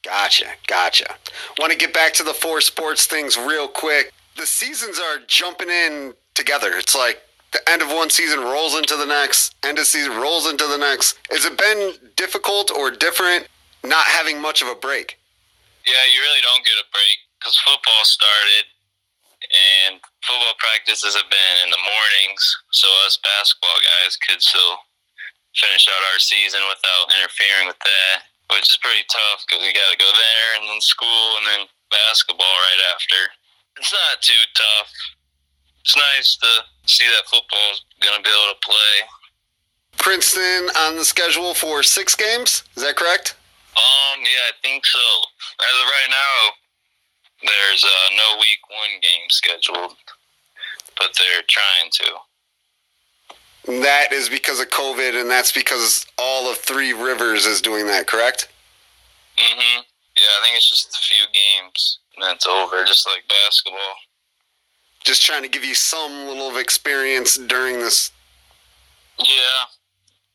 Gotcha, 0.04 0.54
gotcha. 0.68 1.16
Want 1.58 1.72
to 1.72 1.78
get 1.78 1.94
back 1.94 2.14
to 2.14 2.24
the 2.24 2.34
four 2.34 2.62
sports 2.62 3.08
things 3.08 3.38
real 3.38 3.68
quick. 3.68 4.12
The 4.38 4.46
seasons 4.46 5.00
are 5.00 5.20
jumping 5.28 5.70
in 5.70 6.14
together. 6.36 6.72
It's 6.76 6.96
like 6.96 7.22
the 7.54 7.62
end 7.70 7.82
of 7.82 7.90
one 7.90 8.10
season 8.10 8.42
rolls 8.42 8.76
into 8.76 8.98
the 8.98 9.06
next, 9.06 9.56
end 9.64 9.80
of 9.80 9.86
season 9.86 10.14
rolls 10.14 10.50
into 10.50 10.68
the 10.68 10.78
next. 10.78 11.18
Has 11.32 11.46
it 11.46 11.58
been 11.58 12.12
difficult 12.16 12.70
or 12.70 12.92
different 12.92 13.48
not 13.84 14.06
having 14.06 14.42
much 14.42 14.62
of 14.62 14.68
a 14.68 14.76
break? 14.76 15.18
Yeah, 15.86 16.04
you 16.14 16.20
really 16.22 16.42
don't 16.42 16.66
get 16.66 16.76
a 16.80 16.88
break 16.92 17.18
because 17.44 17.60
football 17.68 18.08
started 18.08 18.64
and 19.92 20.00
football 20.24 20.56
practices 20.56 21.12
have 21.20 21.28
been 21.28 21.56
in 21.60 21.68
the 21.68 21.84
mornings, 21.84 22.40
so 22.72 22.88
us 23.04 23.20
basketball 23.20 23.76
guys 23.84 24.16
could 24.24 24.40
still 24.40 24.80
finish 25.60 25.92
out 25.92 26.08
our 26.16 26.20
season 26.24 26.64
without 26.72 27.12
interfering 27.20 27.68
with 27.68 27.78
that, 27.84 28.24
which 28.56 28.72
is 28.72 28.80
pretty 28.80 29.04
tough 29.12 29.44
because 29.44 29.60
we 29.60 29.76
got 29.76 29.92
to 29.92 30.00
go 30.00 30.08
there 30.08 30.48
and 30.56 30.72
then 30.72 30.80
school 30.80 31.28
and 31.44 31.46
then 31.46 31.62
basketball 31.92 32.56
right 32.72 32.82
after. 32.96 33.20
It's 33.76 33.92
not 33.92 34.24
too 34.24 34.44
tough. 34.56 34.90
It's 35.84 36.00
nice 36.00 36.40
to 36.40 36.52
see 36.88 37.06
that 37.12 37.28
football's 37.28 37.84
going 38.00 38.16
to 38.16 38.24
be 38.24 38.32
able 38.32 38.56
to 38.56 38.62
play. 38.64 38.96
Princeton 40.00 40.72
on 40.88 40.96
the 40.96 41.04
schedule 41.04 41.54
for 41.54 41.84
six 41.84 42.16
games. 42.16 42.64
Is 42.80 42.88
that 42.88 42.96
correct? 42.96 43.36
Um, 43.76 44.24
yeah, 44.24 44.48
I 44.48 44.56
think 44.64 44.86
so. 44.86 45.06
As 45.60 45.76
of 45.76 45.88
right 45.92 46.10
now, 46.10 46.63
there's 47.44 47.84
uh, 47.84 48.10
no 48.16 48.40
week 48.40 48.60
one 48.70 49.00
game 49.02 49.30
scheduled, 49.30 49.96
but 50.98 51.12
they're 51.18 51.44
trying 51.50 51.92
to. 51.92 53.82
That 53.82 54.12
is 54.12 54.30
because 54.30 54.60
of 54.60 54.70
COVID, 54.70 55.20
and 55.20 55.30
that's 55.30 55.52
because 55.52 56.06
all 56.18 56.50
of 56.52 56.58
Three 56.58 56.94
Rivers 56.94 57.46
is 57.46 57.62
doing 57.62 57.88
that, 57.88 58.08
correct? 58.08 58.50
hmm 59.38 59.80
Yeah, 60.18 60.34
I 60.40 60.44
think 60.44 60.58
it's 60.58 60.70
just 60.70 60.96
a 60.98 61.02
few 61.02 61.24
games 61.34 62.00
and 62.16 62.24
that's 62.24 62.46
over, 62.46 62.84
just 62.86 63.08
like 63.08 63.24
basketball. 63.28 63.96
Just 65.04 65.26
trying 65.26 65.44
to 65.44 65.50
give 65.50 65.66
you 65.66 65.76
some 65.76 66.28
little 66.28 66.50
of 66.50 66.58
experience 66.58 67.36
during 67.36 67.80
this. 67.80 68.12
Yeah, 69.20 69.68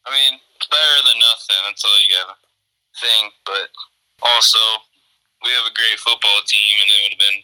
I 0.06 0.10
mean, 0.10 0.38
it's 0.56 0.66
better 0.66 0.98
than 1.08 1.18
nothing. 1.20 1.56
That's 1.66 1.84
all 1.84 2.00
you 2.02 2.14
gotta 2.14 2.38
think. 3.00 3.32
But 3.46 3.70
also, 4.22 4.58
we 5.44 5.50
have 5.50 5.66
a 5.66 5.74
great 5.74 5.98
football 5.98 6.40
team, 6.46 6.74
and 6.82 6.88
it 6.88 6.98
would 7.04 7.14
have 7.18 7.24
been 7.30 7.40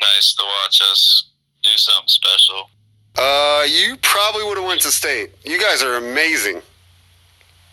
nice 0.00 0.34
to 0.34 0.44
watch 0.44 0.80
us 0.90 1.30
do 1.62 1.70
something 1.76 2.08
special. 2.08 2.70
Uh, 3.16 3.64
you 3.68 3.96
probably 4.02 4.44
would 4.44 4.58
have 4.58 4.66
went 4.66 4.80
to 4.82 4.92
state. 4.92 5.32
You 5.44 5.58
guys 5.58 5.82
are 5.82 5.96
amazing. 5.96 6.60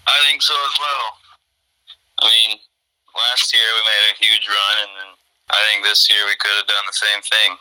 I 0.08 0.18
think 0.30 0.42
so 0.42 0.54
as 0.54 0.76
well. 0.80 1.08
I 2.20 2.28
mean, 2.28 2.58
last 3.16 3.54
year 3.54 3.64
we 3.76 3.82
made 3.84 4.06
a 4.12 4.24
huge 4.24 4.48
run, 4.48 4.88
and 4.88 4.92
then 5.00 5.12
I 5.50 5.60
think 5.70 5.84
this 5.84 6.10
year 6.10 6.20
we 6.26 6.36
could 6.40 6.56
have 6.58 6.68
done 6.68 6.86
the 6.88 6.94
same 6.94 7.22
thing. 7.22 7.58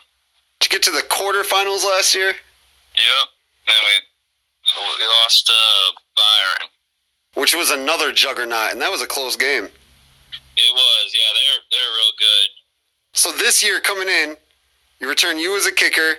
Did 0.59 0.71
you 0.71 0.79
get 0.79 0.83
to 0.83 0.91
the 0.91 1.07
quarterfinals 1.07 1.83
last 1.83 2.15
year? 2.15 2.31
Yep. 2.31 3.25
And 3.67 3.81
we, 3.83 3.95
we 4.99 5.05
lost 5.23 5.47
to 5.47 5.53
Byron. 6.15 6.69
Which 7.35 7.55
was 7.55 7.71
another 7.71 8.11
juggernaut, 8.11 8.71
and 8.71 8.81
that 8.81 8.91
was 8.91 9.01
a 9.01 9.07
close 9.07 9.35
game. 9.35 9.69
It 10.63 10.73
was, 10.73 11.13
yeah. 11.13 11.31
They're 11.33 11.61
they're 11.71 11.93
real 11.99 12.13
good. 12.17 12.49
So 13.13 13.31
this 13.31 13.63
year 13.63 13.79
coming 13.79 14.07
in, 14.07 14.37
you 14.99 15.09
return 15.09 15.37
you 15.37 15.57
as 15.57 15.65
a 15.65 15.71
kicker. 15.71 16.15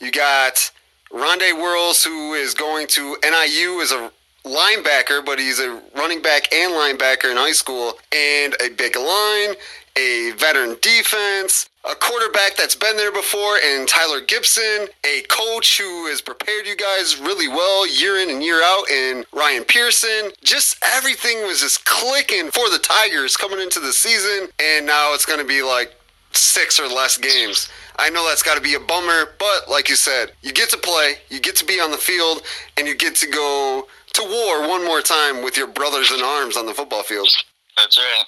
You 0.00 0.12
got 0.12 0.70
Rondé 1.10 1.52
Whirls, 1.52 2.04
who 2.04 2.34
is 2.34 2.54
going 2.54 2.86
to 2.88 3.16
NIU 3.22 3.80
as 3.80 3.92
a 3.92 4.10
linebacker, 4.44 5.24
but 5.24 5.38
he's 5.38 5.58
a 5.58 5.80
running 5.96 6.22
back 6.22 6.52
and 6.52 6.72
linebacker 6.72 7.30
in 7.30 7.36
high 7.36 7.52
school, 7.52 7.94
and 8.14 8.54
a 8.64 8.68
big 8.70 8.96
line, 8.96 9.56
a 9.96 10.32
veteran 10.36 10.76
defense, 10.82 11.68
a 11.90 11.94
quarterback 11.94 12.56
that's 12.56 12.74
been 12.74 12.96
there 12.96 13.12
before, 13.12 13.58
and 13.64 13.88
Tyler 13.88 14.20
Gibson, 14.20 14.88
a 15.04 15.22
coach 15.28 15.78
who 15.78 16.08
has 16.08 16.20
prepared 16.20 16.66
you 16.66 16.76
guys 16.76 17.18
really 17.18 17.48
well 17.48 17.86
year 17.86 18.18
in 18.18 18.30
and 18.30 18.42
year 18.42 18.60
out, 18.62 18.90
and 18.90 19.24
Ryan 19.32 19.64
Pearson. 19.64 20.32
Just 20.42 20.76
everything 20.84 21.42
was 21.46 21.60
just 21.60 21.84
clicking 21.84 22.50
for 22.50 22.68
the 22.70 22.78
Tigers 22.78 23.36
coming 23.36 23.60
into 23.60 23.78
the 23.78 23.92
season, 23.92 24.48
and 24.60 24.84
now 24.84 25.14
it's 25.14 25.26
going 25.26 25.38
to 25.38 25.46
be 25.46 25.62
like 25.62 25.94
six 26.32 26.80
or 26.80 26.88
less 26.88 27.16
games. 27.16 27.68
I 27.98 28.10
know 28.10 28.28
that's 28.28 28.42
got 28.42 28.56
to 28.56 28.60
be 28.60 28.74
a 28.74 28.80
bummer, 28.80 29.34
but 29.38 29.70
like 29.70 29.88
you 29.88 29.96
said, 29.96 30.32
you 30.42 30.52
get 30.52 30.70
to 30.70 30.78
play, 30.78 31.14
you 31.30 31.40
get 31.40 31.56
to 31.56 31.64
be 31.64 31.80
on 31.80 31.90
the 31.90 31.96
field, 31.96 32.42
and 32.76 32.86
you 32.86 32.96
get 32.96 33.14
to 33.16 33.26
go 33.28 33.86
to 34.14 34.22
war 34.22 34.68
one 34.68 34.84
more 34.84 35.02
time 35.02 35.42
with 35.42 35.56
your 35.56 35.68
brothers 35.68 36.10
in 36.10 36.20
arms 36.20 36.56
on 36.56 36.66
the 36.66 36.74
football 36.74 37.02
field. 37.02 37.28
That's 37.76 37.96
right. 37.96 38.24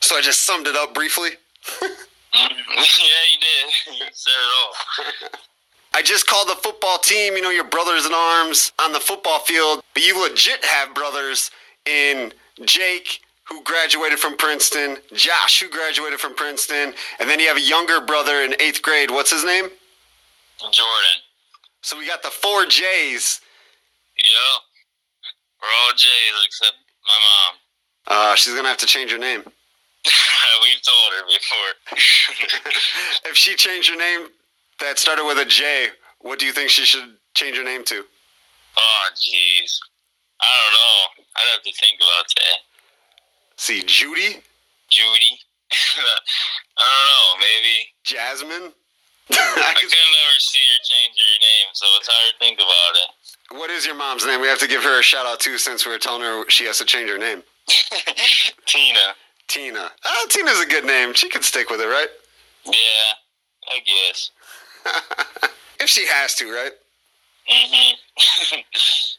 So 0.00 0.16
I 0.16 0.20
just 0.20 0.44
summed 0.44 0.66
it 0.66 0.74
up 0.76 0.94
briefly. 0.94 1.30
yeah, 2.34 2.48
you 2.48 3.38
did. 3.40 3.98
You 3.98 4.06
said 4.12 4.32
it 4.32 4.52
all. 4.62 5.30
I 5.94 6.02
just 6.02 6.26
called 6.26 6.48
the 6.48 6.54
football 6.54 6.98
team, 6.98 7.34
you 7.34 7.42
know, 7.42 7.50
your 7.50 7.64
brothers 7.64 8.06
in 8.06 8.12
arms 8.14 8.72
on 8.80 8.92
the 8.92 9.00
football 9.00 9.40
field, 9.40 9.82
but 9.94 10.02
you 10.04 10.20
legit 10.20 10.64
have 10.64 10.94
brothers 10.94 11.50
in 11.86 12.32
Jake, 12.64 13.20
who 13.44 13.62
graduated 13.64 14.18
from 14.18 14.36
Princeton, 14.36 14.98
Josh, 15.14 15.60
who 15.60 15.70
graduated 15.70 16.20
from 16.20 16.34
Princeton, 16.34 16.92
and 17.18 17.28
then 17.28 17.40
you 17.40 17.48
have 17.48 17.56
a 17.56 17.62
younger 17.62 18.00
brother 18.00 18.42
in 18.42 18.54
eighth 18.60 18.82
grade. 18.82 19.10
What's 19.10 19.30
his 19.30 19.44
name? 19.44 19.70
Jordan. 20.60 21.18
So 21.82 21.96
we 21.96 22.06
got 22.06 22.22
the 22.22 22.30
four 22.30 22.66
J's. 22.66 23.40
Yep. 24.18 24.62
We're 25.62 25.68
all 25.68 25.92
J's 25.96 26.44
except 26.44 26.76
my 27.06 27.14
mom. 27.14 27.58
Uh, 28.06 28.34
she's 28.34 28.54
gonna 28.54 28.68
have 28.68 28.78
to 28.78 28.86
change 28.86 29.10
her 29.10 29.18
name. 29.18 29.42
We've 30.62 30.82
told 30.82 31.12
her 31.14 31.24
before. 31.26 31.70
if 33.30 33.36
she 33.36 33.54
changed 33.56 33.90
her 33.90 33.96
name 33.96 34.28
that 34.80 34.98
started 34.98 35.24
with 35.24 35.38
a 35.38 35.44
J, 35.44 35.88
what 36.20 36.38
do 36.38 36.46
you 36.46 36.52
think 36.52 36.70
she 36.70 36.84
should 36.84 37.16
change 37.34 37.56
her 37.56 37.64
name 37.64 37.84
to? 37.84 38.04
oh, 38.78 39.10
jeez. 39.16 39.78
I 40.40 40.46
don't 40.46 40.72
know. 40.72 41.24
I'd 41.36 41.52
have 41.54 41.62
to 41.62 41.72
think 41.80 41.98
about 41.98 42.26
that. 42.36 42.58
See, 43.56 43.82
Judy, 43.82 44.38
Judy. 44.88 45.32
I 46.78 46.84
don't 46.86 47.08
know. 47.10 47.46
Maybe. 47.46 47.90
Jasmine. 48.04 48.72
I 49.30 49.74
could 49.76 49.90
never 49.90 50.38
see 50.38 50.58
her 50.58 50.80
change 50.84 51.16
her 51.18 51.38
name, 51.40 51.68
so 51.74 51.86
it's 51.98 52.08
hard 52.08 52.32
to 52.32 52.38
think 52.38 52.58
about 52.58 52.94
it. 52.96 53.58
what 53.58 53.68
is 53.70 53.84
your 53.84 53.94
mom's 53.94 54.24
name? 54.24 54.40
We 54.40 54.46
have 54.48 54.60
to 54.60 54.68
give 54.68 54.82
her 54.84 55.00
a 55.00 55.02
shout 55.02 55.26
out 55.26 55.40
too, 55.40 55.58
since 55.58 55.84
we 55.84 55.92
are 55.92 55.98
telling 55.98 56.22
her 56.22 56.48
she 56.48 56.64
has 56.64 56.78
to 56.78 56.84
change 56.86 57.10
her 57.10 57.18
name. 57.18 57.42
Tina. 58.66 59.14
Tina. 59.48 59.90
Oh, 60.04 60.26
Tina's 60.30 60.60
a 60.60 60.66
good 60.66 60.84
name. 60.84 61.14
She 61.14 61.28
could 61.28 61.44
stick 61.44 61.70
with 61.70 61.80
it, 61.80 61.86
right? 61.86 62.08
Yeah, 62.64 63.72
I 63.72 63.78
guess. 63.80 64.30
if 65.80 65.88
she 65.88 66.06
has 66.06 66.34
to, 66.36 66.52
right? 66.52 66.72
hmm 67.48 67.94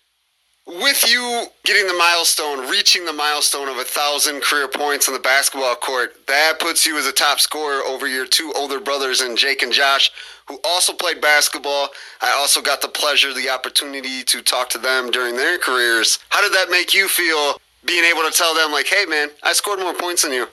With 0.67 1.09
you 1.09 1.47
getting 1.65 1.87
the 1.87 1.95
milestone, 1.95 2.69
reaching 2.69 3.03
the 3.03 3.13
milestone 3.13 3.67
of 3.69 3.77
a 3.77 3.83
thousand 3.83 4.43
career 4.43 4.67
points 4.67 5.07
on 5.07 5.15
the 5.15 5.19
basketball 5.19 5.75
court, 5.75 6.13
that 6.27 6.59
puts 6.59 6.85
you 6.85 6.95
as 6.99 7.07
a 7.07 7.11
top 7.11 7.39
scorer 7.39 7.81
over 7.85 8.07
your 8.07 8.27
two 8.27 8.53
older 8.55 8.79
brothers 8.79 9.21
and 9.21 9.35
Jake 9.35 9.63
and 9.63 9.73
Josh, 9.73 10.11
who 10.47 10.59
also 10.63 10.93
played 10.93 11.21
basketball. 11.21 11.89
I 12.21 12.29
also 12.37 12.61
got 12.61 12.81
the 12.81 12.87
pleasure, 12.87 13.33
the 13.33 13.49
opportunity 13.49 14.21
to 14.25 14.43
talk 14.43 14.69
to 14.69 14.77
them 14.77 15.09
during 15.09 15.35
their 15.35 15.57
careers. 15.57 16.19
How 16.29 16.39
did 16.39 16.53
that 16.53 16.69
make 16.69 16.93
you 16.93 17.07
feel 17.07 17.59
being 17.85 18.03
able 18.03 18.23
to 18.23 18.31
tell 18.31 18.53
them, 18.53 18.71
like, 18.71 18.87
hey 18.87 19.05
man, 19.05 19.29
I 19.43 19.53
scored 19.53 19.79
more 19.79 19.93
points 19.93 20.23
than 20.23 20.33
you? 20.33 20.47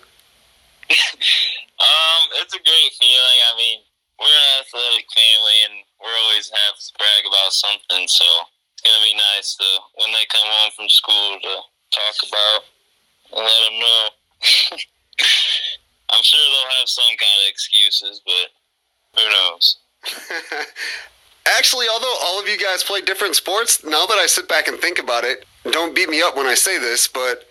Um, 1.77 2.41
it's 2.41 2.57
a 2.57 2.62
great 2.64 2.93
feeling. 2.97 3.39
I 3.45 3.53
mean, 3.61 3.79
we're 4.16 4.33
an 4.33 4.64
athletic 4.64 5.05
family, 5.12 5.59
and 5.68 5.74
we're 6.01 6.18
always 6.24 6.49
have 6.49 6.77
to 6.81 6.89
brag 6.97 7.24
about 7.29 7.53
something. 7.53 8.09
So 8.09 8.24
it's 8.72 8.81
gonna 8.81 9.05
be 9.05 9.12
nice 9.37 9.57
to 9.61 9.68
when 10.01 10.09
they 10.12 10.24
come 10.33 10.49
home 10.49 10.72
from 10.72 10.89
school 10.89 11.37
to 11.37 11.53
talk 11.93 12.16
about 12.24 12.61
and 13.37 13.45
let 13.45 13.61
them 13.68 13.77
know. 13.77 14.03
I'm 16.16 16.24
sure 16.24 16.41
they'll 16.41 16.79
have 16.81 16.89
some 16.89 17.12
kind 17.12 17.39
of 17.45 17.51
excuses, 17.53 18.22
but 18.24 18.47
who 19.20 19.29
knows? 19.29 19.77
Actually, 21.59 21.87
although 21.89 22.16
all 22.24 22.41
of 22.41 22.49
you 22.49 22.57
guys 22.57 22.83
play 22.83 23.01
different 23.01 23.37
sports, 23.37 23.85
now 23.85 24.07
that 24.07 24.16
I 24.16 24.27
sit 24.27 24.49
back 24.49 24.66
and 24.66 24.79
think 24.79 24.99
about 24.99 25.24
it, 25.24 25.45
don't 25.73 25.95
beat 25.95 26.09
me 26.09 26.23
up 26.23 26.37
when 26.37 26.47
I 26.47 26.55
say 26.55 26.79
this, 26.79 27.09
but 27.09 27.45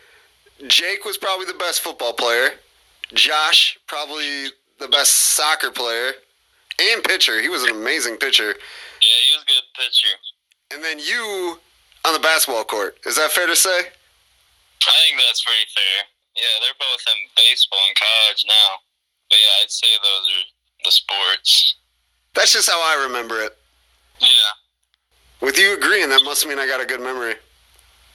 Jake 0.68 1.06
was 1.06 1.18
probably 1.18 1.46
the 1.46 1.54
best 1.54 1.82
football 1.82 2.14
player. 2.14 2.52
Josh, 3.14 3.78
probably 3.88 4.48
the 4.80 4.88
best 4.88 5.12
soccer 5.36 5.72
player 5.72 6.12
and 6.80 7.04
pitcher. 7.04 7.42
He 7.42 7.50
was 7.50 7.64
an 7.64 7.70
amazing 7.70 8.18
pitcher. 8.18 8.48
Yeah, 8.48 9.20
he 9.30 9.36
was 9.36 9.44
a 9.44 9.48
good 9.48 9.64
pitcher. 9.76 10.16
And 10.74 10.84
then 10.84 11.00
you 11.00 11.60
on 12.06 12.14
the 12.14 12.20
basketball 12.20 12.64
court. 12.64 12.98
Is 13.06 13.16
that 13.18 13.32
fair 13.32 13.48
to 13.48 13.56
say? 13.56 13.70
I 13.70 14.96
think 15.08 15.22
that's 15.28 15.44
pretty 15.44 15.66
fair. 15.74 16.06
Yeah, 16.36 16.56
they're 16.62 16.78
both 16.78 17.02
in 17.08 17.20
baseball 17.36 17.80
in 17.90 17.96
college 17.96 18.46
now. 18.48 18.70
But 19.30 19.40
yeah, 19.40 19.64
I'd 19.64 19.72
say 19.72 19.88
those 19.98 20.28
are 20.30 20.46
the 20.86 20.92
sports. 20.92 21.76
That's 22.36 22.54
just 22.54 22.70
how 22.70 22.80
I 22.80 23.04
remember 23.06 23.42
it. 23.42 23.58
Yeah. 24.20 24.52
With 25.42 25.58
you 25.58 25.76
agreeing, 25.76 26.10
that 26.10 26.24
must 26.24 26.46
mean 26.48 26.60
I 26.60 26.68
got 26.68 26.82
a 26.82 26.86
good 26.86 27.02
memory. 27.02 27.36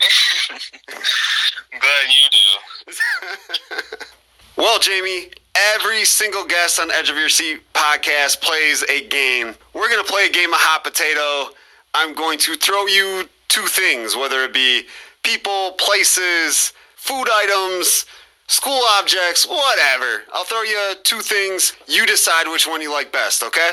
I'm 0.03 1.81
glad 1.81 2.07
you 2.09 2.29
do. 2.31 3.77
Well, 4.61 4.79
Jamie, 4.79 5.31
every 5.75 6.05
single 6.05 6.45
guest 6.45 6.79
on 6.81 6.91
Edge 6.91 7.09
of 7.09 7.17
Your 7.17 7.31
Seat 7.31 7.63
podcast 7.73 8.43
plays 8.43 8.83
a 8.91 9.07
game. 9.09 9.55
We're 9.73 9.89
going 9.89 10.05
to 10.05 10.13
play 10.13 10.27
a 10.27 10.31
game 10.31 10.53
of 10.53 10.61
hot 10.61 10.85
potato. 10.85 11.57
I'm 11.95 12.15
going 12.15 12.39
to 12.41 12.57
throw 12.57 12.87
you 12.87 13.27
two 13.49 13.63
things, 13.63 14.17
whether 14.17 14.45
it 14.45 14.53
be 14.53 14.83
people, 15.23 15.73
places, 15.79 16.75
food 16.95 17.27
items, 17.33 18.05
school 18.49 18.83
objects, 18.99 19.47
whatever. 19.47 20.25
I'll 20.35 20.45
throw 20.45 20.63
you 20.63 20.95
two 21.05 21.21
things. 21.21 21.73
You 21.87 22.05
decide 22.05 22.47
which 22.47 22.67
one 22.67 22.83
you 22.83 22.93
like 22.93 23.13
best, 23.13 23.43
okay? 23.43 23.71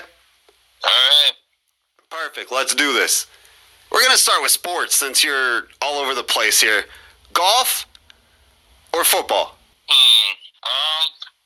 All 0.86 0.90
right. 0.90 1.34
Perfect. 2.10 2.50
Let's 2.50 2.74
do 2.74 2.94
this. 2.94 3.28
We're 3.92 4.02
going 4.04 4.12
to 4.12 4.18
start 4.22 4.42
with 4.42 4.52
sports 4.52 4.96
since 4.96 5.24
you're 5.24 5.68
all 5.82 6.00
over 6.00 6.14
the 6.14 6.24
place 6.24 6.60
here. 6.62 6.86
Golf 7.34 7.88
or 8.94 9.04
football? 9.04 9.56
Hmm. 9.88 10.32
Um, 10.68 11.06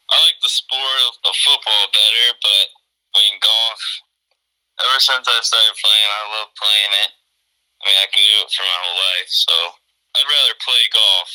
I 0.09 0.15
like 0.25 0.39
the 0.41 0.49
sport 0.49 0.97
of, 1.07 1.13
of 1.29 1.33
football 1.45 1.83
better, 1.93 2.25
but 2.41 2.65
I 3.13 3.17
mean 3.29 3.37
golf. 3.39 3.81
Ever 4.81 4.99
since 4.99 5.25
I 5.29 5.37
started 5.45 5.77
playing, 5.77 6.09
I 6.09 6.21
love 6.41 6.49
playing 6.57 6.93
it. 7.05 7.11
I 7.13 7.81
mean, 7.85 7.97
I 8.01 8.07
can 8.09 8.23
do 8.25 8.37
it 8.45 8.49
for 8.49 8.65
my 8.65 8.77
whole 8.81 8.97
life, 8.97 9.29
so 9.29 9.55
I'd 10.17 10.29
rather 10.29 10.55
play 10.61 10.83
golf. 10.89 11.29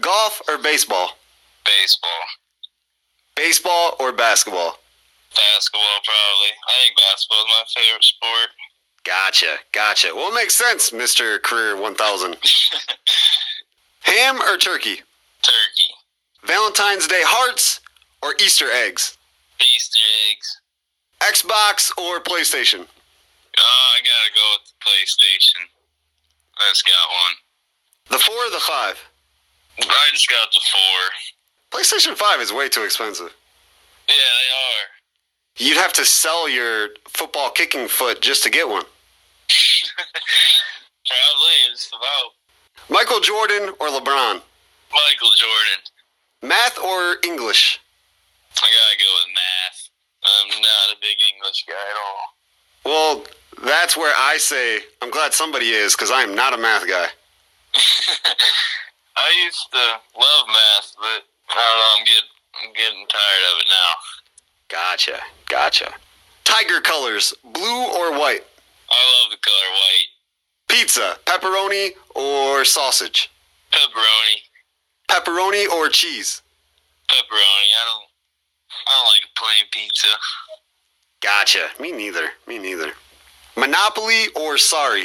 Golf 0.00 0.34
or 0.46 0.58
baseball? 0.58 1.18
Baseball, 1.64 2.22
Baseball 3.34 3.96
or 3.98 4.12
basketball? 4.12 4.78
basketball, 5.34 5.98
probably. 6.06 6.52
I 6.54 6.72
think 6.78 6.94
basketball 6.94 7.42
is 7.42 7.50
my 7.50 7.64
favorite 7.74 8.06
sport. 8.06 8.48
Gotcha, 9.04 9.58
gotcha. 9.72 10.10
Well, 10.14 10.30
it 10.30 10.34
makes 10.34 10.54
sense, 10.54 10.90
Mr. 10.90 11.42
Career 11.42 11.76
1000. 11.76 12.36
Ham 14.00 14.40
or 14.40 14.56
turkey? 14.56 14.96
Turkey, 15.42 15.90
Valentine's 16.44 17.06
Day 17.06 17.22
hearts 17.22 17.80
or 18.22 18.34
Easter 18.42 18.70
eggs? 18.70 19.16
Easter 19.60 20.00
eggs. 20.30 20.60
Xbox 21.20 21.90
or 21.98 22.20
PlayStation? 22.20 22.80
Oh, 23.56 23.90
I 23.94 24.00
gotta 24.00 24.34
go 24.34 24.42
with 24.56 24.68
the 24.68 24.74
PlayStation. 24.84 25.68
I 26.58 26.68
just 26.70 26.84
got 26.84 27.10
one. 27.10 27.34
The 28.10 28.18
four 28.18 28.36
or 28.36 28.50
the 28.50 28.60
five? 28.60 28.98
I 29.78 30.10
just 30.12 30.28
got 30.28 30.52
the 30.52 30.60
four. 30.72 31.80
PlayStation 31.80 32.16
5 32.16 32.40
is 32.40 32.52
way 32.52 32.68
too 32.68 32.84
expensive. 32.84 33.34
Yeah, 34.08 34.14
they 34.14 34.50
are. 34.52 35.66
You'd 35.68 35.78
have 35.78 35.92
to 35.94 36.04
sell 36.04 36.48
your 36.48 36.90
football 37.08 37.50
kicking 37.50 37.88
foot 37.88 38.20
just 38.20 38.42
to 38.44 38.50
get 38.50 38.68
one. 38.68 38.84
Probably 41.06 41.56
about 41.92 42.32
Michael 42.90 43.20
Jordan 43.20 43.70
or 43.80 43.88
LeBron? 43.88 44.40
Michael 44.90 45.34
Jordan. 45.36 45.80
Math 46.42 46.78
or 46.78 47.16
English? 47.24 47.80
I 48.56 48.66
gotta 48.66 48.96
go 48.98 49.10
with 49.14 49.34
math. 49.34 49.90
I'm 50.24 50.60
not 50.60 50.96
a 50.96 51.00
big 51.00 51.16
English 51.34 51.64
guy 51.66 51.74
at 51.74 51.96
all. 52.06 52.24
Well, 52.84 53.24
that's 53.64 53.96
where 53.96 54.14
I 54.16 54.36
say 54.36 54.80
I'm 55.02 55.10
glad 55.10 55.32
somebody 55.32 55.70
is 55.70 55.94
because 55.94 56.10
I 56.10 56.22
am 56.22 56.34
not 56.34 56.54
a 56.54 56.58
math 56.58 56.86
guy. 56.86 57.06
I 59.16 59.44
used 59.44 59.70
to 59.72 59.78
love 60.18 60.46
math, 60.48 60.94
but 60.98 61.24
I 61.50 61.54
don't 61.54 61.78
know. 61.78 61.92
I'm 61.98 62.04
getting 62.04 62.34
I'm 62.62 62.72
getting 62.72 63.06
tired 63.08 63.44
of 63.52 63.60
it 63.60 63.66
now. 63.68 63.90
Gotcha, 64.68 65.20
gotcha. 65.48 65.92
Tiger 66.44 66.80
colors, 66.80 67.34
blue 67.42 67.84
or 67.96 68.18
white? 68.18 68.44
I 68.94 69.22
love 69.22 69.30
the 69.30 69.38
color 69.38 69.70
white. 69.72 70.08
Pizza, 70.68 71.18
pepperoni 71.26 71.90
or 72.14 72.64
sausage? 72.64 73.30
Pepperoni. 73.72 74.36
Pepperoni 75.10 75.68
or 75.68 75.88
cheese? 75.88 76.42
Pepperoni. 77.08 77.68
I 77.80 77.84
don't. 77.86 78.08
I 78.86 78.90
don't 78.96 79.06
like 79.06 79.34
plain 79.36 79.64
pizza. 79.72 80.08
Gotcha. 81.20 81.68
Me 81.80 81.92
neither. 81.92 82.30
Me 82.46 82.58
neither. 82.58 82.92
Monopoly 83.56 84.26
or 84.36 84.58
sorry? 84.58 85.04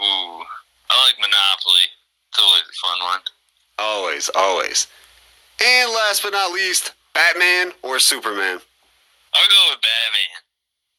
Ooh. 0.00 0.42
I 0.90 0.94
like 1.06 1.18
Monopoly. 1.20 1.86
It's 2.30 2.38
always 2.38 2.62
a 2.62 2.76
fun 2.86 3.06
one. 3.06 3.20
Always, 3.78 4.30
always. 4.34 4.86
And 5.62 5.90
last 5.92 6.22
but 6.22 6.32
not 6.32 6.52
least, 6.52 6.92
Batman 7.14 7.72
or 7.82 7.98
Superman? 7.98 8.58
I'll 9.34 9.48
go 9.48 9.62
with 9.70 9.82
Batman. 9.82 10.32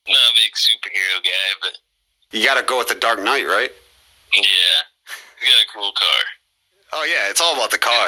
Not 0.08 0.32
a 0.32 0.36
big 0.36 0.54
superhero 0.54 1.24
guy, 1.24 1.50
but 1.62 1.78
You 2.32 2.46
gotta 2.46 2.64
go 2.64 2.78
with 2.78 2.88
the 2.88 2.96
Dark 2.96 3.20
Knight, 3.20 3.46
right? 3.46 3.72
yeah, 4.34 4.42
he 5.40 5.46
got 5.48 5.64
a 5.64 5.68
cool 5.74 5.92
car. 5.94 6.22
Oh 6.94 7.04
yeah, 7.04 7.30
it's 7.30 7.42
all 7.42 7.56
about 7.56 7.72
the 7.72 7.80
car. 7.80 8.08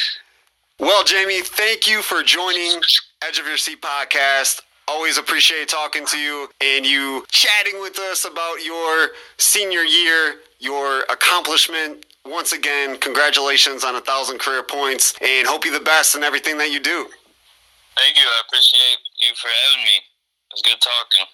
well, 0.78 1.04
Jamie, 1.04 1.42
thank 1.42 1.86
you 1.86 2.00
for 2.00 2.22
joining 2.22 2.80
Edge 3.22 3.38
of 3.38 3.46
Your 3.46 3.58
Seat 3.58 3.82
podcast. 3.82 4.62
Always 4.88 5.18
appreciate 5.18 5.68
talking 5.68 6.06
to 6.06 6.18
you 6.18 6.48
and 6.62 6.86
you 6.86 7.24
chatting 7.30 7.80
with 7.80 7.98
us 7.98 8.24
about 8.24 8.64
your 8.64 9.10
senior 9.36 9.80
year, 9.80 10.36
your 10.58 11.00
accomplishment. 11.10 12.06
Once 12.24 12.52
again, 12.52 12.98
congratulations 12.98 13.84
on 13.84 13.96
a 13.96 14.00
thousand 14.00 14.40
career 14.40 14.62
points 14.62 15.14
and 15.20 15.46
hope 15.46 15.66
you 15.66 15.72
the 15.72 15.84
best 15.84 16.14
in 16.14 16.22
everything 16.22 16.56
that 16.58 16.70
you 16.70 16.80
do. 16.80 17.08
Thank 17.96 18.16
you. 18.16 18.24
I 18.24 18.42
appreciate 18.48 18.98
you 19.20 19.34
for 19.36 19.48
having 19.48 19.84
me. 19.84 19.96
It 19.96 20.52
was 20.52 20.62
good 20.62 20.80
talking. 20.80 21.26